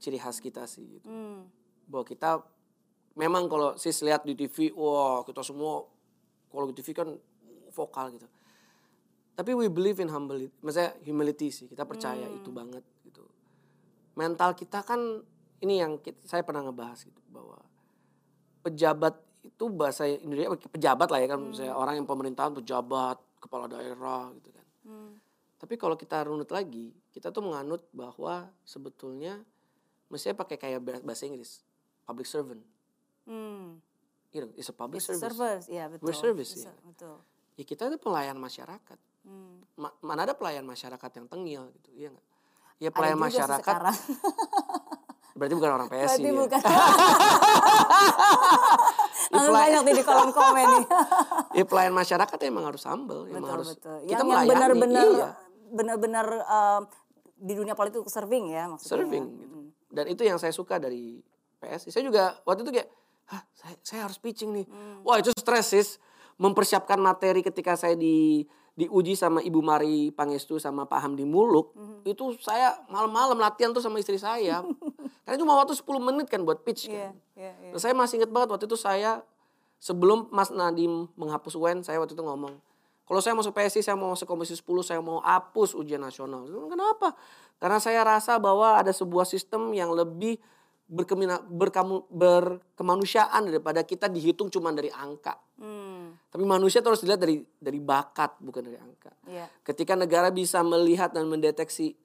ciri 0.00 0.16
khas 0.16 0.40
kita 0.40 0.64
sih 0.64 0.98
gitu. 0.98 1.06
Hmm. 1.06 1.46
Bahwa 1.86 2.04
kita 2.08 2.40
memang 3.14 3.46
kalau 3.52 3.76
sis 3.76 4.00
lihat 4.00 4.24
di 4.24 4.32
TV, 4.32 4.72
wah 4.72 5.22
kita 5.28 5.44
semua 5.44 5.84
kalau 6.48 6.72
di 6.72 6.74
TV 6.74 6.96
kan 6.96 7.08
vokal 7.72 8.16
gitu. 8.16 8.28
Tapi 9.32 9.56
we 9.56 9.68
believe 9.72 9.96
in 10.00 10.12
humble, 10.12 10.36
maksudnya 10.60 10.92
humility 11.04 11.48
sih. 11.48 11.68
Kita 11.68 11.84
percaya 11.84 12.28
hmm. 12.28 12.38
itu 12.40 12.50
banget 12.52 12.84
gitu. 13.04 13.24
Mental 14.16 14.52
kita 14.56 14.84
kan 14.84 15.24
ini 15.62 15.78
yang 15.78 15.96
kita, 16.02 16.18
saya 16.26 16.42
pernah 16.42 16.66
ngebahas 16.66 16.98
gitu 17.06 17.22
bahwa 17.30 17.62
pejabat 18.66 19.14
itu 19.42 19.64
bahasa 19.70 20.06
Indonesia 20.06 20.54
pejabat 20.70 21.08
lah 21.10 21.18
ya 21.18 21.28
kan 21.34 21.40
hmm. 21.50 21.54
saya 21.54 21.72
orang 21.74 21.98
yang 21.98 22.06
pemerintahan 22.06 22.54
pejabat 22.54 23.18
kepala 23.42 23.66
daerah 23.66 24.30
gitu 24.38 24.50
kan. 24.54 24.66
Hmm. 24.86 25.12
Tapi 25.58 25.74
kalau 25.78 25.94
kita 25.94 26.26
runut 26.26 26.50
lagi, 26.50 26.90
kita 27.14 27.30
tuh 27.30 27.42
menganut 27.42 27.86
bahwa 27.94 28.50
sebetulnya 28.66 29.42
mestinya 30.10 30.42
pakai 30.42 30.58
kayak 30.58 30.82
bahasa 30.82 31.26
Inggris, 31.26 31.62
public 32.02 32.26
servant. 32.26 32.62
Hmm. 33.26 33.78
You 34.34 34.46
know, 34.46 34.50
it's 34.58 34.70
a 34.70 34.74
public 34.74 35.02
it's 35.02 35.10
service. 35.10 35.22
Service, 35.38 35.64
ya 35.70 35.86
betul. 35.86 36.10
We're 36.10 36.18
service, 36.18 36.58
ya. 36.58 36.74
Betul. 36.82 37.18
Ya 37.54 37.64
kita 37.66 37.90
itu 37.90 37.98
pelayan 38.02 38.38
masyarakat. 38.38 38.98
Hmm. 39.22 39.62
Ma 39.78 39.94
mana 40.02 40.26
ada 40.26 40.34
pelayan 40.34 40.66
masyarakat 40.66 41.10
yang 41.22 41.26
tengil 41.30 41.70
gitu, 41.78 41.88
iya 41.94 42.08
nggak? 42.10 42.26
Ya 42.82 42.90
pelayan 42.90 43.18
masyarakat. 43.22 43.74
Berarti 45.32 45.54
bukan 45.56 45.70
orang 45.72 45.88
PSI. 45.88 46.00
Berarti 46.04 46.28
ya? 46.28 46.34
bukan. 46.36 46.60
Langsung 49.32 49.54
banyak 49.56 49.82
di 49.88 50.02
kolom 50.04 50.30
komen 50.32 50.66
nih. 50.76 50.84
ya 51.60 51.64
pelayan 51.64 51.94
masyarakat 51.96 52.38
emang 52.44 52.64
harus 52.68 52.84
humble. 52.84 53.24
Betul, 53.24 53.36
emang 53.40 53.50
harus, 53.56 53.68
betul. 53.72 53.98
Kita 54.04 54.22
yang, 54.24 54.44
benar-benar 54.44 55.06
iya. 55.08 55.28
benar-benar 55.72 56.26
uh, 56.44 56.80
di 57.40 57.52
dunia 57.56 57.72
politik 57.72 58.04
serving 58.12 58.52
ya 58.52 58.68
maksudnya. 58.68 58.92
Serving. 58.92 59.24
Gitu. 59.32 59.56
Dan 59.92 60.04
itu 60.12 60.22
yang 60.24 60.36
saya 60.36 60.52
suka 60.52 60.76
dari 60.76 61.24
PSI. 61.60 61.88
Saya 61.88 62.04
juga 62.04 62.36
waktu 62.44 62.64
itu 62.68 62.72
kayak, 62.76 62.88
Hah, 63.32 63.42
saya, 63.56 63.76
saya 63.80 64.00
harus 64.04 64.20
pitching 64.20 64.52
nih. 64.52 64.66
Hmm. 64.68 65.00
Wah 65.06 65.16
itu 65.16 65.32
stres 65.32 65.72
sih. 65.72 65.86
Mempersiapkan 66.36 67.00
materi 67.00 67.40
ketika 67.40 67.76
saya 67.78 67.96
di 67.96 68.44
diuji 68.72 69.12
sama 69.12 69.44
Ibu 69.44 69.60
Mari 69.60 70.10
Pangestu 70.16 70.56
sama 70.56 70.88
Pak 70.88 71.04
Hamdi 71.04 71.28
Muluk, 71.28 71.76
mm-hmm. 71.76 72.08
itu 72.08 72.24
saya 72.40 72.72
malam-malam 72.88 73.36
latihan 73.36 73.68
tuh 73.68 73.84
sama 73.84 74.00
istri 74.00 74.16
saya. 74.16 74.64
Karena 75.32 75.48
cuma 75.48 75.56
waktu 75.56 75.72
10 75.72 75.88
menit 76.12 76.28
kan 76.28 76.44
buat 76.44 76.60
pitch 76.60 76.92
kan. 76.92 77.16
Yeah, 77.32 77.56
yeah, 77.56 77.72
yeah. 77.72 77.80
saya 77.80 77.96
masih 77.96 78.20
inget 78.20 78.28
banget 78.28 78.52
waktu 78.52 78.68
itu 78.68 78.76
saya 78.76 79.24
sebelum 79.80 80.28
Mas 80.28 80.52
Nadim 80.52 81.08
menghapus 81.16 81.56
UN, 81.56 81.80
saya 81.80 81.96
waktu 81.96 82.12
itu 82.12 82.20
ngomong, 82.20 82.60
kalau 83.08 83.24
saya 83.24 83.32
masuk 83.32 83.56
PSI, 83.56 83.80
saya 83.80 83.96
mau 83.96 84.12
masuk 84.12 84.28
Komisi 84.28 84.52
10, 84.52 84.68
saya 84.84 85.00
mau 85.00 85.24
hapus 85.24 85.72
ujian 85.72 86.04
nasional. 86.04 86.44
Kenapa? 86.68 87.16
Karena 87.56 87.80
saya 87.80 88.04
rasa 88.04 88.36
bahwa 88.36 88.76
ada 88.76 88.92
sebuah 88.92 89.24
sistem 89.24 89.72
yang 89.72 89.88
lebih 89.96 90.36
berkamu, 90.92 92.04
berkemanusiaan 92.12 93.48
daripada 93.48 93.80
kita 93.88 94.12
dihitung 94.12 94.52
cuma 94.52 94.68
dari 94.76 94.92
angka. 94.92 95.40
Hmm. 95.56 96.20
Tapi 96.28 96.44
manusia 96.44 96.84
terus 96.84 97.00
dilihat 97.00 97.24
dari 97.24 97.40
dari 97.56 97.80
bakat 97.80 98.36
bukan 98.44 98.60
dari 98.60 98.76
angka. 98.76 99.12
Yeah. 99.24 99.48
Ketika 99.64 99.96
negara 99.96 100.28
bisa 100.28 100.60
melihat 100.60 101.16
dan 101.16 101.32
mendeteksi 101.32 101.96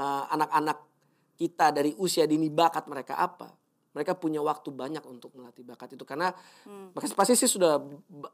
uh, 0.00 0.24
anak-anak 0.32 0.78
uh, 0.80 0.91
kita 1.36 1.72
dari 1.72 1.96
usia 1.98 2.28
dini 2.28 2.52
bakat 2.52 2.86
mereka 2.86 3.18
apa, 3.18 3.50
mereka 3.92 4.16
punya 4.16 4.40
waktu 4.40 4.72
banyak 4.72 5.04
untuk 5.04 5.36
melatih 5.36 5.64
bakat 5.64 5.92
itu 5.96 6.04
karena 6.08 6.32
hmm. 6.64 6.96
pasti 7.12 7.36
sih 7.36 7.48
sudah 7.48 7.76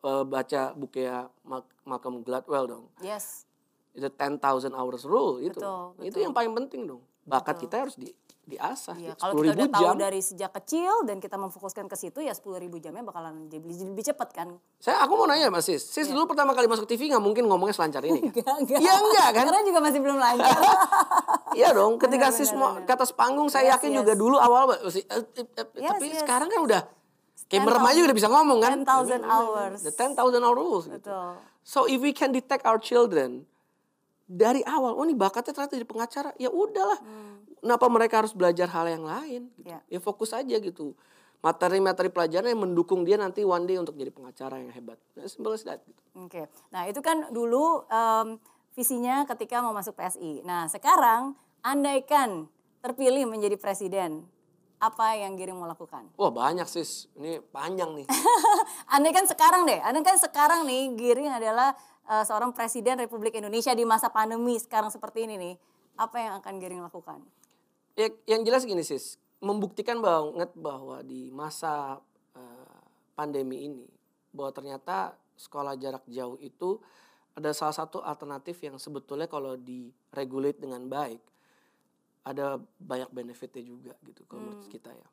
uh, 0.06 0.24
baca 0.26 0.74
buku 0.74 1.02
ya 1.02 1.26
Malcolm 1.82 2.22
Gladwell 2.22 2.66
dong. 2.70 2.84
Yes. 3.02 3.46
Itu 3.90 4.06
10,000 4.06 4.38
hours 4.70 5.02
rule 5.02 5.42
itu. 5.42 5.58
Betul, 5.58 5.98
betul. 5.98 6.06
Itu 6.06 6.18
yang 6.22 6.34
paling 6.34 6.54
penting 6.54 6.86
dong. 6.86 7.02
Bakat 7.26 7.58
betul. 7.58 7.64
kita 7.66 7.76
harus 7.82 7.96
di 7.98 8.14
diasah. 8.48 8.96
Iya, 8.96 9.12
kalau 9.20 9.44
kita 9.44 9.52
udah 9.54 9.68
jam. 9.68 9.76
tahu 9.76 9.92
dari 10.00 10.20
sejak 10.24 10.50
kecil 10.56 11.04
dan 11.04 11.20
kita 11.20 11.36
memfokuskan 11.36 11.84
ke 11.84 11.96
situ 12.00 12.24
ya 12.24 12.32
sepuluh 12.32 12.56
ribu 12.56 12.80
jamnya 12.80 13.04
bakalan 13.04 13.46
jadi 13.52 13.60
lebih 13.84 14.04
cepat 14.08 14.28
kan. 14.32 14.48
Saya 14.80 15.04
aku 15.04 15.12
mau 15.20 15.28
nanya 15.28 15.52
Mas 15.52 15.68
Sis, 15.68 15.84
Sis 15.84 16.08
iya. 16.08 16.16
dulu 16.16 16.32
pertama 16.32 16.56
kali 16.56 16.64
masuk 16.64 16.88
TV 16.88 17.12
nggak 17.12 17.20
mungkin 17.20 17.44
ngomongnya 17.44 17.76
selancar 17.76 18.00
ini 18.08 18.24
kan? 18.32 18.64
enggak, 18.64 18.80
Iya 18.80 18.94
enggak 18.96 19.28
kan? 19.36 19.44
Karena 19.52 19.62
juga 19.62 19.80
masih 19.84 20.00
belum 20.00 20.16
lancar. 20.16 20.58
Iya 21.58 21.74
dong, 21.74 21.98
ketika 21.98 22.30
benar, 22.30 22.38
Sis 22.38 22.52
mau 22.54 22.76
ke 22.78 22.92
atas 22.92 23.10
panggung 23.10 23.50
saya 23.50 23.72
yes, 23.72 23.72
yakin 23.80 23.90
yes. 23.90 23.98
juga 24.04 24.12
dulu 24.14 24.36
awal 24.38 24.78
masih 24.78 25.02
eh, 25.10 25.26
eh, 25.42 25.42
eh, 25.42 25.66
yes, 25.80 25.90
tapi 25.90 26.06
yes. 26.12 26.20
sekarang 26.22 26.48
kan 26.54 26.60
udah 26.60 26.82
kayak 27.50 27.62
merem 27.66 27.84
aja 27.88 28.00
udah 28.04 28.16
bisa 28.20 28.28
ngomong 28.30 28.58
kan. 28.62 28.78
10,000 28.84 29.24
hours. 29.26 29.80
The 29.82 29.90
10,000 29.90 30.44
hours. 30.44 30.84
Gitu. 30.86 31.08
Betul. 31.08 31.32
So 31.64 31.88
if 31.90 31.98
we 31.98 32.14
can 32.14 32.30
detect 32.30 32.62
our 32.62 32.78
children 32.78 33.48
dari 34.28 34.60
awal, 34.68 34.94
oh 34.94 35.02
ini 35.02 35.16
bakatnya 35.16 35.56
ternyata 35.56 35.74
jadi 35.74 35.88
pengacara, 35.88 36.30
ya 36.36 36.52
udahlah. 36.52 37.00
Hmm 37.00 37.37
kenapa 37.60 37.86
mereka 37.90 38.24
harus 38.24 38.32
belajar 38.32 38.66
hal 38.70 38.86
yang 38.88 39.04
lain? 39.04 39.42
Gitu. 39.58 39.68
Ya. 39.70 39.78
ya 39.86 40.00
fokus 40.00 40.34
aja 40.34 40.56
gitu. 40.58 40.94
Materi-materi 41.38 42.10
pelajaran 42.10 42.50
yang 42.50 42.62
mendukung 42.66 43.06
dia 43.06 43.14
nanti 43.14 43.46
one 43.46 43.62
day 43.66 43.78
untuk 43.78 43.94
jadi 43.94 44.10
pengacara 44.10 44.58
yang 44.58 44.74
hebat. 44.74 44.98
Nah, 45.14 45.30
simple 45.30 45.54
as 45.54 45.62
that. 45.62 45.78
Gitu. 45.86 46.00
Oke, 46.18 46.26
okay. 46.26 46.44
nah 46.74 46.82
itu 46.90 46.98
kan 46.98 47.30
dulu 47.30 47.86
um, 47.86 48.42
visinya 48.74 49.22
ketika 49.26 49.62
mau 49.62 49.70
masuk 49.70 49.94
PSI. 49.94 50.42
Nah 50.42 50.66
sekarang 50.66 51.38
andaikan 51.62 52.50
terpilih 52.82 53.26
menjadi 53.26 53.58
presiden, 53.58 54.26
apa 54.78 55.18
yang 55.18 55.34
Giring 55.34 55.58
mau 55.58 55.66
lakukan? 55.66 56.06
Wah 56.14 56.30
banyak 56.30 56.66
sis, 56.70 57.10
ini 57.18 57.42
panjang 57.50 57.98
nih. 57.98 58.06
andai 58.94 59.10
kan 59.10 59.26
sekarang 59.26 59.66
deh, 59.66 59.82
andai 59.82 60.06
kan 60.06 60.18
sekarang 60.18 60.62
nih 60.66 60.94
Giring 60.94 61.30
adalah 61.34 61.74
uh, 62.06 62.22
seorang 62.22 62.54
presiden 62.54 63.02
Republik 63.02 63.34
Indonesia 63.34 63.74
di 63.74 63.82
masa 63.82 64.08
pandemi 64.08 64.54
sekarang 64.58 64.94
seperti 64.94 65.26
ini 65.26 65.34
nih, 65.34 65.54
apa 65.98 66.16
yang 66.22 66.32
akan 66.38 66.54
Giring 66.62 66.82
lakukan? 66.86 67.18
Ya, 67.98 68.08
yang 68.30 68.46
jelas 68.46 68.62
gini 68.62 68.86
sis, 68.86 69.18
membuktikan 69.42 69.98
banget 69.98 70.54
bahwa 70.54 71.02
di 71.02 71.34
masa 71.34 71.98
uh, 72.38 72.80
pandemi 73.18 73.66
ini 73.66 73.86
bahwa 74.30 74.54
ternyata 74.54 75.18
sekolah 75.34 75.74
jarak 75.74 76.06
jauh 76.06 76.38
itu 76.38 76.78
ada 77.34 77.50
salah 77.54 77.74
satu 77.74 78.02
alternatif 78.02 78.58
yang 78.62 78.78
sebetulnya 78.78 79.26
kalau 79.30 79.54
diregulate 79.58 80.58
dengan 80.58 80.86
baik 80.86 81.22
ada 82.26 82.58
banyak 82.78 83.10
benefitnya 83.14 83.62
juga 83.62 83.94
gitu 84.06 84.26
kalau 84.26 84.42
hmm. 84.42 84.48
menurut 84.58 84.70
kita 84.70 84.90
ya. 84.90 85.08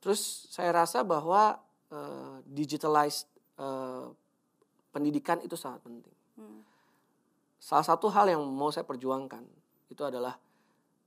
Terus 0.00 0.48
saya 0.48 0.72
rasa 0.72 1.04
bahwa 1.04 1.60
uh, 1.92 2.40
digitalized 2.48 3.28
uh, 3.60 4.08
pendidikan 4.90 5.38
itu 5.44 5.54
sangat 5.54 5.84
penting. 5.84 6.16
Hmm. 6.40 6.64
Salah 7.60 7.84
satu 7.84 8.08
hal 8.08 8.32
yang 8.32 8.42
mau 8.42 8.72
saya 8.72 8.88
perjuangkan 8.88 9.44
itu 9.92 10.02
adalah 10.02 10.40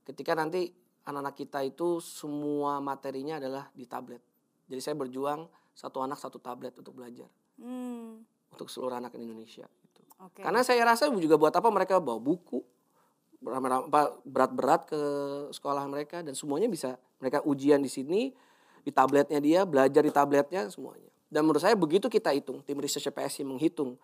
ketika 0.04 0.36
nanti 0.36 0.70
anak-anak 1.04 1.36
kita 1.36 1.60
itu 1.64 2.00
semua 2.00 2.80
materinya 2.80 3.36
adalah 3.40 3.68
di 3.76 3.84
tablet. 3.84 4.20
Jadi 4.68 4.80
saya 4.80 4.96
berjuang 4.96 5.44
satu 5.76 6.00
anak 6.00 6.16
satu 6.16 6.40
tablet 6.40 6.72
untuk 6.80 6.96
belajar. 6.96 7.28
Hmm. 7.60 8.24
Untuk 8.52 8.70
seluruh 8.70 8.96
anak 8.96 9.12
Indonesia. 9.18 9.66
Gitu. 9.66 10.00
Okay. 10.30 10.42
Karena 10.46 10.64
saya 10.64 10.80
rasa 10.86 11.10
juga 11.12 11.36
buat 11.36 11.52
apa 11.52 11.68
mereka 11.68 12.00
bawa 12.00 12.16
buku, 12.16 12.62
berat-berat 14.24 14.88
ke 14.88 15.00
sekolah 15.52 15.84
mereka 15.84 16.24
dan 16.24 16.32
semuanya 16.32 16.68
bisa 16.70 16.96
mereka 17.20 17.44
ujian 17.44 17.84
di 17.84 17.92
sini 17.92 18.32
di 18.80 18.90
tabletnya 18.92 19.40
dia 19.40 19.68
belajar 19.68 20.00
di 20.00 20.12
tabletnya 20.12 20.68
semuanya 20.72 21.12
dan 21.28 21.44
menurut 21.44 21.60
saya 21.60 21.76
begitu 21.76 22.08
kita 22.08 22.32
hitung 22.32 22.64
tim 22.64 22.80
research 22.80 23.12
PSI 23.12 23.44
menghitung 23.44 24.00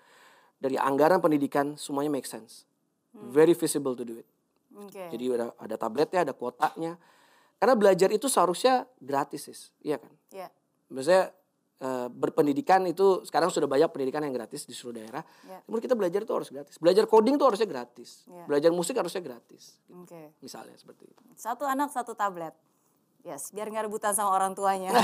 dari 0.60 0.76
anggaran 0.76 1.24
pendidikan 1.24 1.72
semuanya 1.80 2.12
make 2.12 2.28
sense 2.28 2.68
very 3.14 3.56
visible 3.56 3.96
to 3.98 4.04
do 4.06 4.20
it. 4.22 4.28
Oke. 4.86 5.04
Jadi 5.12 5.24
ada 5.36 5.46
ada 5.56 5.76
tabletnya, 5.76 6.20
ada 6.24 6.32
kuotanya. 6.32 6.96
Karena 7.60 7.74
belajar 7.76 8.08
itu 8.08 8.24
seharusnya 8.24 8.88
gratis, 8.96 9.52
sis. 9.52 9.60
iya 9.84 10.00
kan? 10.00 10.12
Ya. 10.32 10.48
Maksudnya 10.88 11.28
eh, 11.84 12.08
berpendidikan 12.08 12.80
itu 12.88 13.20
sekarang 13.28 13.52
sudah 13.52 13.68
banyak 13.68 13.92
pendidikan 13.92 14.24
yang 14.24 14.32
gratis 14.32 14.64
di 14.64 14.72
seluruh 14.72 14.96
daerah. 14.96 15.20
Ya. 15.44 15.60
Kemudian 15.68 15.84
kita 15.84 15.96
belajar 15.96 16.20
itu 16.24 16.32
harus 16.32 16.48
gratis. 16.48 16.80
Belajar 16.80 17.04
coding 17.04 17.36
itu 17.36 17.44
harusnya 17.44 17.68
gratis. 17.68 18.24
Ya. 18.24 18.48
Belajar 18.48 18.70
musik 18.72 18.96
harusnya 18.96 19.20
gratis. 19.20 19.76
Oke. 19.92 20.32
Misalnya 20.40 20.72
seperti 20.80 21.04
itu. 21.04 21.20
Satu 21.36 21.68
anak 21.68 21.92
satu 21.92 22.16
tablet. 22.16 22.56
Yes, 23.20 23.52
biar 23.52 23.68
nggak 23.68 23.84
rebutan 23.84 24.10
sama 24.10 24.32
orang 24.32 24.52
tuanya. 24.52 24.90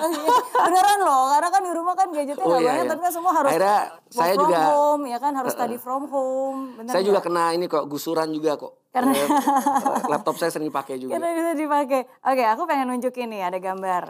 Iya, 0.00 0.32
Beneran 0.64 1.00
loh, 1.02 1.28
karena 1.28 1.48
kan 1.50 1.60
di 1.60 1.72
rumah 1.72 1.92
kan 1.92 2.08
gadgetnya 2.08 2.40
Oh, 2.40 2.48
nggak 2.48 2.62
iya, 2.62 2.70
banyak, 2.72 2.80
iya. 2.80 2.90
tapi 2.90 3.00
kan 3.00 3.12
semua 3.12 3.32
harus 3.32 3.50
Akhirnya 3.50 3.78
saya 4.08 4.32
from 4.32 4.42
juga- 4.42 4.64
home, 4.64 5.02
ya 5.04 5.18
kan 5.18 5.32
harus 5.34 5.52
study 5.52 5.76
from 5.76 6.02
home. 6.06 6.60
Bener 6.74 6.90
Saya 6.90 7.02
juga 7.02 7.20
nggak? 7.20 7.26
kena 7.28 7.44
ini 7.52 7.64
kok 7.66 7.84
gusuran 7.84 8.28
juga 8.30 8.56
kok. 8.56 8.72
Karena- 8.90 9.12
laptop 10.12 10.34
saya 10.34 10.50
sering 10.50 10.66
dipakai 10.66 10.96
juga. 10.96 11.12
Karena 11.12 11.28
bisa 11.30 11.52
dipakai. 11.54 12.00
Oke, 12.24 12.44
aku 12.46 12.62
pengen 12.64 12.86
nunjukin 12.88 13.28
nih 13.28 13.42
ada 13.44 13.58
gambar. 13.58 14.04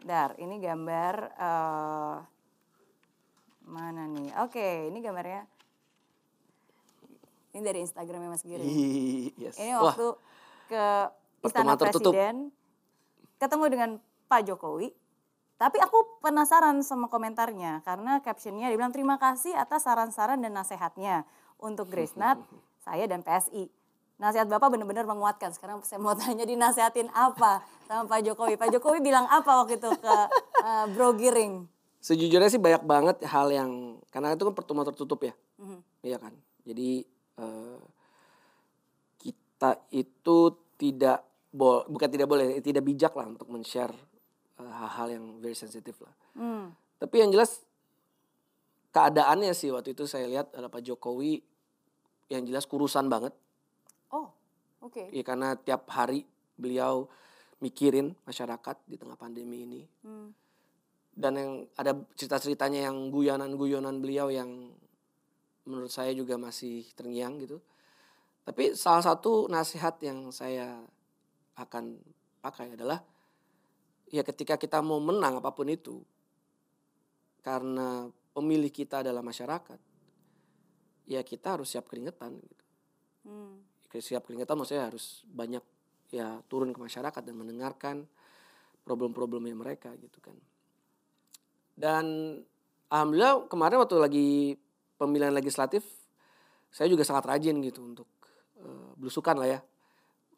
Dar, 0.00 0.30
ini 0.38 0.56
gambar 0.58 1.14
eh 1.34 2.14
mana 3.66 4.02
nih? 4.06 4.28
Oke, 4.40 4.88
ini 4.88 4.98
gambarnya. 4.98 5.44
Ini 7.50 7.60
dari 7.60 7.78
Instagramnya 7.80 8.30
Mas 8.30 8.42
Giri. 8.42 8.64
Yes. 9.36 9.54
Ini 9.56 9.76
Wah, 9.76 9.92
waktu 9.92 10.08
pertemuan 11.44 11.76
Istana 11.76 11.82
tertutup. 11.84 12.12
Presiden 12.16 12.36
ketemu 13.36 13.64
dengan 13.68 13.90
Pak 14.26 14.40
Jokowi. 14.48 14.88
Tapi 15.54 15.78
aku 15.78 16.18
penasaran 16.18 16.82
sama 16.82 17.06
komentarnya 17.06 17.84
karena 17.86 18.18
captionnya 18.24 18.72
dia 18.72 18.78
bilang 18.80 18.90
terima 18.90 19.20
kasih 19.22 19.54
atas 19.54 19.86
saran-saran 19.86 20.42
dan 20.42 20.50
nasihatnya 20.50 21.22
untuk 21.62 21.92
Grace-Nat, 21.92 22.42
saya 22.84 23.06
dan 23.06 23.22
PSI. 23.22 23.70
Nasihat 24.18 24.50
Bapak 24.50 24.74
benar-benar 24.74 25.06
menguatkan. 25.06 25.54
Sekarang 25.54 25.84
saya 25.86 26.02
mau 26.02 26.16
tanya 26.18 26.42
dinasihatin 26.42 27.06
apa 27.14 27.62
sama 27.86 28.08
Pak 28.08 28.20
Jokowi. 28.26 28.58
Pak 28.58 28.72
Jokowi 28.74 28.98
bilang 29.04 29.28
apa 29.30 29.62
waktu 29.62 29.78
itu 29.78 29.90
ke 29.94 30.16
eh, 30.64 30.84
Bro 30.90 31.20
Giring? 31.20 31.74
sejujurnya 32.04 32.52
sih 32.52 32.60
banyak 32.60 32.84
banget 32.84 33.16
hal 33.24 33.48
yang 33.48 33.96
karena 34.12 34.36
itu 34.36 34.44
kan 34.44 34.52
pertemuan 34.52 34.84
tertutup 34.84 35.24
ya. 35.24 35.32
Mhm. 35.56 35.80
Iya 36.04 36.20
kan. 36.20 36.36
Jadi 36.68 37.00
eh, 37.40 37.80
kita 39.24 39.80
itu 39.88 40.38
tidak 40.76 41.24
bo 41.54 41.86
bukan 41.86 42.10
tidak 42.10 42.26
boleh, 42.26 42.58
tidak 42.58 42.82
bijak 42.82 43.14
lah 43.14 43.30
untuk 43.30 43.46
men-share 43.46 43.94
eh, 44.58 44.72
hal-hal 44.74 45.06
yang 45.14 45.24
very 45.38 45.54
sensitif 45.54 45.94
lah. 46.02 46.10
Hmm. 46.34 46.74
Tapi 46.98 47.22
yang 47.22 47.30
jelas 47.30 47.62
keadaannya 48.90 49.54
sih 49.54 49.70
waktu 49.70 49.94
itu 49.94 50.10
saya 50.10 50.26
lihat 50.26 50.50
adalah 50.50 50.74
Pak 50.74 50.82
Jokowi 50.82 51.38
yang 52.34 52.42
jelas 52.42 52.66
kurusan 52.66 53.06
banget. 53.06 53.30
Oh, 54.10 54.34
oke. 54.82 55.14
Ya 55.14 55.22
karena 55.22 55.54
tiap 55.54 55.86
hari 55.94 56.26
beliau 56.58 57.06
mikirin 57.62 58.18
masyarakat 58.26 58.76
di 58.90 58.98
tengah 58.98 59.14
pandemi 59.14 59.62
ini. 59.62 59.82
Hmm. 60.02 60.34
Dan 61.14 61.32
yang 61.38 61.52
ada 61.78 61.94
cerita-ceritanya 62.18 62.90
yang 62.90 63.14
guyonan-guyonan 63.14 64.02
beliau 64.02 64.34
yang 64.34 64.74
menurut 65.62 65.90
saya 65.90 66.10
juga 66.10 66.34
masih 66.34 66.82
terngiang 66.98 67.38
gitu. 67.38 67.62
Tapi 68.42 68.74
salah 68.74 69.00
satu 69.00 69.46
nasihat 69.46 69.96
yang 70.02 70.28
saya 70.34 70.82
akan 71.54 71.98
pakai 72.42 72.74
adalah 72.74 72.98
ya 74.10 74.22
ketika 74.26 74.58
kita 74.60 74.82
mau 74.84 75.00
menang 75.00 75.38
apa 75.40 75.50
pun 75.54 75.70
itu 75.70 76.02
karena 77.44 78.08
pemilih 78.34 78.72
kita 78.72 79.04
adalah 79.04 79.22
masyarakat 79.22 79.80
ya 81.04 81.20
kita 81.20 81.60
harus 81.60 81.68
siap 81.70 81.86
keringetan 81.88 82.40
gitu. 82.40 82.64
Hmm. 83.28 83.60
Siap 83.94 84.26
keringetan 84.26 84.58
maksudnya 84.58 84.90
harus 84.90 85.22
banyak 85.22 85.62
ya 86.10 86.42
turun 86.50 86.74
ke 86.74 86.80
masyarakat 86.82 87.22
dan 87.22 87.34
mendengarkan 87.38 87.96
problem-problemnya 88.82 89.54
mereka 89.54 89.94
gitu 90.02 90.18
kan. 90.18 90.34
Dan 91.74 92.38
alhamdulillah 92.90 93.46
kemarin 93.46 93.78
waktu 93.82 93.96
lagi 94.02 94.28
pemilihan 94.98 95.34
legislatif 95.34 95.86
saya 96.74 96.90
juga 96.90 97.06
sangat 97.06 97.30
rajin 97.30 97.62
gitu 97.62 97.86
untuk 97.86 98.08
eh, 98.58 98.90
belusukan 98.98 99.38
lah 99.38 99.48
ya. 99.48 99.60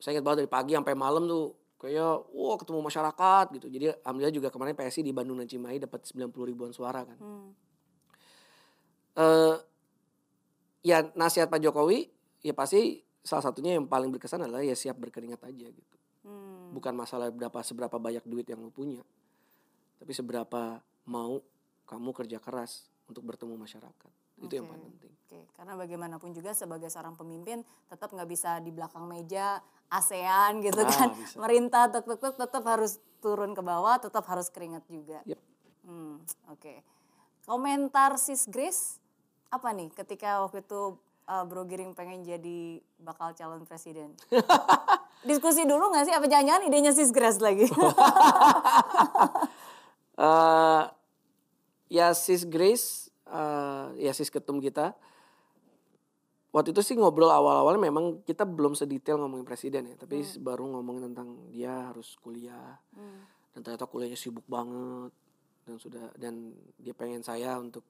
Saya 0.01 0.18
ingat 0.18 0.24
banget 0.24 0.38
dari 0.44 0.51
pagi 0.51 0.72
sampai 0.76 0.94
malam 0.94 1.24
tuh 1.24 1.57
kayak 1.76 2.32
wah 2.32 2.57
ketemu 2.57 2.80
masyarakat 2.80 3.44
gitu. 3.61 3.66
Jadi 3.68 3.84
alhamdulillah 4.05 4.34
juga 4.34 4.49
kemarin 4.49 4.72
PSI 4.76 5.05
di 5.05 5.12
Bandung 5.12 5.36
dan 5.40 5.49
Cimahi 5.49 5.82
dapat 5.82 6.09
90 6.09 6.32
ribuan 6.49 6.72
suara 6.72 7.05
kan. 7.05 7.18
Hmm. 7.20 7.49
eh 9.16 9.57
ya 10.84 11.01
nasihat 11.16 11.49
Pak 11.49 11.61
Jokowi 11.64 12.05
ya 12.44 12.53
pasti 12.53 13.01
salah 13.24 13.40
satunya 13.40 13.74
yang 13.80 13.88
paling 13.88 14.12
berkesan 14.12 14.44
adalah 14.44 14.61
ya 14.61 14.76
siap 14.76 15.01
berkeringat 15.01 15.40
aja 15.44 15.66
gitu. 15.72 15.97
Hmm. 16.26 16.72
Bukan 16.76 16.92
masalah 16.92 17.32
berapa 17.32 17.59
seberapa 17.64 17.97
banyak 17.97 18.24
duit 18.28 18.47
yang 18.49 18.61
lu 18.61 18.68
punya. 18.68 19.01
Tapi 19.97 20.12
seberapa 20.12 20.80
mau 21.09 21.40
kamu 21.86 22.11
kerja 22.12 22.38
keras 22.42 22.90
untuk 23.09 23.24
bertemu 23.24 23.57
masyarakat. 23.57 24.26
Itu 24.39 24.53
yang 24.53 24.66
Oke. 24.66 24.72
paling 24.72 24.84
penting. 24.91 25.12
Oke, 25.26 25.41
karena 25.53 25.72
bagaimanapun 25.74 26.30
juga 26.30 26.55
sebagai 26.55 26.87
seorang 26.87 27.14
pemimpin 27.14 27.59
tetap 27.87 28.09
nggak 28.09 28.30
bisa 28.30 28.62
di 28.62 28.70
belakang 28.70 29.05
meja 29.05 29.59
ASEAN 29.89 30.62
gitu 30.62 30.78
Ah, 30.78 30.87
kan, 30.87 31.09
bisa. 31.12 31.34
merintah 31.37 31.84
tetap 31.87 32.07
tetap 32.07 32.34
tetap 32.39 32.62
harus 32.62 32.97
turun 33.18 33.51
ke 33.51 33.61
bawah, 33.61 33.99
tetap 33.99 34.22
harus 34.24 34.47
keringat 34.49 34.87
juga. 34.87 35.18
Yep. 35.26 35.39
Hmm, 35.82 36.22
Oke, 36.47 36.82
komentar 37.43 38.18
sis 38.18 38.47
Grace 38.47 38.99
apa 39.49 39.70
nih 39.70 39.91
ketika 39.91 40.43
waktu 40.43 40.62
itu 40.62 40.95
uh, 41.24 41.43
Bro 41.43 41.66
Giring 41.66 41.95
pengen 41.95 42.22
jadi 42.22 42.78
bakal 42.99 43.34
calon 43.34 43.62
presiden? 43.62 44.14
Diskusi 45.26 45.62
dulu 45.62 45.91
nggak 45.91 46.07
sih? 46.07 46.14
Apa 46.14 46.26
jangan-jangan 46.26 46.62
idenya 46.66 46.91
sis 46.91 47.11
Grace 47.11 47.39
lagi? 47.39 47.66
eh 50.16 50.82
ya 51.89 52.11
sis 52.12 52.43
Grace, 52.43 53.06
eh, 53.27 53.87
ya 54.01 54.12
sis 54.14 54.31
ketum 54.31 54.62
kita. 54.62 54.95
Waktu 56.55 56.72
itu 56.72 56.81
sih 56.81 56.97
ngobrol 56.97 57.29
awal-awalnya 57.29 57.93
memang 57.93 58.24
kita 58.24 58.49
belum 58.49 58.72
sedetail 58.72 59.20
ngomongin 59.20 59.45
presiden 59.45 59.93
ya, 59.93 59.97
tapi 60.01 60.24
baru 60.41 60.64
ngomongin 60.72 61.12
tentang 61.12 61.53
dia 61.53 61.93
harus 61.93 62.16
kuliah. 62.16 62.81
Hmm, 62.97 63.29
dan 63.53 63.61
ternyata 63.61 63.85
kuliahnya 63.85 64.16
sibuk 64.16 64.47
banget. 64.49 65.12
Dan 65.66 65.77
sudah 65.77 66.09
dan 66.16 66.57
dia 66.81 66.97
pengen 66.97 67.20
saya 67.20 67.61
untuk 67.61 67.85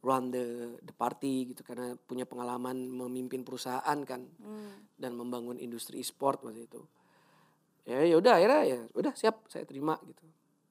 run 0.00 0.32
the 0.32 0.74
the 0.82 0.94
party 0.96 1.52
gitu 1.52 1.62
karena 1.62 1.92
punya 2.08 2.26
pengalaman 2.26 2.90
memimpin 2.90 3.46
perusahaan 3.46 3.98
kan. 4.02 4.26
Hmm, 4.42 4.90
dan 4.98 5.14
membangun 5.14 5.60
industri 5.62 6.02
e-sport 6.02 6.42
waktu 6.42 6.66
itu. 6.66 6.82
Ya 7.86 8.02
ya 8.02 8.18
udah 8.18 8.42
akhirnya 8.42 8.62
ya 8.66 8.78
udah 8.90 9.12
siap 9.14 9.46
saya 9.46 9.62
terima 9.62 9.94
gitu. 10.02 10.26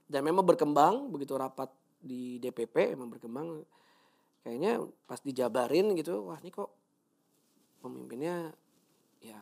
Dan 0.09 0.27
memang 0.27 0.43
berkembang 0.43 1.07
begitu 1.07 1.39
rapat 1.39 1.71
di 1.99 2.35
DPP 2.39 2.95
emang 2.95 3.11
berkembang 3.11 3.63
kayaknya 4.43 4.81
pas 5.05 5.19
dijabarin 5.21 5.93
gitu 5.99 6.25
wah 6.27 6.39
ini 6.39 6.49
kok 6.51 6.71
pemimpinnya 7.79 8.51
ya 9.19 9.39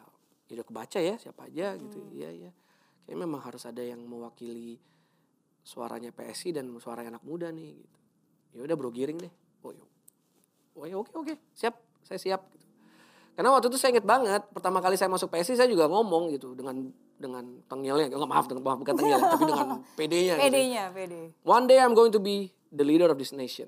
ya 0.47 0.53
udah 0.57 0.65
kebaca 0.65 0.99
ya 1.03 1.15
siapa 1.19 1.51
aja 1.51 1.75
gitu. 1.75 1.99
Iya 2.15 2.29
iya. 2.31 2.51
Kayaknya 3.03 3.19
memang 3.27 3.41
harus 3.43 3.63
ada 3.67 3.83
yang 3.83 3.99
mewakili 4.03 4.79
suaranya 5.63 6.15
PSI 6.15 6.55
dan 6.55 6.71
suara 6.79 7.03
anak 7.03 7.23
muda 7.27 7.51
nih 7.51 7.83
gitu. 7.83 7.97
Ya 8.55 8.59
udah 8.63 8.75
bro 8.79 8.89
giring 8.89 9.19
deh. 9.19 9.33
Oh 9.63 9.71
ya 9.75 9.83
oh 10.77 10.85
ya 10.87 10.95
oke 10.95 11.11
oke. 11.11 11.33
Siap 11.51 11.75
saya 12.07 12.19
siap 12.19 12.41
gitu. 12.55 12.63
Karena 13.37 13.53
waktu 13.53 13.69
itu 13.69 13.77
saya 13.77 13.93
inget 13.93 14.07
banget 14.07 14.41
pertama 14.49 14.81
kali 14.81 14.97
saya 14.97 15.11
masuk 15.11 15.29
PSI 15.29 15.59
saya 15.59 15.69
juga 15.69 15.85
ngomong 15.91 16.33
gitu 16.33 16.55
dengan 16.55 16.87
dengan 17.19 17.43
tengilnya. 17.67 18.07
Nggak 18.07 18.31
maaf 18.31 18.45
dengan 18.47 18.63
maaf 18.63 18.77
bukan 18.81 18.95
tengil 18.95 19.19
tapi 19.19 19.43
dengan 19.45 19.67
PD-nya 19.99 20.33
gitu. 20.39 20.45
PD-nya, 20.47 20.83
PD. 20.95 21.13
One 21.43 21.65
day 21.67 21.77
I'm 21.83 21.93
going 21.93 22.15
to 22.15 22.21
be 22.23 22.55
the 22.71 22.87
leader 22.87 23.11
of 23.11 23.19
this 23.19 23.35
nation. 23.35 23.67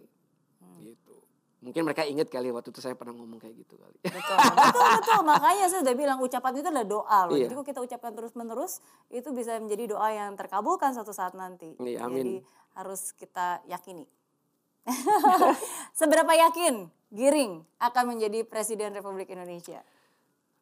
Mungkin 1.59 1.83
mereka 1.83 2.07
ingat 2.07 2.31
kali 2.31 2.55
waktu 2.55 2.71
itu 2.71 2.79
saya 2.79 2.95
pernah 2.95 3.11
ngomong 3.19 3.39
kayak 3.39 3.55
gitu 3.59 3.75
kali. 3.75 3.99
Betul, 3.99 4.35
betul, 4.39 4.87
betul. 4.95 5.19
Makanya 5.27 5.65
saya 5.67 5.81
udah 5.83 5.95
bilang 5.95 6.17
ucapan 6.23 6.51
itu 6.55 6.67
adalah 6.71 6.87
doa 6.87 7.19
loh. 7.27 7.35
Iya. 7.35 7.47
Jadi 7.47 7.53
kalau 7.59 7.67
kita 7.67 7.79
ucapkan 7.83 8.11
terus-menerus, 8.15 8.79
itu 9.11 9.27
bisa 9.35 9.59
menjadi 9.59 9.91
doa 9.91 10.07
yang 10.07 10.39
terkabulkan 10.39 10.95
suatu 10.95 11.11
saat 11.11 11.35
nanti. 11.35 11.75
Iya, 11.83 12.07
Jadi 12.07 12.39
amin. 12.39 12.47
harus 12.79 13.11
kita 13.11 13.59
yakini. 13.67 14.07
Seberapa 15.99 16.31
yakin 16.31 16.87
Giring 17.11 17.67
akan 17.83 18.03
menjadi 18.15 18.47
Presiden 18.47 18.95
Republik 18.95 19.27
Indonesia? 19.27 19.83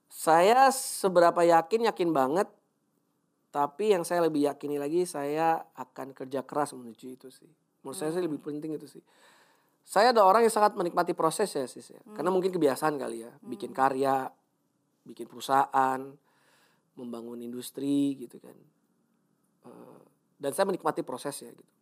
saya 0.07 0.71
seberapa 0.71 1.43
yakin 1.43 1.87
yakin 1.91 2.09
banget. 2.15 2.47
Tapi 3.47 3.95
yang 3.95 4.03
saya 4.03 4.27
lebih 4.27 4.45
yakini 4.45 4.77
lagi 4.77 5.07
saya 5.07 5.65
akan 5.73 6.13
kerja 6.13 6.43
keras 6.43 6.75
menuju 6.75 7.15
itu 7.15 7.27
sih. 7.31 7.47
Menurut 7.81 7.97
saya 7.97 8.11
sih 8.13 8.21
lebih 8.21 8.43
penting 8.43 8.75
itu 8.75 8.85
sih. 8.85 9.03
Saya 9.87 10.11
ada 10.11 10.27
orang 10.27 10.43
yang 10.43 10.51
sangat 10.51 10.75
menikmati 10.75 11.15
proses 11.15 11.47
ya 11.47 11.63
sis 11.63 11.95
ya. 11.95 12.01
Karena 12.11 12.27
mungkin 12.27 12.51
kebiasaan 12.51 12.99
kali 12.99 13.23
ya. 13.23 13.31
Bikin 13.39 13.71
karya, 13.71 14.27
bikin 15.07 15.31
perusahaan, 15.31 16.03
membangun 16.99 17.39
industri 17.39 18.19
gitu 18.19 18.35
kan. 18.43 18.57
Eh, 19.63 20.01
dan 20.43 20.51
saya 20.51 20.67
menikmati 20.67 21.07
prosesnya 21.07 21.55
gitu. 21.55 21.73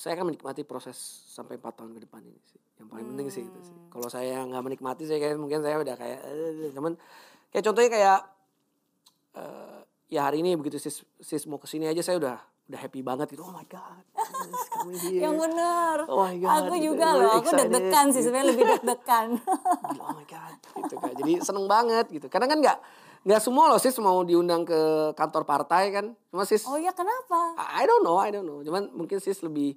saya 0.00 0.16
akan 0.16 0.32
menikmati 0.32 0.64
proses 0.64 0.96
sampai 1.28 1.60
empat 1.60 1.76
tahun 1.76 1.92
ke 1.92 2.08
depan 2.08 2.24
ini 2.24 2.40
sih. 2.48 2.60
Yang 2.80 2.88
paling 2.88 3.06
penting 3.12 3.28
sih 3.28 3.44
itu 3.44 3.60
sih. 3.60 3.76
Kalau 3.92 4.08
saya 4.08 4.40
nggak 4.48 4.64
menikmati 4.64 5.04
saya 5.04 5.20
kayak 5.20 5.36
mungkin 5.36 5.60
saya 5.60 5.76
udah 5.76 5.92
kayak 5.92 6.20
eh, 6.24 6.72
cuman 6.72 6.96
kayak 7.52 7.64
contohnya 7.68 7.90
kayak 7.92 8.20
eh, 9.36 9.80
ya 10.08 10.24
hari 10.24 10.40
ini 10.40 10.56
begitu 10.56 10.80
sis 10.80 11.04
sis 11.20 11.44
mau 11.44 11.60
ke 11.60 11.68
sini 11.68 11.84
aja 11.84 12.00
saya 12.00 12.16
udah 12.16 12.38
udah 12.70 12.80
happy 12.80 13.02
banget 13.02 13.26
gitu. 13.34 13.42
Oh 13.42 13.50
my 13.50 13.66
god. 13.66 14.02
here. 15.02 15.26
Yang 15.26 15.36
bener. 15.42 15.96
Oh 16.06 16.22
my 16.22 16.38
God, 16.38 16.70
Aku 16.70 16.74
gitu. 16.78 16.94
juga 16.94 17.06
loh, 17.18 17.30
aku 17.42 17.50
deg-degan 17.52 18.06
sih 18.14 18.22
sebenarnya 18.22 18.48
lebih 18.54 18.64
deg-degan. 18.78 19.28
Oh 19.98 20.14
my 20.14 20.24
god 20.24 20.40
gitu 20.90 20.96
kan 20.98 21.12
jadi 21.14 21.32
seneng 21.44 21.66
banget 21.70 22.06
gitu 22.10 22.26
karena 22.26 22.46
kan 22.50 22.58
nggak 22.58 22.78
nggak 23.20 23.40
semua 23.40 23.68
loh 23.68 23.78
sis 23.78 23.94
mau 24.00 24.24
diundang 24.24 24.64
ke 24.64 25.12
kantor 25.12 25.44
partai 25.44 25.92
kan 25.92 26.06
cuma 26.32 26.42
sis 26.48 26.64
oh 26.64 26.80
ya 26.80 26.90
kenapa? 26.96 27.54
I 27.56 27.84
don't 27.84 28.02
know 28.02 28.16
I 28.16 28.32
don't 28.32 28.48
know 28.48 28.64
cuman 28.64 28.90
mungkin 28.96 29.20
sis 29.20 29.44
lebih 29.44 29.76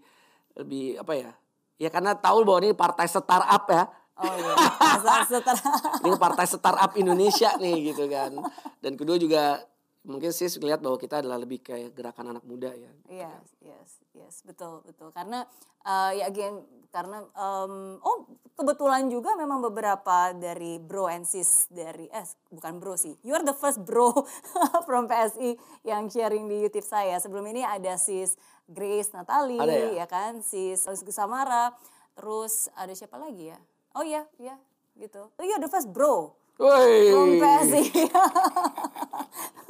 lebih 0.56 0.98
apa 1.02 1.14
ya 1.14 1.32
ya 1.78 1.90
karena 1.92 2.16
tahu 2.16 2.48
bahwa 2.48 2.60
ini 2.64 2.72
partai 2.74 3.06
startup 3.10 3.66
ya 3.70 3.86
Oh 4.14 4.30
iya, 4.30 4.54
ini 6.06 6.14
partai 6.22 6.46
startup 6.46 6.94
Indonesia 6.94 7.58
nih 7.58 7.92
gitu 7.92 8.06
kan 8.06 8.30
dan 8.78 8.94
kedua 8.94 9.18
juga 9.18 9.58
mungkin 10.04 10.36
sis 10.36 10.60
melihat 10.60 10.84
bahwa 10.84 11.00
kita 11.00 11.24
adalah 11.24 11.40
lebih 11.40 11.64
kayak 11.64 11.96
gerakan 11.96 12.36
anak 12.36 12.44
muda 12.44 12.76
ya 12.76 12.92
Yes, 13.08 13.46
yes, 13.64 13.90
yes, 14.18 14.36
betul, 14.44 14.84
betul. 14.84 15.14
Karena 15.16 15.48
eh, 15.86 16.20
ya 16.20 16.28
again, 16.28 16.60
karena 16.92 17.24
em, 17.24 17.98
oh 18.04 18.26
kebetulan 18.54 19.10
juga 19.10 19.34
memang 19.34 19.64
beberapa 19.64 20.34
dari 20.36 20.78
bro 20.78 21.10
and 21.10 21.26
sis 21.26 21.70
dari 21.72 22.06
eh 22.10 22.26
bukan 22.52 22.78
bro 22.82 22.94
sih, 23.00 23.16
you 23.26 23.34
are 23.34 23.46
the 23.46 23.56
first 23.56 23.82
bro 23.82 24.12
from 24.88 25.08
PSI 25.08 25.56
yang 25.88 26.10
sharing 26.12 26.50
di 26.50 26.62
YouTube 26.62 26.86
saya. 26.86 27.18
Sebelum 27.22 27.46
ini 27.50 27.64
ada 27.64 27.96
sis 27.98 28.36
Grace 28.68 29.12
Natali, 29.12 29.60
ya? 29.60 30.04
ya 30.04 30.06
kan, 30.10 30.42
sis 30.42 30.84
Samara, 31.14 31.72
terus 32.18 32.68
ada 32.74 32.92
siapa 32.98 33.20
lagi 33.22 33.52
ya? 33.52 33.60
Oh 33.94 34.02
iya, 34.02 34.26
iya, 34.42 34.58
gitu. 34.98 35.30
Oh, 35.38 35.44
you 35.46 35.54
are 35.54 35.62
the 35.62 35.70
first 35.70 35.90
bro 35.94 36.34
Woi. 36.58 37.10
from 37.14 37.30
PSI. 37.38 37.84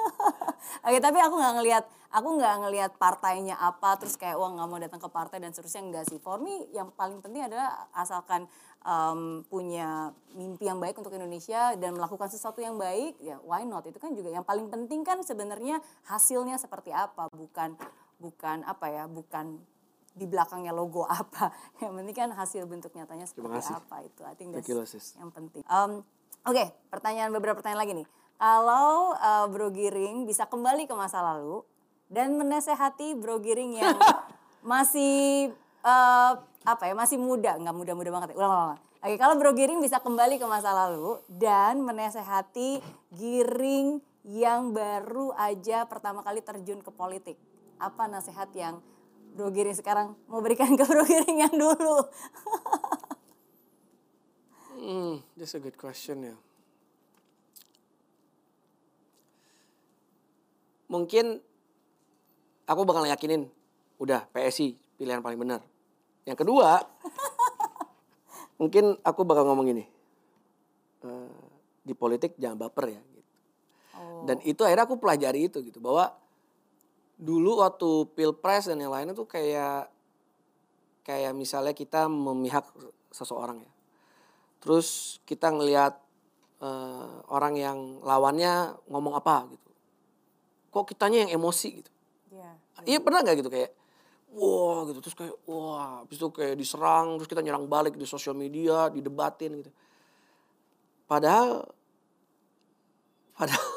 Oke, 0.81 0.97
tapi 0.97 1.21
aku 1.21 1.35
nggak 1.37 1.53
ngelihat, 1.61 1.85
aku 2.09 2.27
nggak 2.41 2.55
ngelihat 2.65 2.91
partainya 2.97 3.55
apa, 3.61 3.93
terus 4.01 4.17
kayak 4.17 4.41
wah 4.41 4.49
nggak 4.49 4.67
mau 4.67 4.79
datang 4.81 4.97
ke 4.97 5.09
partai 5.11 5.37
dan 5.37 5.53
seterusnya 5.53 5.83
enggak 5.85 6.05
sih. 6.09 6.17
For 6.17 6.41
me, 6.41 6.65
yang 6.73 6.89
paling 6.97 7.21
penting 7.21 7.45
adalah 7.45 7.85
asalkan 7.93 8.49
em, 8.81 9.45
punya 9.45 10.09
mimpi 10.33 10.65
yang 10.65 10.81
baik 10.81 10.97
untuk 10.97 11.13
Indonesia 11.13 11.77
dan 11.77 11.93
melakukan 11.93 12.33
sesuatu 12.33 12.57
yang 12.63 12.81
baik, 12.81 13.21
ya 13.21 13.37
why 13.45 13.61
not? 13.61 13.85
Itu 13.85 14.01
kan 14.01 14.17
juga 14.17 14.33
yang 14.33 14.47
paling 14.47 14.73
penting 14.73 15.05
kan 15.05 15.21
sebenarnya 15.21 15.77
hasilnya 16.09 16.57
seperti 16.57 16.89
apa, 16.89 17.29
bukan 17.29 17.77
bukan 18.17 18.65
apa 18.65 18.89
ya, 18.89 19.03
bukan 19.05 19.61
di 20.13 20.25
belakangnya 20.25 20.73
logo 20.73 21.05
apa. 21.21 21.53
Yang 21.77 21.93
penting 22.01 22.15
kan 22.17 22.29
hasil 22.33 22.65
bentuk 22.65 22.91
nyatanya 22.97 23.29
seperti 23.29 23.61
apa 23.69 23.95
itu. 24.01 24.21
I 24.25 24.33
think 24.33 24.57
that's 24.57 24.65
you, 24.65 24.81
yang 25.21 25.29
penting. 25.29 25.61
Em, 25.69 26.01
Oke, 26.43 26.75
pertanyaan 26.91 27.31
beberapa 27.31 27.55
pertanyaan 27.55 27.81
lagi 27.87 27.93
nih. 27.95 28.07
Kalau 28.43 29.15
eh, 29.15 29.45
Bro 29.47 29.71
Giring 29.71 30.27
bisa 30.27 30.43
kembali 30.51 30.83
ke 30.83 30.91
masa 30.91 31.23
lalu 31.23 31.63
dan 32.11 32.35
menasehati 32.35 33.15
Bro 33.15 33.39
Giring 33.39 33.79
yang 33.79 33.95
masih 34.71 35.47
eh, 35.79 36.31
apa 36.67 36.83
ya, 36.83 36.91
masih 36.91 37.15
muda, 37.15 37.55
nggak 37.55 37.71
muda-muda 37.71 38.11
banget 38.11 38.35
ya. 38.35 38.43
Ulang, 38.43 38.51
ulang. 38.51 38.79
Oke, 38.99 39.15
kalau 39.15 39.39
Bro 39.39 39.55
Giring 39.55 39.79
bisa 39.79 40.03
kembali 40.03 40.43
ke 40.43 40.43
masa 40.43 40.75
lalu 40.75 41.23
dan 41.31 41.87
menasehati 41.87 42.83
Giring 43.15 44.03
yang 44.27 44.75
baru 44.75 45.31
aja 45.39 45.87
pertama 45.87 46.19
kali 46.19 46.43
terjun 46.43 46.83
ke 46.83 46.91
politik. 46.91 47.39
Apa 47.79 48.11
nasihat 48.11 48.51
yang 48.51 48.83
Bro 49.39 49.55
Giring 49.55 49.79
sekarang 49.79 50.19
mau 50.27 50.43
berikan 50.43 50.75
ke 50.75 50.83
Bro 50.83 51.07
Giring 51.07 51.47
yang 51.47 51.55
dulu? 51.55 51.95
Hmm, 54.83 55.23
that's 55.39 55.55
a 55.55 55.63
good 55.63 55.79
question 55.79 56.27
ya. 56.27 56.35
Mungkin 60.93 61.41
aku 62.69 62.81
bakal 62.85 63.09
yakinin 63.09 63.49
udah 63.97 64.29
PSI 64.29 64.77
pilihan 64.93 65.25
paling 65.25 65.41
benar. 65.41 65.65
Yang 66.29 66.45
kedua, 66.45 66.85
mungkin 68.61 68.93
aku 69.01 69.25
bakal 69.25 69.49
ngomong 69.49 69.73
gini. 69.73 69.85
eh, 71.03 71.35
di 71.83 71.91
politik 71.91 72.39
jangan 72.39 72.55
baper 72.55 72.95
ya 72.95 73.01
gitu. 73.01 73.31
Oh. 73.99 74.23
Dan 74.23 74.39
itu 74.47 74.63
akhirnya 74.63 74.87
aku 74.87 74.95
pelajari 75.01 75.51
itu 75.51 75.59
gitu 75.59 75.83
bahwa 75.83 76.15
dulu 77.19 77.59
waktu 77.59 78.07
pilpres 78.15 78.71
dan 78.71 78.79
yang 78.79 78.93
lainnya 78.95 79.11
tuh 79.11 79.27
kayak 79.27 79.91
kayak 81.03 81.35
misalnya 81.35 81.75
kita 81.75 82.07
memihak 82.07 82.63
seseorang 83.11 83.59
ya. 83.59 83.71
Terus 84.63 85.19
kita 85.27 85.51
ngelihat 85.51 85.99
eh, 86.63 87.15
orang 87.27 87.59
yang 87.59 87.77
lawannya 87.99 88.79
ngomong 88.87 89.19
apa 89.19 89.51
gitu. 89.51 89.62
Kok 90.73 90.89
kitanya 90.89 91.29
yang 91.29 91.37
emosi 91.37 91.69
gitu. 91.85 91.91
Iya. 92.33 92.51
Iya 92.89 92.97
pernah 92.99 93.21
nggak 93.21 93.45
gitu 93.45 93.49
kayak 93.53 93.71
wah 94.33 94.89
gitu 94.89 94.99
terus 95.05 95.13
kayak 95.13 95.35
wah 95.45 96.01
habis 96.01 96.17
itu 96.17 96.27
kayak 96.33 96.57
diserang 96.57 97.21
terus 97.21 97.29
kita 97.29 97.45
nyerang 97.45 97.69
balik 97.69 97.93
di 97.93 98.09
sosial 98.09 98.33
media 98.33 98.89
didebatin 98.89 99.61
gitu. 99.61 99.71
Padahal 101.05 101.69
padahal 103.37 103.69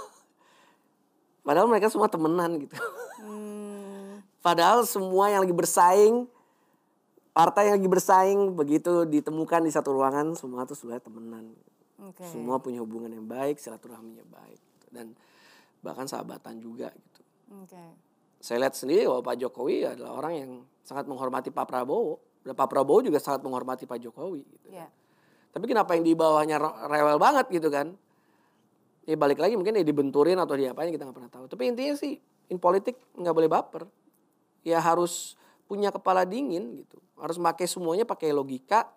padahal 1.47 1.67
mereka 1.69 1.93
semua 1.93 2.09
temenan 2.09 2.57
gitu. 2.57 2.73
Hmm, 3.21 4.25
Padahal 4.47 4.87
semua 4.87 5.27
yang 5.27 5.43
lagi 5.43 5.51
bersaing 5.51 6.31
partai 7.35 7.69
yang 7.69 7.83
lagi 7.83 7.91
bersaing 7.91 8.41
begitu 8.55 9.05
ditemukan 9.05 9.67
di 9.67 9.75
satu 9.75 9.93
ruangan 9.93 10.39
semua 10.39 10.65
tuh 10.65 10.79
sebenarnya 10.79 11.05
temenan. 11.05 11.45
Oke. 12.01 12.23
Semua 12.31 12.63
punya 12.63 12.81
hubungan 12.81 13.11
yang 13.11 13.27
baik, 13.27 13.59
silaturahminya 13.59 14.23
baik 14.23 14.57
gitu. 14.57 14.87
dan 14.95 15.07
bahkan 15.87 16.11
sahabatan 16.11 16.59
juga 16.59 16.91
gitu. 16.91 17.23
Oke. 17.63 17.85
Saya 18.43 18.67
lihat 18.67 18.75
sendiri 18.75 19.07
bahwa 19.07 19.23
Pak 19.23 19.37
Jokowi 19.39 19.87
adalah 19.87 20.19
orang 20.19 20.33
yang 20.35 20.51
sangat 20.83 21.07
menghormati 21.07 21.55
Pak 21.55 21.67
Prabowo. 21.67 22.19
Dan 22.43 22.55
Pak 22.59 22.67
Prabowo 22.67 23.03
juga 23.07 23.23
sangat 23.23 23.47
menghormati 23.47 23.87
Pak 23.87 23.99
Jokowi. 24.03 24.43
Gitu. 24.43 24.67
Iya. 24.75 24.91
Tapi 25.55 25.65
kenapa 25.71 25.95
yang 25.95 26.05
di 26.05 26.13
bawahnya 26.13 26.59
re- 26.59 26.79
rewel 26.91 27.19
banget 27.23 27.47
gitu 27.55 27.71
kan? 27.71 27.95
Ya 29.07 29.15
balik 29.15 29.39
lagi 29.39 29.55
mungkin 29.55 29.79
ya 29.79 29.87
dibenturin 29.87 30.37
atau 30.43 30.59
diapain 30.59 30.91
kita 30.91 31.07
nggak 31.07 31.17
pernah 31.17 31.31
tahu. 31.31 31.47
Tapi 31.47 31.63
intinya 31.71 31.95
sih 31.95 32.19
in 32.51 32.59
politik 32.59 32.99
nggak 33.15 33.35
boleh 33.35 33.51
baper. 33.51 33.83
Ya 34.67 34.83
harus 34.83 35.39
punya 35.71 35.95
kepala 35.95 36.27
dingin 36.27 36.83
gitu. 36.83 36.99
Harus 37.19 37.39
pakai 37.39 37.67
semuanya 37.71 38.03
pakai 38.03 38.35
logika 38.35 38.91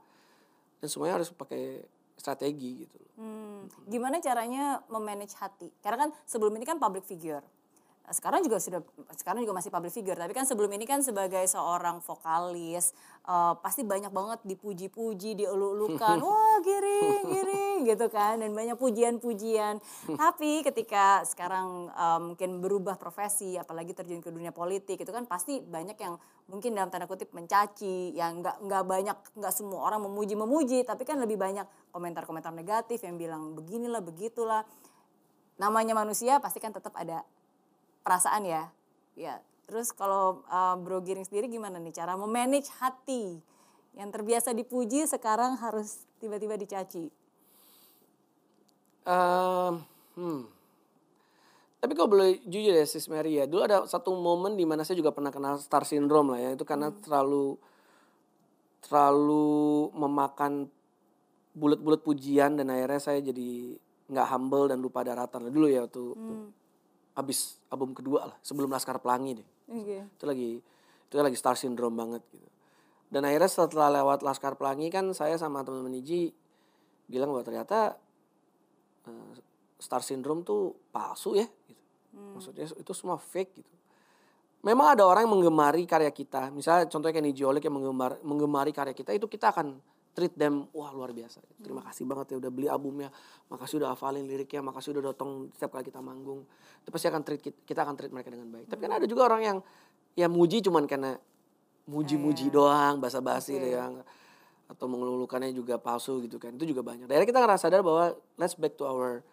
dan 0.82 0.88
semuanya 0.90 1.22
harus 1.22 1.30
pakai 1.34 1.86
strategi 2.20 2.86
gitu. 2.86 3.00
Hmm, 3.18 3.72
gimana 3.88 4.20
caranya 4.20 4.84
memanage 4.92 5.36
hati? 5.40 5.72
Karena 5.80 6.08
kan 6.08 6.10
sebelum 6.28 6.54
ini 6.60 6.68
kan 6.68 6.78
public 6.78 7.08
figure. 7.08 7.44
Sekarang 8.10 8.41
juga 8.41 8.57
sudah 8.57 8.82
sekarang 9.14 9.45
juga 9.45 9.53
masih 9.53 9.70
public 9.70 9.93
figure, 9.93 10.18
tapi 10.18 10.34
kan 10.34 10.41
sebelum 10.41 10.74
ini 10.74 10.89
kan 10.89 11.05
sebagai 11.05 11.45
seorang 11.45 12.01
vokalis 12.01 12.91
eh, 13.26 13.53
pasti 13.62 13.86
banyak 13.86 14.10
banget 14.10 14.39
dipuji-puji, 14.49 15.38
dielu-elukan, 15.38 16.18
wah 16.26 16.57
giring, 16.66 17.22
giring 17.30 17.78
gitu 17.86 18.10
kan. 18.10 18.41
Dan 18.41 18.57
banyak 18.57 18.82
pujian-pujian. 18.82 19.78
tapi 20.18 20.66
ketika 20.66 21.22
sekarang 21.30 21.93
eh, 21.93 22.20
mungkin 22.34 22.66
berubah 22.66 22.97
profesi, 22.97 23.53
apalagi 23.62 23.93
terjun 23.93 24.26
ke 24.26 24.34
dunia 24.34 24.49
politik 24.49 24.97
itu 24.97 25.12
kan 25.14 25.30
pasti 25.30 25.62
banyak 25.62 25.97
yang 26.01 26.18
mungkin 26.49 26.74
dalam 26.74 26.89
tanda 26.89 27.05
kutip 27.05 27.30
mencaci, 27.30 28.18
yang 28.18 28.41
nggak 28.41 28.57
nggak 28.66 28.84
banyak 28.89 29.18
nggak 29.38 29.53
semua 29.53 29.86
orang 29.86 30.01
memuji-memuji, 30.10 30.82
tapi 30.82 31.05
kan 31.05 31.22
lebih 31.22 31.38
banyak 31.38 31.70
komentar-komentar 31.93 32.49
negatif 32.49 33.05
yang 33.05 33.22
bilang 33.22 33.53
beginilah 33.53 34.01
begitulah. 34.01 34.66
Namanya 35.60 35.93
manusia 35.93 36.39
pasti 36.39 36.57
kan 36.57 36.72
tetap 36.72 36.95
ada 36.95 37.22
perasaan 38.10 38.41
ya. 38.49 38.74
Ya. 39.14 39.38
Terus 39.70 39.93
kalau 39.93 40.41
uh, 40.49 40.74
Bro 40.82 41.05
Giring 41.05 41.30
sendiri 41.30 41.45
gimana 41.45 41.78
nih 41.78 41.93
cara 41.93 42.18
memanage 42.18 42.74
hati 42.82 43.38
yang 43.93 44.10
terbiasa 44.10 44.49
dipuji 44.57 45.05
sekarang 45.05 45.62
harus 45.62 46.10
tiba-tiba 46.18 46.57
dicaci? 46.57 47.14
Ehm, 49.05 49.86
hmm. 50.18 50.41
Tapi 51.80 51.93
kalau 51.93 52.10
boleh 52.12 52.41
jujur 52.49 52.74
ya 52.74 52.84
Sis 52.89 53.05
Mary 53.07 53.38
ya, 53.38 53.45
dulu 53.45 53.62
ada 53.62 53.86
satu 53.86 54.12
momen 54.18 54.57
di 54.57 54.66
mana 54.66 54.82
saya 54.82 54.97
juga 54.97 55.14
pernah 55.14 55.30
kena 55.30 55.55
star 55.62 55.86
syndrome 55.86 56.34
lah 56.34 56.39
ya, 56.41 56.49
itu 56.57 56.66
karena 56.66 56.89
terlalu 57.05 57.55
terlalu 58.84 59.93
memakan 59.93 60.68
bulat-bulat 61.53 62.01
pujian 62.01 62.57
dan 62.57 62.74
akhirnya 62.74 62.99
saya 62.99 63.20
jadi 63.22 63.78
nggak 64.10 64.28
humble 64.34 64.66
dan 64.66 64.82
lupa 64.82 65.05
daratan 65.05 65.53
dulu 65.53 65.68
ya 65.70 65.86
waktu 65.86 66.03
habis 67.20 67.60
album 67.68 67.92
kedua 67.92 68.32
lah 68.32 68.38
sebelum 68.40 68.72
Laskar 68.72 69.04
Pelangi 69.04 69.44
deh 69.44 69.48
Oke. 69.68 69.98
itu 70.08 70.26
lagi 70.26 70.50
itu 71.10 71.14
lagi 71.20 71.38
star 71.38 71.60
syndrome 71.60 72.00
banget 72.00 72.24
gitu 72.32 72.48
dan 73.12 73.28
akhirnya 73.28 73.50
setelah 73.52 73.90
lewat 74.00 74.24
Laskar 74.24 74.56
Pelangi 74.56 74.88
kan 74.88 75.12
saya 75.12 75.36
sama 75.36 75.62
teman-teman 75.68 76.00
Iji 76.00 76.32
bilang 77.12 77.36
bahwa 77.36 77.44
ternyata 77.44 78.00
eh, 79.06 79.32
star 79.78 80.00
syndrome 80.00 80.48
tuh 80.48 80.74
palsu 80.96 81.36
ya 81.36 81.48
gitu. 81.68 81.84
maksudnya 82.16 82.66
itu 82.72 82.92
semua 82.96 83.20
fake 83.20 83.60
gitu 83.60 83.74
memang 84.64 84.96
ada 84.96 85.04
orang 85.08 85.28
yang 85.28 85.34
menggemari 85.40 85.84
karya 85.88 86.12
kita. 86.12 86.52
Misalnya 86.52 86.88
contohnya 86.92 87.16
kayak 87.16 87.28
Nijiolik 87.32 87.64
yang 87.64 87.76
menggemar, 87.76 88.20
menggemari 88.24 88.72
karya 88.76 88.96
kita 88.96 89.16
itu 89.16 89.28
kita 89.32 89.56
akan 89.56 89.80
treat 90.14 90.34
them 90.36 90.68
wah 90.76 90.91
luar 90.91 91.14
biasa. 91.14 91.39
Terima 91.62 91.82
kasih 91.86 92.03
banget 92.03 92.36
ya 92.36 92.38
udah 92.41 92.51
beli 92.51 92.68
albumnya, 92.68 93.10
makasih 93.47 93.80
udah 93.80 93.95
hafalin 93.95 94.26
liriknya, 94.26 94.62
makasih 94.66 94.97
udah 94.97 95.14
datang 95.14 95.47
setiap 95.55 95.78
kali 95.78 95.88
kita 95.88 96.01
manggung. 96.03 96.43
Itu 96.84 96.89
pasti 96.89 97.07
akan 97.07 97.22
treat 97.24 97.41
kita, 97.41 97.57
kita 97.64 97.80
akan 97.86 97.95
treat 97.95 98.12
mereka 98.12 98.30
dengan 98.34 98.49
baik. 98.51 98.68
Tapi 98.68 98.80
kan 98.84 98.91
ada 98.99 99.05
juga 99.07 99.30
orang 99.30 99.41
yang 99.41 99.57
ya 100.18 100.28
muji 100.28 100.60
cuman 100.66 100.84
karena 100.89 101.16
muji-muji 101.89 102.53
doang, 102.53 103.01
basa-basi 103.01 103.57
deh 103.57 103.74
yang 103.74 104.05
atau 104.70 104.86
mengelulukannya 104.86 105.49
juga 105.49 105.82
palsu 105.82 106.22
gitu 106.22 106.38
kan. 106.38 106.53
Itu 106.53 106.70
juga 106.70 106.86
banyak. 106.86 107.10
Daerah 107.10 107.26
kita 107.26 107.41
ngerasa 107.41 107.70
sadar 107.70 107.82
bahwa 107.82 108.14
let's 108.38 108.53
back 108.53 108.78
to 108.78 108.86
our 108.86 109.26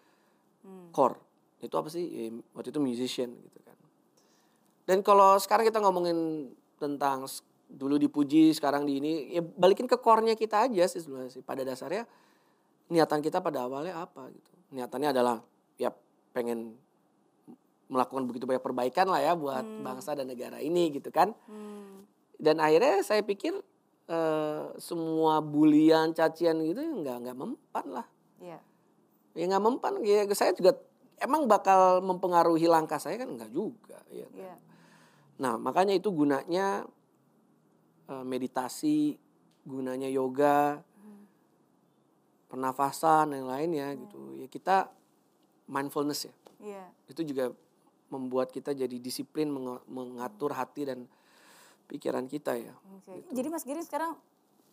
core. 0.89 1.21
Itu 1.61 1.77
apa 1.77 1.89
sih? 1.93 2.05
Ya, 2.05 2.33
waktu 2.57 2.73
itu 2.73 2.81
musician 2.81 3.29
gitu 3.37 3.59
kan. 3.61 3.77
Dan 4.89 5.05
kalau 5.05 5.37
sekarang 5.37 5.69
kita 5.69 5.77
ngomongin 5.77 6.49
tentang 6.81 7.29
dulu 7.67 7.99
dipuji, 7.99 8.55
sekarang 8.55 8.87
di 8.87 9.03
ini, 9.03 9.13
ya 9.35 9.43
balikin 9.43 9.85
ke 9.85 9.99
core-nya 9.99 10.39
kita 10.39 10.65
aja 10.71 10.87
sih 10.87 11.03
sebenarnya 11.03 11.31
sih. 11.39 11.43
Pada 11.43 11.67
dasarnya 11.67 12.07
niatan 12.87 13.19
kita 13.19 13.43
pada 13.43 13.67
awalnya 13.67 13.99
apa 13.99 14.31
gitu. 14.31 14.51
Niatannya 14.71 15.09
adalah 15.11 15.37
ya 15.75 15.91
pengen 16.31 16.79
melakukan 17.87 18.27
begitu 18.27 18.43
banyak 18.43 18.63
perbaikan 18.63 19.07
lah 19.07 19.23
ya 19.23 19.33
buat 19.35 19.63
bangsa 19.63 20.15
dan 20.15 20.27
negara 20.27 20.59
ini 20.59 20.91
gitu 20.91 21.11
kan. 21.11 21.31
Hmm. 21.47 22.03
Dan 22.35 22.59
akhirnya 22.59 23.03
saya 23.03 23.23
pikir 23.23 23.55
eh, 24.07 24.63
semua 24.79 25.39
bulian, 25.43 26.11
cacian 26.11 26.63
gitu 26.63 26.79
nggak 26.79 27.17
nggak 27.27 27.37
mempan 27.37 27.85
lah. 27.91 28.07
Iya. 28.43 28.59
Ya 29.35 29.43
nggak 29.47 29.63
mempan. 29.63 29.93
Ya, 30.03 30.27
saya 30.35 30.51
juga 30.55 30.75
emang 31.19 31.47
bakal 31.47 32.03
mempengaruhi 32.03 32.67
langkah 32.67 32.99
saya 32.99 33.19
kan 33.19 33.35
nggak 33.35 33.51
juga. 33.51 33.99
Ya. 34.11 34.27
kan? 34.27 34.35
Iya. 34.35 34.55
Nah 35.37 35.53
makanya 35.55 35.95
itu 35.95 36.11
gunanya 36.11 36.85
eh, 38.07 38.23
meditasi, 38.23 39.19
gunanya 39.67 40.07
yoga, 40.07 40.81
pernafasan 42.47 43.35
dan 43.35 43.43
lainnya 43.43 43.91
gitu. 43.95 44.39
Ya 44.39 44.47
kita 44.47 44.87
mindfulness 45.67 46.31
ya. 46.31 46.33
Iya. 46.63 46.85
Itu 47.11 47.21
juga 47.27 47.51
membuat 48.07 48.55
kita 48.55 48.71
jadi 48.71 48.95
disiplin 48.97 49.51
menge- 49.51 49.83
mengatur 49.91 50.55
hati 50.55 50.87
dan 50.87 51.03
pikiran 51.91 52.23
kita 52.27 52.55
ya. 52.55 52.71
Oke. 52.95 53.27
Jadi 53.35 53.47
Mas 53.51 53.67
Giring 53.67 53.83
sekarang 53.83 54.15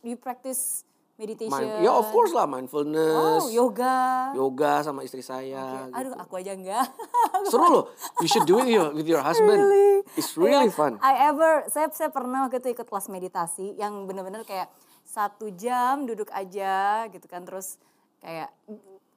you 0.07 0.15
practice 0.15 0.87
meditation. 1.15 1.55
Mind, 1.55 1.87
ya 1.87 1.95
of 1.95 2.11
course 2.11 2.35
lah 2.35 2.45
mindfulness, 2.45 3.45
Oh, 3.45 3.47
yoga. 3.47 4.31
yoga 4.35 4.83
sama 4.83 5.03
istri 5.03 5.23
saya. 5.23 5.87
Oke. 5.87 5.95
Aduh, 5.95 6.11
gitu. 6.11 6.23
aku 6.23 6.33
aja 6.37 6.53
enggak. 6.53 6.87
Seru 7.51 7.67
loh. 7.71 7.85
You 8.19 8.27
should 8.27 8.45
do 8.45 8.59
it 8.59 8.67
with 8.67 8.75
your, 8.75 8.89
with 8.93 9.09
your 9.09 9.23
husband. 9.23 9.63
It's 10.15 10.35
really 10.35 10.69
Iya, 10.69 10.75
fun. 10.75 10.99
I 10.99 11.31
ever, 11.31 11.71
saya 11.71 11.87
saya 11.91 12.11
pernah 12.11 12.47
waktu 12.47 12.59
itu 12.59 12.75
ikut 12.75 12.87
kelas 12.87 13.07
meditasi 13.09 13.79
yang 13.79 14.05
bener-bener 14.05 14.43
kayak 14.43 14.69
satu 15.05 15.53
jam 15.53 16.03
duduk 16.05 16.33
aja 16.33 17.07
gitu 17.09 17.29
kan 17.29 17.45
terus 17.45 17.77
kayak 18.19 18.49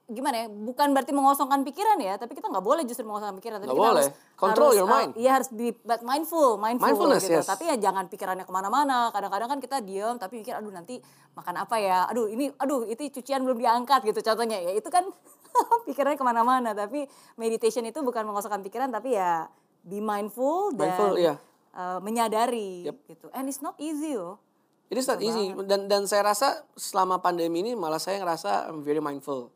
gimana 0.07 0.35
ya 0.39 0.47
bukan 0.47 0.95
berarti 0.95 1.11
mengosongkan 1.11 1.67
pikiran 1.67 1.99
ya 1.99 2.15
tapi 2.15 2.31
kita 2.31 2.47
nggak 2.47 2.63
boleh 2.63 2.87
justru 2.87 3.03
mengosongkan 3.03 3.35
pikiran. 3.43 3.59
Tapi 3.59 3.67
Nggak 3.67 3.75
kita 3.75 3.91
boleh. 3.91 4.07
harus 4.07 4.35
Control 4.39 4.69
harus, 4.71 4.79
your 4.79 4.87
uh, 4.87 4.93
mind. 4.95 5.11
iya 5.19 5.31
harus 5.35 5.49
be 5.51 5.75
but 5.83 5.99
mindful 6.05 6.55
mindful 6.55 6.87
Mindfulness, 6.87 7.27
gitu. 7.27 7.35
yes. 7.35 7.47
tapi 7.49 7.67
ya 7.67 7.75
jangan 7.75 8.07
pikirannya 8.07 8.47
ke 8.47 8.53
mana-mana. 8.55 9.11
Kadang-kadang 9.11 9.49
kan 9.51 9.59
kita 9.59 9.83
diem 9.83 10.15
tapi 10.15 10.39
mikir 10.39 10.55
aduh 10.55 10.71
nanti 10.71 11.03
makan 11.35 11.55
apa 11.59 11.75
ya? 11.75 12.07
Aduh 12.07 12.31
ini 12.31 12.47
aduh 12.55 12.87
itu 12.87 13.03
cucian 13.19 13.43
belum 13.43 13.59
diangkat 13.59 14.07
gitu 14.07 14.23
contohnya. 14.23 14.55
Ya 14.63 14.71
itu 14.79 14.87
kan 14.87 15.03
pikirannya 15.91 16.15
ke 16.15 16.23
mana-mana. 16.23 16.71
Tapi 16.71 17.03
meditation 17.35 17.83
itu 17.83 17.99
bukan 17.99 18.23
mengosongkan 18.23 18.63
pikiran 18.63 18.87
tapi 18.87 19.19
ya 19.19 19.51
be 19.83 19.99
mindful 19.99 20.71
dan 20.71 20.95
Mindful, 20.95 21.13
iya. 21.19 21.35
uh, 21.75 21.99
menyadari 21.99 22.87
gitu. 23.11 23.27
And 23.35 23.51
it's 23.51 23.59
not 23.59 23.75
easy 23.75 24.15
loh 24.15 24.39
It 24.87 24.95
is 24.95 25.03
not 25.03 25.19
easy. 25.19 25.51
dan 25.67 25.91
dan 25.91 26.07
saya 26.07 26.23
rasa 26.31 26.63
selama 26.79 27.19
pandemi 27.19 27.59
ini 27.59 27.75
malah 27.75 27.99
saya 27.99 28.23
ngerasa 28.23 28.71
I'm 28.71 28.87
very 28.87 29.03
mindful. 29.03 29.51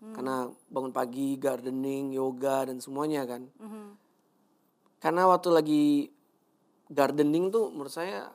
Karena 0.00 0.48
bangun 0.72 0.96
pagi, 0.96 1.36
gardening, 1.36 2.16
yoga 2.16 2.64
dan 2.64 2.80
semuanya 2.80 3.28
kan. 3.28 3.44
Karena 5.00 5.28
waktu 5.28 5.48
lagi 5.52 5.84
gardening 6.88 7.52
tuh 7.52 7.68
menurut 7.68 7.92
saya 7.92 8.32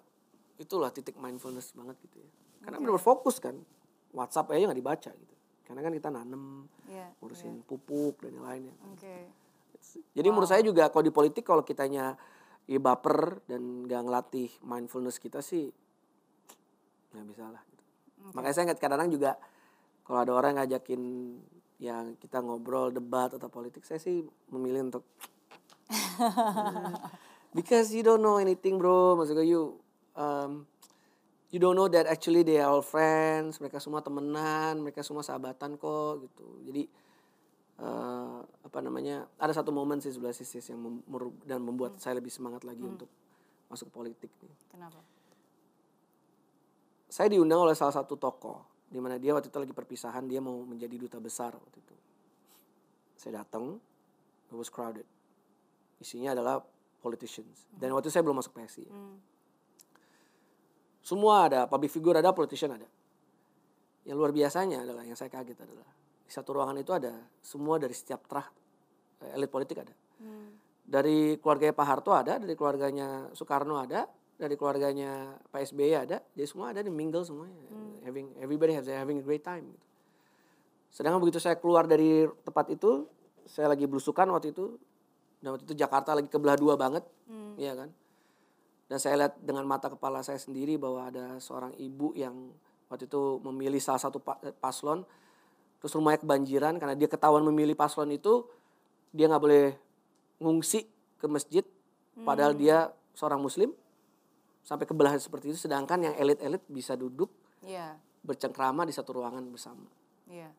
itulah 0.62 0.94
titik 0.94 1.18
mindfulness 1.18 1.74
banget 1.74 1.98
gitu 2.06 2.22
ya. 2.22 2.30
Karena 2.62 2.78
benar 2.78 3.02
fokus 3.02 3.42
kan. 3.42 3.58
WhatsApp 4.16 4.54
aja 4.54 4.72
nggak 4.72 4.80
dibaca 4.80 5.12
gitu. 5.12 5.36
Karena 5.66 5.82
kan 5.82 5.92
kita 5.98 6.10
nanem, 6.14 6.70
Iya, 6.86 7.10
ngurusin 7.20 7.66
pupuk 7.66 8.22
dan 8.22 8.38
yang 8.38 8.46
lainnya. 8.46 8.76
oke 8.86 9.16
Jadi 10.14 10.28
menurut 10.30 10.50
saya 10.50 10.62
juga 10.62 10.90
kalau 10.94 11.06
di 11.06 11.14
politik 11.14 11.46
kalau 11.46 11.66
kitanya 11.66 12.18
ya 12.66 12.80
baper 12.82 13.46
dan 13.46 13.86
gak 13.86 14.02
ngelatih 14.02 14.50
mindfulness 14.66 15.22
kita 15.22 15.46
sih 15.46 15.70
nggak 17.14 17.26
bisa 17.30 17.46
lah. 17.48 17.62
Gitu. 17.70 17.84
Makanya 18.34 18.54
saya 18.54 18.66
kadang-kadang 18.74 19.10
juga 19.14 19.32
kalau 20.06 20.20
ada 20.26 20.32
orang 20.34 20.58
ngajakin 20.60 21.02
yang 21.80 22.16
kita 22.16 22.40
ngobrol 22.40 22.92
debat 22.92 23.36
atau 23.36 23.52
politik 23.52 23.84
saya 23.84 24.00
sih 24.00 24.24
memilih 24.48 24.88
untuk 24.88 25.04
because 27.58 27.92
you 27.92 28.02
don't 28.02 28.24
know 28.24 28.40
anything 28.40 28.80
bro. 28.80 29.20
Maksudnya 29.20 29.44
you 29.44 29.76
um, 30.16 30.64
you 31.52 31.60
don't 31.60 31.76
know 31.76 31.92
that 31.92 32.08
actually 32.08 32.42
they 32.44 32.60
are 32.60 32.72
all 32.72 32.86
friends. 32.86 33.60
Mereka 33.60 33.80
semua 33.84 34.00
temenan 34.00 34.80
mereka 34.80 35.04
semua 35.04 35.22
sahabatan 35.22 35.76
kok 35.76 36.26
gitu. 36.26 36.48
Jadi 36.68 36.84
eh, 37.80 38.38
apa 38.44 38.80
namanya 38.80 39.28
ada 39.36 39.52
satu 39.52 39.76
momen 39.76 40.00
sih 40.00 40.12
sebelah 40.12 40.36
sisi 40.36 40.60
yang 40.72 40.80
mem- 40.80 41.40
dan 41.44 41.60
membuat 41.60 42.00
saya 42.00 42.18
lebih 42.20 42.32
semangat 42.32 42.64
lagi 42.64 42.84
untuk 42.84 43.12
masuk 43.68 43.92
politik 43.92 44.32
nih. 44.42 44.56
Kenapa? 44.72 45.00
Saya 47.12 47.32
diundang 47.32 47.64
oleh 47.64 47.78
salah 47.78 47.96
satu 47.96 48.20
tokoh 48.20 48.75
di 48.96 49.04
mana 49.04 49.20
dia 49.20 49.36
waktu 49.36 49.52
itu 49.52 49.60
lagi 49.60 49.76
perpisahan 49.76 50.24
dia 50.24 50.40
mau 50.40 50.56
menjadi 50.64 50.96
duta 50.96 51.20
besar 51.20 51.52
waktu 51.52 51.84
itu 51.84 51.96
saya 53.20 53.44
datang 53.44 53.76
it 54.48 54.56
was 54.56 54.72
crowded 54.72 55.04
isinya 56.00 56.32
adalah 56.32 56.64
politicians 57.04 57.68
dan 57.76 57.92
waktu 57.92 58.08
itu 58.08 58.16
saya 58.16 58.24
belum 58.24 58.40
masuk 58.40 58.56
PSI. 58.56 58.88
Hmm. 58.88 59.20
semua 61.04 61.52
ada 61.52 61.68
public 61.68 61.92
figure 61.92 62.16
ada 62.16 62.32
politician 62.32 62.72
ada 62.72 62.88
yang 64.08 64.16
luar 64.16 64.32
biasanya 64.32 64.88
adalah 64.88 65.04
yang 65.04 65.20
saya 65.20 65.28
kaget 65.28 65.60
adalah 65.60 65.84
di 66.24 66.32
satu 66.32 66.56
ruangan 66.56 66.80
itu 66.80 66.96
ada 66.96 67.12
semua 67.44 67.76
dari 67.76 67.92
setiap 67.92 68.24
terah 68.32 68.48
eh, 69.28 69.36
elit 69.36 69.52
politik 69.52 69.84
ada 69.84 69.92
Hmm. 70.16 70.56
dari 70.88 71.36
keluarganya 71.44 71.76
Pak 71.76 71.88
Harto 71.92 72.16
ada 72.16 72.40
dari 72.40 72.56
keluarganya 72.56 73.28
Soekarno 73.36 73.76
ada 73.76 74.08
dari 74.36 74.56
keluarganya 74.56 75.40
Pak 75.48 75.64
SBY 75.72 75.92
ada 75.96 76.18
jadi 76.36 76.48
semua 76.48 76.76
ada 76.76 76.84
di 76.84 76.92
mingle 76.92 77.24
semuanya. 77.24 77.56
Having 78.04 78.28
everybody 78.38 78.76
has 78.76 78.86
having 78.86 79.20
a 79.20 79.26
great 79.26 79.42
time 79.42 79.66
gitu. 79.66 79.84
sedangkan 80.92 81.20
begitu 81.20 81.44
saya 81.44 81.60
keluar 81.60 81.84
dari 81.84 82.24
tempat 82.44 82.72
itu 82.72 83.04
saya 83.44 83.68
lagi 83.68 83.84
belusukan 83.84 84.24
waktu 84.32 84.56
itu 84.56 84.80
dan 85.44 85.56
waktu 85.56 85.68
itu 85.68 85.76
Jakarta 85.76 86.16
lagi 86.16 86.32
kebelah 86.32 86.56
dua 86.56 86.76
banget 86.76 87.04
iya 87.58 87.76
kan? 87.76 87.90
Dan 88.86 88.98
saya 89.02 89.16
lihat 89.26 89.34
dengan 89.42 89.66
mata 89.66 89.90
kepala 89.90 90.22
saya 90.22 90.38
sendiri 90.38 90.78
bahwa 90.78 91.10
ada 91.10 91.36
seorang 91.42 91.74
ibu 91.76 92.14
yang 92.14 92.54
waktu 92.88 93.10
itu 93.10 93.42
memilih 93.44 93.82
salah 93.82 93.98
satu 94.00 94.22
pa- 94.22 94.38
paslon 94.62 95.02
terus 95.82 95.92
rumahnya 95.92 96.22
kebanjiran 96.22 96.78
karena 96.78 96.94
dia 96.94 97.10
ketahuan 97.10 97.44
memilih 97.44 97.74
paslon 97.74 98.14
itu 98.14 98.46
dia 99.12 99.26
nggak 99.26 99.42
boleh 99.42 99.66
ngungsi 100.40 100.86
ke 101.18 101.26
masjid 101.26 101.66
padahal 102.16 102.54
dia 102.54 102.94
seorang 103.18 103.42
muslim 103.42 103.74
sampai 104.66 104.90
kebelahan 104.90 105.22
seperti 105.22 105.54
itu 105.54 105.70
sedangkan 105.70 106.10
yang 106.10 106.16
elit-elit 106.18 106.66
bisa 106.66 106.98
duduk 106.98 107.30
iya. 107.62 107.94
bercengkrama 108.26 108.82
di 108.84 108.92
satu 108.92 109.22
ruangan 109.22 109.46
bersama. 109.54 109.86
Iya. 110.26 110.50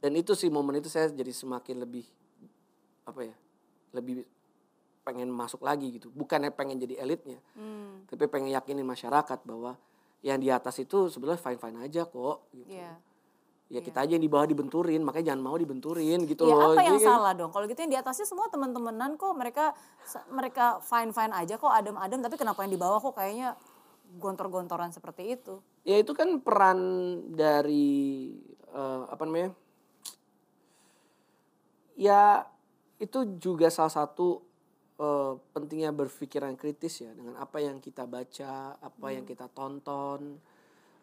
Dan 0.00 0.16
itu 0.16 0.32
sih 0.32 0.48
momen 0.48 0.80
itu 0.80 0.88
saya 0.88 1.12
jadi 1.12 1.28
semakin 1.28 1.84
lebih 1.84 2.08
apa 3.04 3.20
ya 3.28 3.36
lebih 3.92 4.24
pengen 5.04 5.28
masuk 5.28 5.60
lagi 5.60 6.00
gitu. 6.00 6.08
Bukannya 6.08 6.48
pengen 6.48 6.80
jadi 6.80 7.04
elitnya 7.04 7.36
Hmm. 7.52 8.08
tapi 8.08 8.24
pengen 8.32 8.56
yakinin 8.56 8.88
masyarakat 8.88 9.44
bahwa 9.44 9.76
yang 10.24 10.40
di 10.40 10.48
atas 10.48 10.80
itu 10.80 11.12
sebenarnya 11.12 11.40
fine 11.40 11.60
fine 11.60 11.78
aja 11.84 12.08
kok 12.08 12.48
gitu. 12.56 12.72
iya 12.72 12.96
ya 13.70 13.78
kita 13.78 14.02
aja 14.02 14.18
yang 14.18 14.20
di 14.20 14.26
bawah 14.26 14.44
dibenturin 14.44 14.98
makanya 15.00 15.30
jangan 15.30 15.42
mau 15.42 15.54
dibenturin 15.54 16.26
gitu 16.26 16.42
Ya 16.42 16.58
loh. 16.58 16.74
apa 16.74 16.82
yang 16.82 16.98
Jadi- 16.98 17.06
salah 17.06 17.32
dong? 17.32 17.54
Kalau 17.54 17.64
gitu 17.64 17.78
yang 17.78 17.92
di 17.94 17.98
atasnya 17.98 18.26
semua 18.26 18.50
teman-temanan 18.50 19.14
kok 19.14 19.30
mereka 19.32 19.70
mereka 20.28 20.82
fine 20.82 21.14
fine 21.14 21.30
aja 21.30 21.54
kok 21.54 21.70
adem-adem 21.70 22.18
tapi 22.18 22.34
kenapa 22.34 22.66
yang 22.66 22.74
di 22.74 22.80
bawah 22.80 22.98
kok 22.98 23.14
kayaknya 23.14 23.54
gontor-gontoran 24.12 24.90
seperti 24.90 25.38
itu? 25.38 25.62
ya 25.80 25.96
itu 25.96 26.10
kan 26.12 26.42
peran 26.42 26.78
dari 27.30 28.34
eh, 28.68 29.02
apa 29.06 29.22
namanya? 29.22 29.54
Ya 31.94 32.48
itu 32.98 33.38
juga 33.38 33.70
salah 33.70 33.92
satu 33.92 34.42
eh, 34.98 35.32
pentingnya 35.54 35.92
berpikiran 35.92 36.52
kritis 36.54 37.00
ya 37.00 37.14
dengan 37.14 37.38
apa 37.38 37.60
yang 37.60 37.78
kita 37.78 38.04
baca 38.04 38.76
apa 38.76 39.06
yang 39.08 39.24
kita 39.24 39.46
tonton 39.48 40.42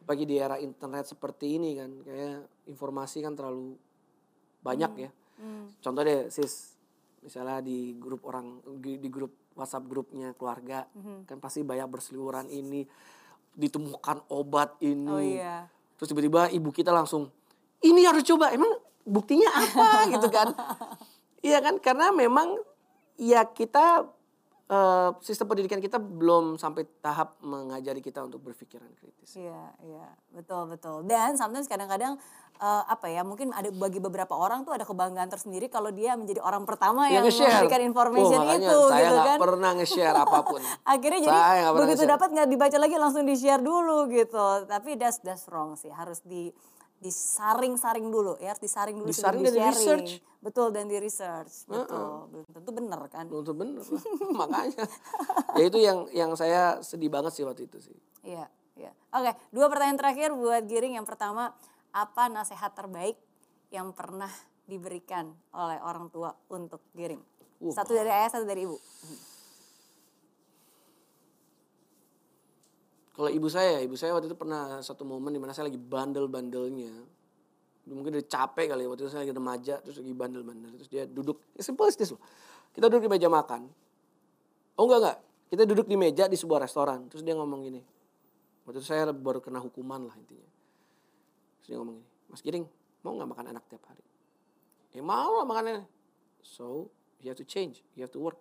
bagi 0.07 0.23
di 0.23 0.39
era 0.39 0.55
internet 0.55 1.03
seperti 1.05 1.59
ini 1.59 1.75
kan 1.75 1.91
kayak 1.99 2.39
informasi 2.65 3.19
kan 3.19 3.35
terlalu 3.35 3.75
banyak 4.63 4.93
ya 4.97 5.11
Hmm. 5.37 5.69
contoh 5.77 6.01
deh 6.01 6.33
sis 6.33 6.73
misalnya 7.21 7.61
di 7.61 7.93
grup 7.93 8.25
orang 8.25 8.57
di, 8.81 8.97
grup 9.05 9.29
WhatsApp 9.53 9.85
grupnya 9.85 10.33
keluarga 10.33 10.89
Mhm. 10.89 11.29
kan 11.29 11.37
pasti 11.37 11.61
banyak 11.61 11.85
berseliweran 11.85 12.49
ini 12.49 12.81
ditemukan 13.53 14.25
obat 14.29 14.81
ini 14.81 15.05
Oh 15.07 15.21
iya. 15.21 15.69
terus 15.93 16.09
tiba-tiba 16.09 16.49
ibu 16.49 16.69
kita 16.71 16.89
langsung 16.89 17.29
ini 17.79 18.01
harus 18.01 18.25
coba 18.25 18.49
emang 18.49 18.81
buktinya 19.03 19.45
apa 19.51 19.87
gitu 20.17 20.27
kan 20.27 20.57
iya 21.39 21.61
kan 21.61 21.77
karena 21.77 22.09
memang 22.09 22.57
ya 23.13 23.45
kita 23.45 24.09
eh, 24.67 25.09
sistem 25.23 25.47
pendidikan 25.47 25.79
kita 25.79 25.95
belum 25.95 26.55
sampai 26.55 26.83
tahap 26.99 27.39
mengajari 27.39 27.99
kita 27.99 28.19
untuk 28.21 28.43
berpikiran 28.43 28.87
kritis 28.95 29.39
Iya, 29.39 29.63
iya, 29.83 30.07
betul 30.31 30.67
betul. 30.67 31.03
Dan 31.03 31.35
sometimes 31.35 31.67
kadang-kadang 31.67 32.19
eh, 32.57 32.83
apa 32.87 33.07
ya, 33.07 33.21
mungkin 33.23 33.53
ada 33.53 33.69
bagi 33.69 34.01
beberapa 34.01 34.33
orang 34.33 34.67
tuh 34.67 34.75
ada 34.75 34.83
kebanggaan 34.83 35.29
tersendiri 35.29 35.67
kalau 35.67 35.87
dia 35.91 36.17
menjadi 36.17 36.41
orang 36.41 36.67
pertama 36.67 37.07
yang, 37.07 37.23
nge-share. 37.23 37.63
memberikan 37.63 37.81
information 37.85 38.41
Oh, 38.43 38.55
itu, 38.55 38.79
saya 38.91 39.07
gitu 39.07 39.17
kan. 39.23 39.37
pernah 39.39 39.71
nge-share 39.77 40.17
apa 40.17 40.39
pun 40.43 40.61
Akhirnya 40.95 41.19
jadi 41.23 41.39
begitu 41.71 42.03
dapat 42.03 42.29
nggak 42.33 42.47
dibaca 42.49 42.77
lagi 42.79 42.95
langsung 42.97 43.23
di 43.23 43.35
share 43.37 43.61
dulu 43.63 44.09
gitu. 44.09 44.65
Tapi 44.67 44.97
that's 44.97 45.21
that's 45.23 45.45
wrong 45.47 45.77
sih, 45.77 45.93
harus 45.93 46.19
di 46.25 46.49
disaring-saring 46.97 48.09
dulu 48.09 48.33
ya, 48.41 48.53
harus 48.53 48.63
disaring 48.63 48.97
dulu 48.97 49.09
Disaring 49.13 49.45
dan 49.45 49.53
di 49.53 49.61
research. 49.61 50.09
Betul 50.41 50.67
dan 50.73 50.85
di 50.89 50.97
research, 50.97 51.53
betul. 51.69 52.29
Belum 52.33 52.45
tentu 52.49 52.71
benar 52.73 52.99
kan. 53.09 53.25
Untuk 53.29 53.53
bener 53.53 53.85
lah. 53.85 54.03
makanya 54.45 54.85
ya 55.57 55.63
itu 55.65 55.77
yang 55.77 56.09
yang 56.13 56.31
saya 56.33 56.81
sedih 56.81 57.13
banget 57.13 57.37
sih 57.37 57.43
waktu 57.45 57.69
itu 57.69 57.77
sih 57.77 57.97
Iya, 58.27 58.45
iya. 58.75 58.91
Oke, 59.15 59.31
dua 59.55 59.71
pertanyaan 59.71 59.95
terakhir 59.95 60.35
buat 60.35 60.67
Giring. 60.67 60.99
Yang 60.99 61.07
pertama, 61.15 61.55
apa 61.95 62.23
nasihat 62.27 62.75
terbaik 62.75 63.15
yang 63.71 63.95
pernah 63.95 64.29
diberikan 64.67 65.31
oleh 65.55 65.79
orang 65.79 66.11
tua 66.11 66.35
untuk 66.51 66.83
Giring? 66.91 67.23
Uh, 67.63 67.71
Satu 67.71 67.95
dari 67.95 68.11
ayah, 68.11 68.27
satu 68.27 68.43
dari 68.43 68.67
ibu. 68.67 68.75
Kalau 73.17 73.33
ibu 73.33 73.49
saya, 73.49 73.81
ibu 73.81 73.97
saya 73.97 74.13
waktu 74.13 74.29
itu 74.29 74.37
pernah 74.37 74.77
satu 74.85 75.01
momen 75.01 75.33
di 75.33 75.41
mana 75.41 75.49
saya 75.49 75.73
lagi 75.73 75.81
bandel-bandelnya. 75.81 76.93
Mungkin 77.89 78.13
udah 78.13 78.27
capek 78.29 78.69
kali 78.69 78.85
ya, 78.85 78.87
waktu 78.93 79.01
itu 79.01 79.09
saya 79.09 79.25
lagi 79.25 79.33
remaja, 79.33 79.81
terus 79.81 79.97
lagi 79.97 80.13
bandel-bandel. 80.13 80.77
Terus 80.77 80.85
dia 80.85 81.09
duduk, 81.09 81.41
ya 81.57 81.65
simple 81.65 81.89
this 81.89 82.13
loh. 82.13 82.21
Kita 82.77 82.85
duduk 82.85 83.09
di 83.09 83.11
meja 83.17 83.25
makan. 83.25 83.73
Oh 84.77 84.85
enggak, 84.85 84.99
enggak. 85.01 85.17
Kita 85.49 85.63
duduk 85.65 85.89
di 85.89 85.97
meja 85.97 86.29
di 86.29 86.37
sebuah 86.37 86.61
restoran. 86.61 87.09
Terus 87.09 87.25
dia 87.25 87.33
ngomong 87.33 87.65
gini. 87.65 87.81
Waktu 88.69 88.85
itu 88.85 88.85
saya 88.85 89.09
baru 89.09 89.41
kena 89.41 89.65
hukuman 89.65 90.05
lah 90.05 90.13
intinya. 90.13 90.51
Terus 91.57 91.73
dia 91.73 91.77
ngomong 91.81 91.97
gini, 91.97 92.09
Mas 92.29 92.45
Giring, 92.45 92.69
mau 93.01 93.17
nggak 93.17 93.33
makan 93.33 93.45
enak 93.49 93.65
tiap 93.65 93.81
hari? 93.89 94.05
Ya 94.93 95.01
mau 95.01 95.41
lah 95.41 95.47
makan 95.49 95.63
enak. 95.65 95.87
So, 96.45 96.93
you 97.25 97.33
have 97.33 97.39
to 97.41 97.47
change, 97.49 97.81
you 97.97 98.05
have 98.05 98.13
to 98.13 98.21
work. 98.21 98.37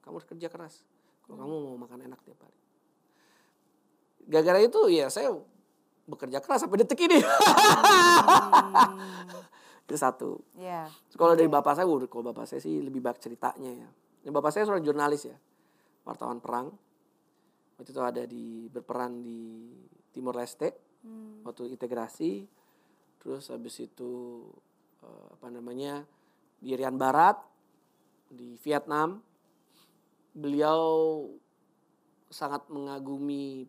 Kamu 0.00 0.16
harus 0.16 0.24
kerja 0.24 0.48
keras. 0.48 0.80
Kalau 1.28 1.36
kamu 1.36 1.54
mau 1.60 1.76
makan 1.76 2.08
enak 2.08 2.24
tiap 2.24 2.40
hari 2.40 2.63
gara-gara 4.28 4.60
itu 4.60 4.80
ya 4.90 5.08
saya 5.12 5.32
bekerja 6.04 6.40
keras 6.40 6.64
sampai 6.64 6.84
detik 6.84 7.00
ini. 7.08 7.20
itu 9.84 9.96
satu. 10.00 10.40
Iya. 10.56 10.88
Kalau 11.16 11.36
dari 11.36 11.48
bapak 11.48 11.76
saya, 11.76 11.86
waduh, 11.88 12.08
kalau 12.08 12.32
bapak 12.32 12.48
saya 12.48 12.60
sih 12.60 12.80
lebih 12.80 13.04
banyak 13.04 13.20
ceritanya 13.20 13.70
ya. 13.84 13.88
Dan 14.24 14.32
bapak 14.32 14.52
saya 14.52 14.64
seorang 14.64 14.84
jurnalis 14.84 15.28
ya, 15.28 15.36
wartawan 16.08 16.40
perang. 16.40 16.72
Waktu 17.76 17.90
itu 17.92 18.00
ada 18.00 18.22
di 18.24 18.68
berperan 18.72 19.20
di 19.20 19.68
Timor 20.16 20.40
Leste, 20.40 20.72
waktu 21.44 21.68
integrasi. 21.68 22.48
Terus 23.20 23.52
habis 23.52 23.76
itu 23.80 24.44
eh, 25.04 25.26
apa 25.36 25.48
namanya 25.52 26.04
di 26.60 26.72
Irian 26.72 26.96
Barat, 26.96 27.36
di 28.32 28.56
Vietnam. 28.64 29.20
Beliau 30.34 30.82
sangat 32.32 32.66
mengagumi 32.72 33.68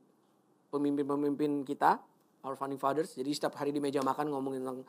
pemimpin-pemimpin 0.75 1.63
kita, 1.63 1.97
our 2.43 2.53
founding 2.59 2.79
fathers. 2.79 3.15
Jadi 3.15 3.31
setiap 3.31 3.55
hari 3.57 3.71
di 3.71 3.79
meja 3.79 4.03
makan 4.03 4.29
ngomongin 4.29 4.61
tentang 4.61 4.83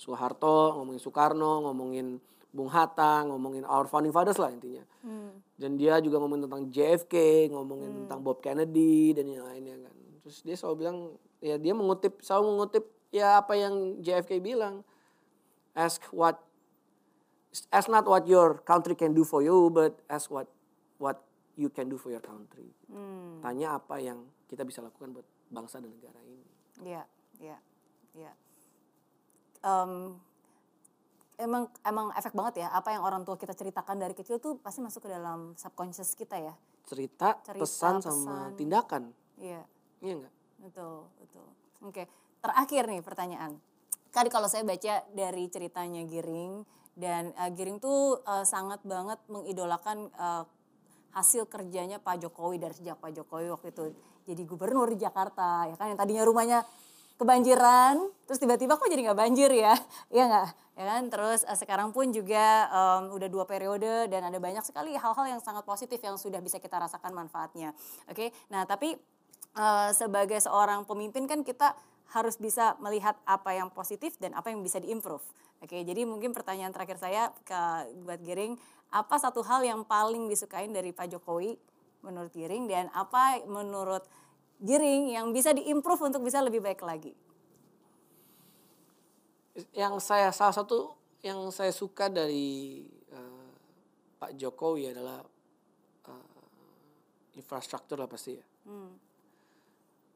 Soeharto, 0.00 0.80
ngomongin 0.80 1.00
Soekarno, 1.02 1.68
ngomongin 1.68 2.20
Bung 2.50 2.70
Hatta, 2.72 3.22
ngomongin 3.30 3.62
our 3.68 3.86
founding 3.86 4.10
fathers 4.10 4.38
lah 4.40 4.50
intinya. 4.50 4.82
Hmm. 5.06 5.38
Dan 5.54 5.78
dia 5.78 6.02
juga 6.02 6.18
ngomongin 6.18 6.50
tentang 6.50 6.64
JFK, 6.72 7.46
ngomongin 7.54 8.06
tentang 8.06 8.20
Bob 8.24 8.42
Kennedy 8.42 9.14
dan 9.14 9.30
yang 9.30 9.46
lainnya 9.46 9.76
kan. 9.86 9.94
Terus 10.26 10.42
dia 10.42 10.56
selalu 10.58 10.76
bilang, 10.82 10.96
ya 11.38 11.56
dia 11.60 11.72
mengutip, 11.76 12.18
selalu 12.24 12.44
mengutip 12.56 12.84
ya 13.14 13.38
apa 13.38 13.54
yang 13.54 14.02
JFK 14.02 14.42
bilang. 14.42 14.82
Ask 15.78 16.02
what, 16.10 16.42
ask 17.70 17.86
not 17.86 18.02
what 18.08 18.26
your 18.26 18.58
country 18.66 18.98
can 18.98 19.14
do 19.14 19.22
for 19.22 19.44
you, 19.46 19.70
but 19.70 20.02
ask 20.10 20.26
what 20.26 20.50
what 20.98 21.22
you 21.54 21.70
can 21.70 21.86
do 21.86 21.94
for 21.94 22.10
your 22.10 22.24
country. 22.24 22.66
Hmm. 22.90 23.38
Tanya 23.46 23.78
apa 23.78 24.02
yang 24.02 24.26
kita 24.50 24.66
bisa 24.66 24.82
lakukan 24.82 25.14
buat 25.14 25.26
bangsa 25.46 25.78
dan 25.78 25.94
negara 25.94 26.18
ini. 26.26 26.42
Iya, 26.82 27.02
iya, 27.38 27.56
iya. 28.18 28.32
Em, 29.62 30.18
emang 31.38 31.70
emang 31.86 32.10
efek 32.18 32.34
banget 32.34 32.66
ya 32.66 32.68
apa 32.74 32.90
yang 32.90 33.06
orang 33.06 33.22
tua 33.22 33.38
kita 33.38 33.54
ceritakan 33.54 34.02
dari 34.02 34.12
kecil 34.18 34.42
tuh 34.42 34.58
pasti 34.58 34.82
masuk 34.82 35.06
ke 35.06 35.10
dalam 35.14 35.54
subconscious 35.54 36.18
kita 36.18 36.34
ya. 36.42 36.54
Cerita, 36.82 37.38
Cerita, 37.46 37.62
pesan 37.62 38.02
sama 38.02 38.50
pesan. 38.50 38.58
tindakan. 38.58 39.02
Iya. 39.38 39.62
Iya 40.02 40.12
enggak? 40.18 40.34
Betul, 40.58 41.06
betul. 41.22 41.46
Oke, 41.86 42.02
terakhir 42.42 42.82
nih 42.90 43.00
pertanyaan. 43.06 43.52
Tadi 44.10 44.28
kalau 44.28 44.50
saya 44.50 44.66
baca 44.66 45.06
dari 45.14 45.46
ceritanya 45.46 46.02
Giring 46.02 46.66
dan 46.98 47.30
eh, 47.38 47.50
Giring 47.54 47.78
tuh 47.78 48.18
eh, 48.26 48.42
sangat 48.42 48.82
banget 48.82 49.22
mengidolakan 49.30 50.10
eh, 50.10 50.44
hasil 51.14 51.46
kerjanya 51.46 51.98
Pak 52.02 52.22
Jokowi 52.26 52.58
dari 52.58 52.74
sejak 52.74 52.98
Pak 52.98 53.10
Jokowi 53.14 53.50
waktu 53.50 53.68
itu 53.70 53.84
jadi 54.26 54.42
gubernur 54.44 54.90
di 54.92 54.98
Jakarta 55.00 55.68
ya 55.68 55.76
kan? 55.76 55.92
Yang 55.92 55.98
tadinya 56.04 56.22
rumahnya 56.26 56.60
kebanjiran 57.20 58.00
terus 58.24 58.40
tiba-tiba 58.40 58.80
kok 58.80 58.88
jadi 58.88 59.12
nggak 59.12 59.18
banjir 59.18 59.50
ya? 59.52 59.76
Iya 60.14 60.24
nggak? 60.28 60.48
Ya 60.80 60.84
kan? 60.88 61.02
Terus 61.12 61.40
eh, 61.44 61.58
sekarang 61.58 61.92
pun 61.92 62.08
juga 62.10 62.68
em, 62.72 63.12
udah 63.12 63.28
dua 63.28 63.44
periode 63.44 64.08
dan 64.08 64.24
ada 64.24 64.38
banyak 64.40 64.64
sekali 64.64 64.96
hal-hal 64.96 65.26
yang 65.28 65.40
sangat 65.44 65.68
positif 65.68 66.00
yang 66.00 66.16
sudah 66.16 66.40
bisa 66.40 66.56
kita 66.56 66.80
rasakan 66.80 67.12
manfaatnya. 67.12 67.76
Oke? 68.08 68.32
Nah 68.48 68.64
tapi 68.64 68.96
eh, 69.56 69.90
sebagai 69.92 70.40
seorang 70.40 70.88
pemimpin 70.88 71.28
kan 71.28 71.44
kita 71.44 71.76
harus 72.10 72.34
bisa 72.40 72.74
melihat 72.82 73.14
apa 73.22 73.54
yang 73.54 73.70
positif 73.70 74.18
dan 74.18 74.34
apa 74.34 74.50
yang 74.50 74.64
bisa 74.64 74.82
diimprove. 74.82 75.22
Oke? 75.60 75.84
Jadi 75.84 76.08
mungkin 76.08 76.32
pertanyaan 76.32 76.72
terakhir 76.72 76.98
saya 76.98 77.30
ke 77.44 77.60
buat 78.02 78.18
Giring 78.24 78.56
apa 78.90 79.16
satu 79.22 79.46
hal 79.46 79.62
yang 79.62 79.86
paling 79.86 80.26
disukain 80.26 80.74
dari 80.74 80.90
Pak 80.90 81.14
Jokowi 81.14 81.54
menurut 82.00 82.32
Giring 82.32 82.68
dan 82.68 82.88
apa 82.92 83.44
menurut 83.44 84.04
Giring 84.60 85.12
yang 85.16 85.32
bisa 85.32 85.56
diimprove 85.56 86.12
untuk 86.12 86.24
bisa 86.24 86.40
lebih 86.44 86.60
baik 86.60 86.80
lagi 86.84 87.12
Yang 89.76 90.04
saya 90.04 90.32
salah 90.32 90.54
satu 90.56 90.94
yang 91.20 91.52
saya 91.52 91.72
suka 91.72 92.08
dari 92.08 92.80
eh, 92.88 93.50
Pak 94.16 94.36
Jokowi 94.40 94.92
adalah 94.92 95.20
eh, 96.08 97.36
infrastruktur 97.36 98.00
lah 98.00 98.08
pasti 98.08 98.32
ya. 98.36 98.46
Hmm. 98.68 98.92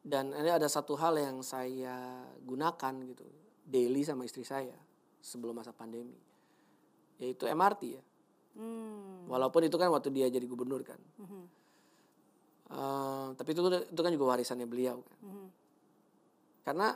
Dan 0.05 0.37
ini 0.37 0.53
ada 0.53 0.69
satu 0.69 0.97
hal 1.01 1.17
yang 1.17 1.41
saya 1.41 2.25
gunakan 2.45 2.95
gitu 3.09 3.25
daily 3.65 4.05
sama 4.05 4.29
istri 4.29 4.45
saya 4.45 4.77
sebelum 5.25 5.57
masa 5.57 5.73
pandemi, 5.73 6.17
yaitu 7.17 7.49
MRT 7.49 7.83
ya. 7.89 8.03
Hmm. 8.55 9.25
Walaupun 9.27 9.65
itu 9.65 9.77
kan 9.81 9.89
waktu 9.89 10.13
dia 10.13 10.29
jadi 10.29 10.45
gubernur 10.45 10.85
kan. 10.85 11.01
Mhm. 11.19 11.64
Eh, 12.73 13.27
tapi 13.37 13.53
itu 13.53 13.61
itu 13.69 14.01
kan 14.01 14.13
juga 14.13 14.27
warisannya 14.33 14.65
beliau 14.65 15.05
kan. 15.05 15.19
Mhm. 15.21 15.49
Karena 16.65 16.89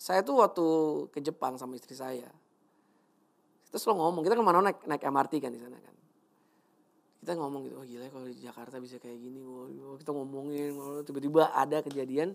saya 0.00 0.24
tuh 0.24 0.40
waktu 0.40 0.66
ke 1.12 1.20
Jepang 1.20 1.60
sama 1.60 1.76
istri 1.76 1.92
saya, 1.92 2.30
kita 3.68 3.76
selalu 3.76 4.00
ngomong, 4.00 4.22
kita 4.24 4.34
ke 4.38 4.44
mana 4.46 4.64
naik 4.64 4.80
naik 4.88 5.02
MRT 5.04 5.44
kan 5.44 5.52
di 5.52 5.60
sana 5.60 5.76
kan. 5.76 5.94
Kita 7.20 7.36
ngomong 7.36 7.60
gitu, 7.68 7.74
oh 7.76 7.84
gila 7.84 8.06
ya 8.06 8.10
kalau 8.14 8.26
di 8.30 8.40
Jakarta 8.40 8.76
bisa 8.80 8.96
kayak 8.96 9.18
gini, 9.20 9.42
wah, 9.44 9.98
kita 10.00 10.14
ngomongin, 10.14 10.72
tiba-tiba 11.04 11.52
ada 11.52 11.84
kejadian. 11.84 12.32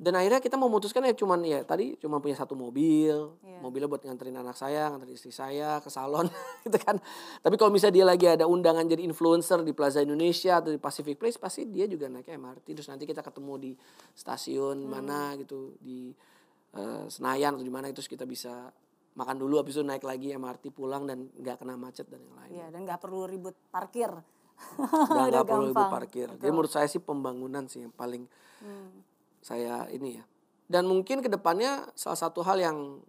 Dan 0.00 0.16
akhirnya 0.16 0.40
kita 0.40 0.56
memutuskan 0.56 1.04
ya 1.04 1.12
cuman 1.12 1.44
ya 1.44 1.60
tadi 1.60 1.92
cuma 1.94 2.18
punya 2.18 2.32
satu 2.32 2.56
mobil, 2.56 3.36
Iya. 3.44 3.60
mobilnya 3.60 3.84
buat 3.84 4.00
nganterin 4.00 4.32
anak 4.32 4.56
saya, 4.56 4.88
nganterin 4.88 5.12
istri 5.12 5.28
saya 5.28 5.76
ke 5.76 5.92
salon 5.92 6.24
gitu 6.64 6.80
kan. 6.80 6.96
Tapi 7.38 7.54
kalau 7.54 7.68
misalnya 7.68 7.94
dia 7.94 8.06
lagi 8.08 8.24
ada 8.24 8.48
undangan 8.48 8.80
jadi 8.82 9.04
influencer 9.04 9.60
di 9.60 9.70
Plaza 9.70 10.00
Indonesia 10.00 10.56
atau 10.56 10.72
di 10.72 10.80
Pacific 10.80 11.20
Place, 11.20 11.36
pasti 11.36 11.68
dia 11.68 11.84
juga 11.84 12.08
naik 12.08 12.26
MRT. 12.26 12.72
Terus 12.72 12.88
nanti 12.88 13.04
kita 13.04 13.20
ketemu 13.20 13.54
di 13.60 13.72
stasiun 14.14 14.88
mana 14.88 15.36
gitu 15.36 15.76
di 15.76 16.16
eh, 16.72 17.04
Senayan 17.06 17.54
atau 17.54 17.62
di 17.62 17.68
mana 17.68 17.86
itu 17.86 18.00
kita 18.00 18.24
bisa 18.24 18.72
makan 19.12 19.36
dulu 19.36 19.58
habis 19.58 19.74
itu 19.74 19.84
naik 19.84 20.00
lagi 20.00 20.32
MRT 20.32 20.70
pulang 20.70 21.04
dan 21.04 21.28
nggak 21.30 21.60
kena 21.60 21.76
macet 21.76 22.08
dan 22.08 22.22
yang 22.22 22.36
lain. 22.38 22.50
Iya 22.54 22.66
dan 22.70 22.88
nggak 22.88 23.00
perlu 23.00 23.28
ribut 23.28 23.52
parkir 23.68 24.08
Udah 25.12 25.24
nggak 25.28 25.44
perlu 25.44 25.66
ibu 25.66 25.76
gampang. 25.76 25.92
parkir. 25.92 26.28
Jadi 26.30 26.40
Betul. 26.40 26.52
menurut 26.52 26.72
saya 26.72 26.86
sih 26.86 27.00
pembangunan 27.00 27.64
sih 27.66 27.84
yang 27.84 27.92
paling 27.92 28.24
Hmm. 28.60 28.92
Saya 29.40 29.88
ini 29.90 30.20
ya. 30.20 30.24
Dan 30.70 30.86
mungkin 30.86 31.18
ke 31.18 31.28
depannya 31.28 31.90
salah 31.98 32.16
satu 32.16 32.46
hal 32.46 32.60
yang 32.62 33.02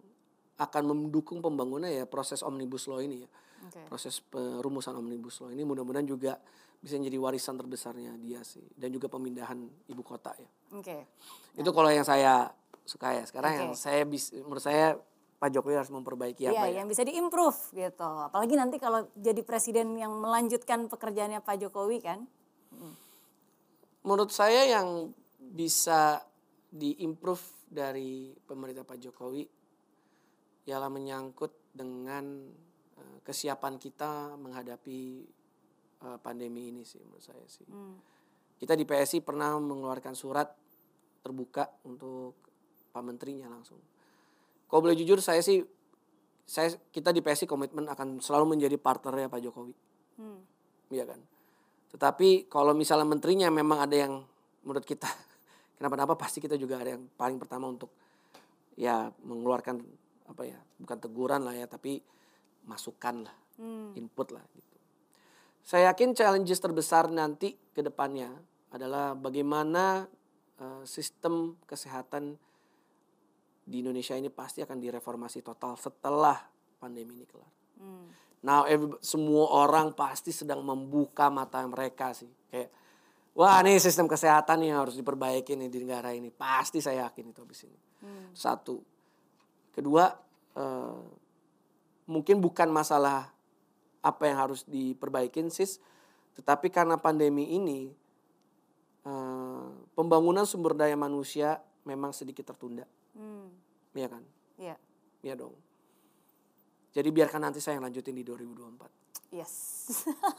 akan 0.58 0.82
mendukung 0.84 1.38
pembangunan 1.38 1.88
ya 1.88 2.04
proses 2.04 2.42
omnibus 2.42 2.90
law 2.90 2.98
ini 2.98 3.24
ya. 3.24 3.30
Oke. 3.62 3.78
proses 3.86 4.18
perumusan 4.18 4.90
omnibus 4.98 5.38
law 5.38 5.54
ini 5.54 5.62
mudah-mudahan 5.62 6.02
juga 6.02 6.34
bisa 6.82 6.98
jadi 6.98 7.14
warisan 7.14 7.54
terbesarnya 7.54 8.18
dia 8.18 8.42
sih 8.42 8.66
dan 8.74 8.90
juga 8.90 9.06
pemindahan 9.06 9.54
ibu 9.86 10.02
kota 10.02 10.34
ya. 10.34 10.50
Oke. 10.74 11.06
Itu 11.54 11.70
kalau 11.70 11.86
yang 11.94 12.02
saya 12.02 12.50
suka 12.82 13.14
ya. 13.14 13.22
Sekarang 13.22 13.54
Oke. 13.54 13.60
yang 13.62 13.72
saya 13.78 14.02
bis, 14.02 14.34
menurut 14.34 14.58
saya 14.58 14.98
Pak 15.38 15.50
Jokowi 15.54 15.78
harus 15.78 15.94
memperbaiki 15.94 16.46
Iya, 16.46 16.54
apa 16.54 16.66
ya? 16.70 16.82
yang 16.82 16.90
bisa 16.90 17.06
diimprove 17.06 17.58
gitu. 17.74 18.10
Apalagi 18.26 18.54
nanti 18.58 18.82
kalau 18.82 19.06
jadi 19.14 19.42
presiden 19.46 19.94
yang 19.94 20.10
melanjutkan 20.18 20.90
pekerjaannya 20.90 21.42
Pak 21.42 21.62
Jokowi 21.62 21.98
kan. 22.02 22.26
Menurut 24.02 24.34
saya 24.34 24.66
yang 24.66 25.14
bisa 25.52 26.24
diimprove 26.72 27.68
dari 27.68 28.32
pemerintah 28.32 28.88
Pak 28.88 28.96
Jokowi 28.96 29.44
ialah 30.64 30.88
menyangkut 30.88 31.76
dengan 31.76 32.48
eh, 32.96 33.18
kesiapan 33.20 33.76
kita 33.76 34.40
menghadapi 34.40 35.00
eh, 36.00 36.18
pandemi 36.24 36.72
ini 36.72 36.82
sih 36.88 37.04
menurut 37.04 37.20
saya 37.20 37.44
sih. 37.44 37.68
Hmm. 37.68 38.00
Kita 38.56 38.72
di 38.72 38.88
PSI 38.88 39.20
pernah 39.20 39.58
mengeluarkan 39.60 40.16
surat 40.16 40.48
terbuka 41.20 41.68
untuk 41.84 42.38
Pak 42.94 43.02
Menterinya 43.04 43.50
langsung. 43.52 43.80
Kalau 44.70 44.80
boleh 44.80 44.96
jujur 44.96 45.20
saya 45.20 45.44
sih 45.44 45.60
saya 46.48 46.72
kita 46.90 47.12
di 47.12 47.20
PSI 47.20 47.44
komitmen 47.44 47.86
akan 47.92 48.18
selalu 48.24 48.56
menjadi 48.56 48.80
partnernya 48.80 49.28
Pak 49.28 49.40
Jokowi. 49.44 49.74
Hmm. 50.16 50.40
Iya 50.88 51.04
kan. 51.04 51.20
Tetapi 51.92 52.48
kalau 52.48 52.72
misalnya 52.72 53.04
menterinya 53.04 53.52
memang 53.52 53.84
ada 53.84 53.96
yang 53.96 54.24
menurut 54.64 54.86
kita 54.86 55.08
kenapa-napa 55.82 56.14
pasti 56.14 56.38
kita 56.38 56.54
juga 56.54 56.78
ada 56.78 56.94
yang 56.94 57.10
paling 57.18 57.42
pertama 57.42 57.66
untuk 57.66 57.90
ya 58.78 59.10
mengeluarkan 59.26 59.82
apa 60.30 60.46
ya 60.46 60.62
bukan 60.78 60.98
teguran 61.02 61.42
lah 61.42 61.58
ya 61.58 61.66
tapi 61.66 61.98
masukan 62.70 63.26
lah 63.26 63.36
Hmm. 63.60 63.92
input 63.92 64.32
lah 64.32 64.40
gitu. 64.56 64.76
Saya 65.60 65.92
yakin 65.92 66.16
challenges 66.16 66.56
terbesar 66.56 67.12
nanti 67.12 67.52
ke 67.76 67.84
depannya 67.84 68.32
adalah 68.72 69.12
bagaimana 69.12 70.08
eh, 70.56 70.82
sistem 70.88 71.60
kesehatan 71.68 72.38
di 73.66 73.82
Indonesia 73.84 74.16
ini 74.16 74.32
pasti 74.32 74.62
akan 74.64 74.78
direformasi 74.80 75.42
total 75.44 75.76
setelah 75.76 76.38
pandemi 76.80 77.18
ini 77.18 77.26
kelar. 77.28 77.52
Hmm. 77.76 78.08
Now 78.42 78.64
every- 78.66 78.98
semua 79.04 79.52
orang 79.68 79.92
pasti 79.94 80.32
sedang 80.32 80.64
membuka 80.64 81.28
mata 81.28 81.60
mereka 81.68 82.16
sih. 82.16 82.30
Kayak 82.48 82.72
wah 83.32 83.58
nih 83.64 83.80
sistem 83.80 84.08
kesehatan 84.08 84.64
yang 84.64 84.84
harus 84.84 84.96
diperbaiki 84.96 85.56
nih 85.56 85.68
di 85.72 85.78
negara 85.84 86.12
ini. 86.12 86.28
Pasti 86.28 86.80
saya 86.84 87.08
yakin 87.08 87.32
itu 87.32 87.40
habis 87.40 87.60
ini. 87.64 87.78
Hmm. 88.04 88.30
Satu. 88.36 88.80
Kedua 89.72 90.12
eh, 90.56 91.00
mungkin 92.08 92.42
bukan 92.44 92.68
masalah 92.68 93.32
apa 94.02 94.22
yang 94.26 94.38
harus 94.38 94.66
diperbaikin 94.66 95.48
sis, 95.48 95.78
tetapi 96.34 96.68
karena 96.68 96.98
pandemi 96.98 97.56
ini 97.56 97.88
eh, 99.06 99.68
pembangunan 99.96 100.44
sumber 100.44 100.76
daya 100.76 100.98
manusia 100.98 101.62
memang 101.82 102.14
sedikit 102.14 102.54
tertunda, 102.54 102.86
Hmm. 103.12 103.52
Iya 103.92 104.08
kan? 104.08 104.24
Iya. 104.56 104.76
Iya 105.20 105.34
dong. 105.36 105.54
Jadi 106.92 107.08
biarkan 107.08 107.48
nanti 107.48 107.58
saya 107.58 107.80
yang 107.80 107.88
lanjutin 107.88 108.12
di 108.12 108.20
2024. 108.20 109.32
Yes. 109.32 109.88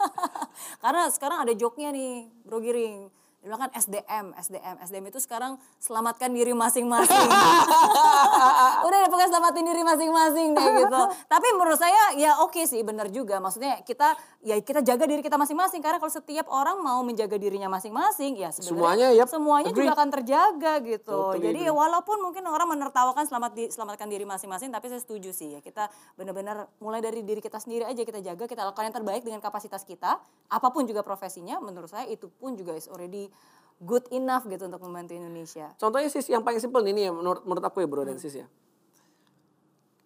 Karena 0.83 1.09
sekarang 1.09 1.49
ada 1.49 1.53
joknya 1.57 1.89
nih, 1.89 2.29
Bro 2.45 2.61
Giring. 2.61 3.22
Dia 3.43 3.59
kan 3.59 3.67
SDM, 3.75 4.31
SDM, 4.39 4.75
SDM 4.87 5.05
itu 5.11 5.19
sekarang 5.19 5.59
selamatkan 5.75 6.31
diri 6.31 6.55
masing-masing. 6.55 7.11
Udah 8.87 8.97
deh 9.03 9.09
pokoknya 9.11 9.29
selamatin 9.35 9.67
diri 9.67 9.83
masing-masing 9.83 10.55
deh 10.55 10.69
gitu. 10.79 11.01
Tapi 11.27 11.47
menurut 11.59 11.75
saya 11.75 12.15
ya 12.15 12.39
oke 12.39 12.63
sih 12.63 12.79
benar 12.87 13.11
juga. 13.11 13.43
Maksudnya 13.43 13.83
kita 13.83 14.15
ya 14.47 14.55
kita 14.63 14.79
jaga 14.79 15.03
diri 15.03 15.19
kita 15.19 15.35
masing-masing. 15.35 15.83
Karena 15.83 15.99
kalau 15.99 16.15
setiap 16.15 16.47
orang 16.47 16.79
mau 16.79 17.03
menjaga 17.03 17.35
dirinya 17.35 17.67
masing-masing 17.67 18.39
ya 18.39 18.55
sebenarnya 18.55 18.71
Semuanya, 18.79 19.07
yap, 19.11 19.27
semuanya 19.27 19.69
agree. 19.75 19.91
juga 19.91 19.91
akan 19.99 20.09
terjaga 20.15 20.73
gitu. 20.87 21.11
Totally 21.35 21.43
Jadi 21.43 21.61
agree. 21.67 21.75
walaupun 21.75 22.17
mungkin 22.23 22.43
orang 22.47 22.67
menertawakan 22.71 23.27
selamat 23.27 23.51
di, 23.59 23.63
selamatkan 23.67 24.07
diri 24.07 24.23
masing-masing, 24.23 24.71
tapi 24.71 24.87
saya 24.87 25.03
setuju 25.03 25.35
sih 25.35 25.51
ya 25.51 25.59
kita 25.59 25.91
benar-benar 26.15 26.71
mulai 26.79 27.03
dari 27.03 27.27
diri 27.27 27.43
kita 27.43 27.59
sendiri 27.59 27.83
aja 27.83 28.07
kita 28.07 28.23
jaga, 28.23 28.47
kita 28.47 28.63
lakukan 28.63 28.87
yang 28.87 28.95
terbaik 28.95 29.21
dengan 29.27 29.43
kapasitas 29.43 29.83
kita, 29.83 30.15
apa 30.47 30.67
pun 30.71 30.87
juga 30.87 31.03
profesinya, 31.03 31.59
menurut 31.59 31.91
saya 31.91 32.07
itu 32.07 32.31
pun 32.31 32.55
juga 32.55 32.71
is 32.71 32.87
already 32.87 33.32
good 33.79 34.05
enough 34.09 34.45
gitu 34.45 34.63
untuk 34.63 34.79
membantu 34.79 35.11
Indonesia. 35.11 35.71
Contohnya 35.75 36.07
sis 36.07 36.27
yang 36.27 36.39
paling 36.39 36.57
simpel 36.57 36.83
ini 36.83 37.03
ya 37.03 37.11
menurut 37.11 37.43
menurut 37.43 37.63
aku 37.63 37.79
ya 37.79 37.87
bro 37.87 38.03
dan 38.03 38.15
sis 38.15 38.35
ya. 38.35 38.47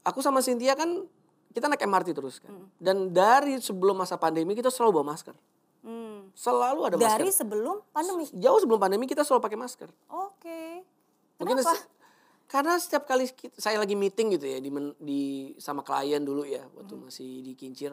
Aku 0.01 0.19
sama 0.19 0.39
Cynthia 0.39 0.73
kan 0.73 1.03
kita 1.51 1.67
naik 1.67 1.83
MRT 1.83 2.13
terus 2.13 2.39
kan. 2.39 2.53
Dan 2.77 3.11
dari 3.11 3.59
sebelum 3.59 3.97
masa 3.97 4.15
pandemi 4.15 4.53
kita 4.53 4.69
selalu 4.69 5.01
bawa 5.01 5.05
masker. 5.11 5.35
Hmm. 5.83 6.31
Selalu 6.33 6.79
ada 6.83 6.95
Dari 6.95 7.27
masker. 7.27 7.43
sebelum 7.43 7.83
pandemi. 7.89 8.23
Jauh 8.31 8.59
sebelum 8.59 8.77
pandemi 8.77 9.05
kita 9.05 9.21
selalu 9.21 9.41
pakai 9.41 9.57
masker. 9.57 9.89
Oke. 10.09 10.83
Mungkin 11.37 11.55
Kenapa? 11.55 11.75
se- 11.75 11.87
karena 12.47 12.73
setiap 12.77 13.03
kali 13.03 13.27
kita- 13.27 13.55
saya 13.57 13.75
lagi 13.75 13.93
meeting 13.93 14.31
gitu 14.31 14.47
ya 14.47 14.57
di, 14.57 14.71
di 14.97 15.21
sama 15.57 15.83
klien 15.83 16.23
dulu 16.23 16.47
ya 16.47 16.63
waktu 16.71 16.93
Hmm. 16.93 17.03
masih 17.05 17.43
di 17.43 17.53
Kincir. 17.53 17.91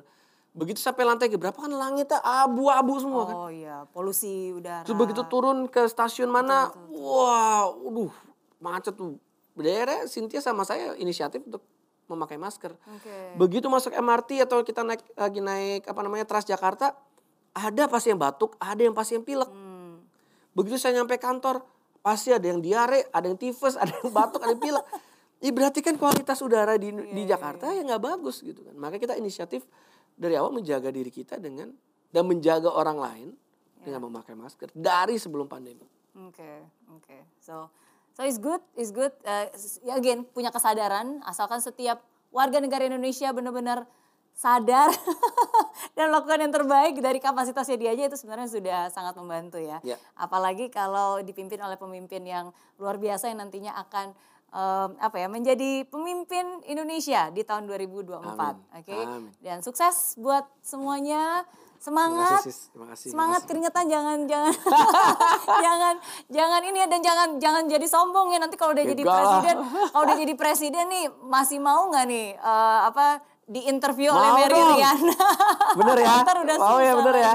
Begitu 0.54 0.78
sampai 0.78 1.02
lantai 1.02 1.26
ke 1.26 1.34
berapa 1.34 1.58
kan 1.58 1.66
langitnya 1.66 2.22
abu-abu 2.22 2.94
semua 3.02 3.26
kan. 3.26 3.34
Oh 3.34 3.50
iya, 3.50 3.90
polusi 3.90 4.54
udara. 4.54 4.86
Terus 4.86 4.94
begitu 4.94 5.26
turun 5.26 5.66
ke 5.66 5.90
stasiun 5.90 6.30
mana, 6.30 6.70
wah, 6.94 7.74
waduh, 7.74 8.14
macet 8.62 8.94
tuh. 8.94 9.18
Daerah 9.58 10.06
Cynthia 10.06 10.38
sama 10.38 10.62
saya 10.62 10.94
inisiatif 10.94 11.42
untuk 11.42 11.66
memakai 12.06 12.38
masker. 12.38 12.70
Oke. 12.70 13.34
Begitu 13.34 13.66
masuk 13.66 13.90
MRT 13.98 14.46
atau 14.46 14.62
kita 14.62 14.86
naik 14.86 15.02
lagi 15.18 15.42
naik 15.42 15.82
apa 15.90 16.00
namanya 16.06 16.22
Transjakarta, 16.22 16.94
ada 17.54 17.82
pasti 17.90 18.14
yang 18.14 18.22
batuk, 18.22 18.54
ada 18.62 18.78
yang 18.78 18.94
pasti 18.94 19.18
yang 19.18 19.26
pilek. 19.26 19.50
Hmm. 19.50 20.06
Begitu 20.54 20.78
saya 20.78 21.02
nyampe 21.02 21.18
kantor, 21.18 21.66
pasti 21.98 22.30
ada 22.30 22.46
yang 22.46 22.62
diare, 22.62 23.10
ada 23.10 23.26
yang 23.26 23.38
tifus, 23.38 23.74
ada 23.82 23.90
yang 23.90 24.14
batuk, 24.14 24.38
ada 24.38 24.54
yang 24.54 24.62
pilek. 24.62 24.86
Ini 25.44 25.50
berarti 25.50 25.82
kan 25.82 25.98
kualitas 25.98 26.40
udara 26.40 26.78
di, 26.78 26.88
di 26.88 27.22
Jakarta 27.26 27.68
ya 27.74 27.82
nggak 27.82 28.00
bagus 28.00 28.40
gitu 28.40 28.64
kan. 28.64 28.74
Maka 28.78 28.96
kita 29.02 29.18
inisiatif 29.18 29.66
dari 30.14 30.34
awal 30.38 30.54
menjaga 30.54 30.90
diri 30.90 31.10
kita 31.10 31.38
dengan 31.42 31.74
dan 32.14 32.24
menjaga 32.30 32.70
orang 32.70 32.98
lain 32.98 33.28
dengan 33.82 34.06
memakai 34.06 34.38
masker 34.38 34.70
dari 34.72 35.18
sebelum 35.18 35.50
pandemi. 35.50 35.84
Oke, 36.14 36.62
oke. 36.94 37.16
So, 37.42 37.68
so 38.14 38.22
it's 38.22 38.38
good, 38.38 38.62
it's 38.78 38.94
good. 38.94 39.10
Uh, 39.26 39.50
ya 39.82 39.98
again 39.98 40.22
punya 40.22 40.54
kesadaran, 40.54 41.20
asalkan 41.26 41.58
setiap 41.58 42.00
warga 42.30 42.62
negara 42.62 42.86
Indonesia 42.86 43.34
benar-benar 43.34 43.86
sadar 44.34 44.90
dan 45.96 46.10
melakukan 46.10 46.42
yang 46.42 46.50
terbaik 46.50 46.98
dari 46.98 47.22
kapasitasnya 47.22 47.78
dia 47.78 47.90
aja 47.94 48.02
itu 48.10 48.18
sebenarnya 48.18 48.50
sudah 48.50 48.80
sangat 48.90 49.14
membantu 49.14 49.62
ya. 49.62 49.78
Ya. 49.86 49.94
Apalagi 50.18 50.74
kalau 50.74 51.22
dipimpin 51.22 51.62
oleh 51.62 51.78
pemimpin 51.78 52.22
yang 52.26 52.50
luar 52.82 52.98
biasa 52.98 53.30
yang 53.30 53.46
nantinya 53.46 53.78
akan 53.86 54.10
em, 54.54 54.90
apa 54.96 55.16
ya 55.18 55.26
menjadi 55.26 55.82
pemimpin 55.84 56.62
Indonesia 56.64 57.28
di 57.28 57.42
tahun 57.42 57.66
2024. 57.66 58.22
Amin. 58.22 58.56
Oke. 58.70 58.94
Amin. 58.94 59.30
Dan 59.42 59.58
sukses 59.60 60.14
buat 60.16 60.46
semuanya. 60.62 61.42
Terima 61.84 62.00
Semangat. 62.08 62.40
kasih, 62.40 62.48
Sis. 62.48 62.60
Terima 62.72 62.86
kasih. 62.88 63.08
Semangat 63.12 63.12
Terima 63.12 63.28
kasih. 63.36 63.48
keringetan 63.68 63.84
jangan 63.92 64.18
jangan 64.32 64.54
jangan 65.68 65.94
jangan 66.32 66.60
ini 66.64 66.78
ya 66.80 66.86
dan 66.88 67.00
jangan 67.04 67.28
jangan 67.36 67.62
jadi 67.68 67.86
sombong 67.86 68.32
ya 68.32 68.38
nanti 68.40 68.56
kalau 68.56 68.72
udah 68.72 68.86
jadi 68.88 69.02
Enggak 69.04 69.12
lah. 69.12 69.20
presiden 69.20 69.56
kalau 69.92 70.02
udah 70.08 70.16
jadi 70.16 70.34
presiden 70.34 70.84
nih 70.88 71.04
masih 71.28 71.58
mau 71.60 71.92
nggak 71.92 72.04
nih 72.08 72.26
eh, 72.40 72.80
apa 72.88 73.20
diinterview 73.44 74.08
oleh 74.08 74.30
Mau 74.30 74.38
Mary 74.40 74.56
dong. 74.56 74.76
Riana. 74.80 75.16
Bener 75.76 75.98
ya? 76.00 76.14
Ntar 76.24 76.36
udah 76.40 76.56
Mau 76.56 76.78
ya, 76.80 76.92
bener 76.96 77.16
ya? 77.16 77.32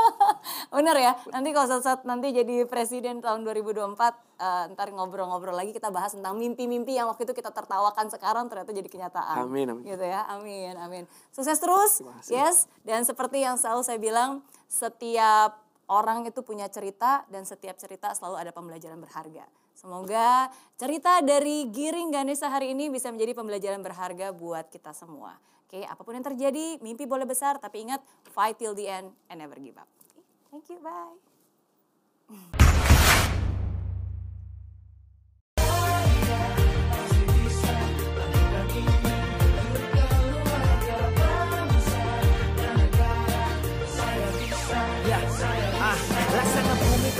bener 0.76 0.96
ya? 0.96 1.12
Nanti 1.32 1.48
kalau 1.52 1.66
saat 1.68 1.84
saat 1.84 2.00
nanti 2.08 2.32
jadi 2.32 2.64
presiden 2.64 3.20
tahun 3.20 3.44
2024 3.44 3.92
eh, 4.40 4.64
ntar 4.72 4.88
ngobrol-ngobrol 4.96 5.52
lagi 5.52 5.76
kita 5.76 5.92
bahas 5.92 6.16
tentang 6.16 6.40
mimpi-mimpi 6.40 6.96
yang 6.96 7.12
waktu 7.12 7.28
itu 7.28 7.36
kita 7.36 7.52
tertawakan 7.52 8.08
sekarang 8.08 8.48
ternyata 8.48 8.72
jadi 8.72 8.88
kenyataan. 8.88 9.44
Amin, 9.44 9.66
amin. 9.68 9.82
gitu 9.84 10.04
ya? 10.04 10.24
Amin 10.32 10.74
amin. 10.80 11.04
Sukses 11.32 11.60
terus. 11.60 12.00
Yes. 12.32 12.70
Dan 12.80 13.04
seperti 13.04 13.44
yang 13.44 13.60
selalu 13.60 13.82
saya 13.84 14.00
bilang 14.00 14.40
setiap 14.66 15.60
orang 15.86 16.26
itu 16.26 16.40
punya 16.42 16.66
cerita 16.72 17.22
dan 17.30 17.46
setiap 17.46 17.78
cerita 17.78 18.10
selalu 18.16 18.42
ada 18.42 18.50
pembelajaran 18.50 18.98
berharga 18.98 19.46
semoga 19.76 20.48
cerita 20.80 21.20
dari 21.20 21.68
Giring 21.68 22.08
Ganesha 22.08 22.48
hari 22.48 22.72
ini 22.72 22.88
bisa 22.88 23.12
menjadi 23.12 23.36
pembelajaran 23.36 23.84
berharga 23.84 24.32
buat 24.32 24.72
kita 24.72 24.96
semua. 24.96 25.36
Oke 25.68 25.84
apa 25.84 26.00
pun 26.00 26.16
yang 26.16 26.24
terjadi 26.24 26.80
mimpi 26.80 27.04
boleh 27.04 27.28
besar 27.28 27.60
tapi 27.60 27.84
ingat 27.84 28.00
fight 28.32 28.56
till 28.56 28.72
the 28.72 28.88
end 28.88 29.12
and 29.28 29.38
never 29.38 29.60
give 29.60 29.76
up. 29.76 29.86
Oke, 30.16 30.24
thank 30.48 30.66
you 30.72 30.80
bye 30.80 31.14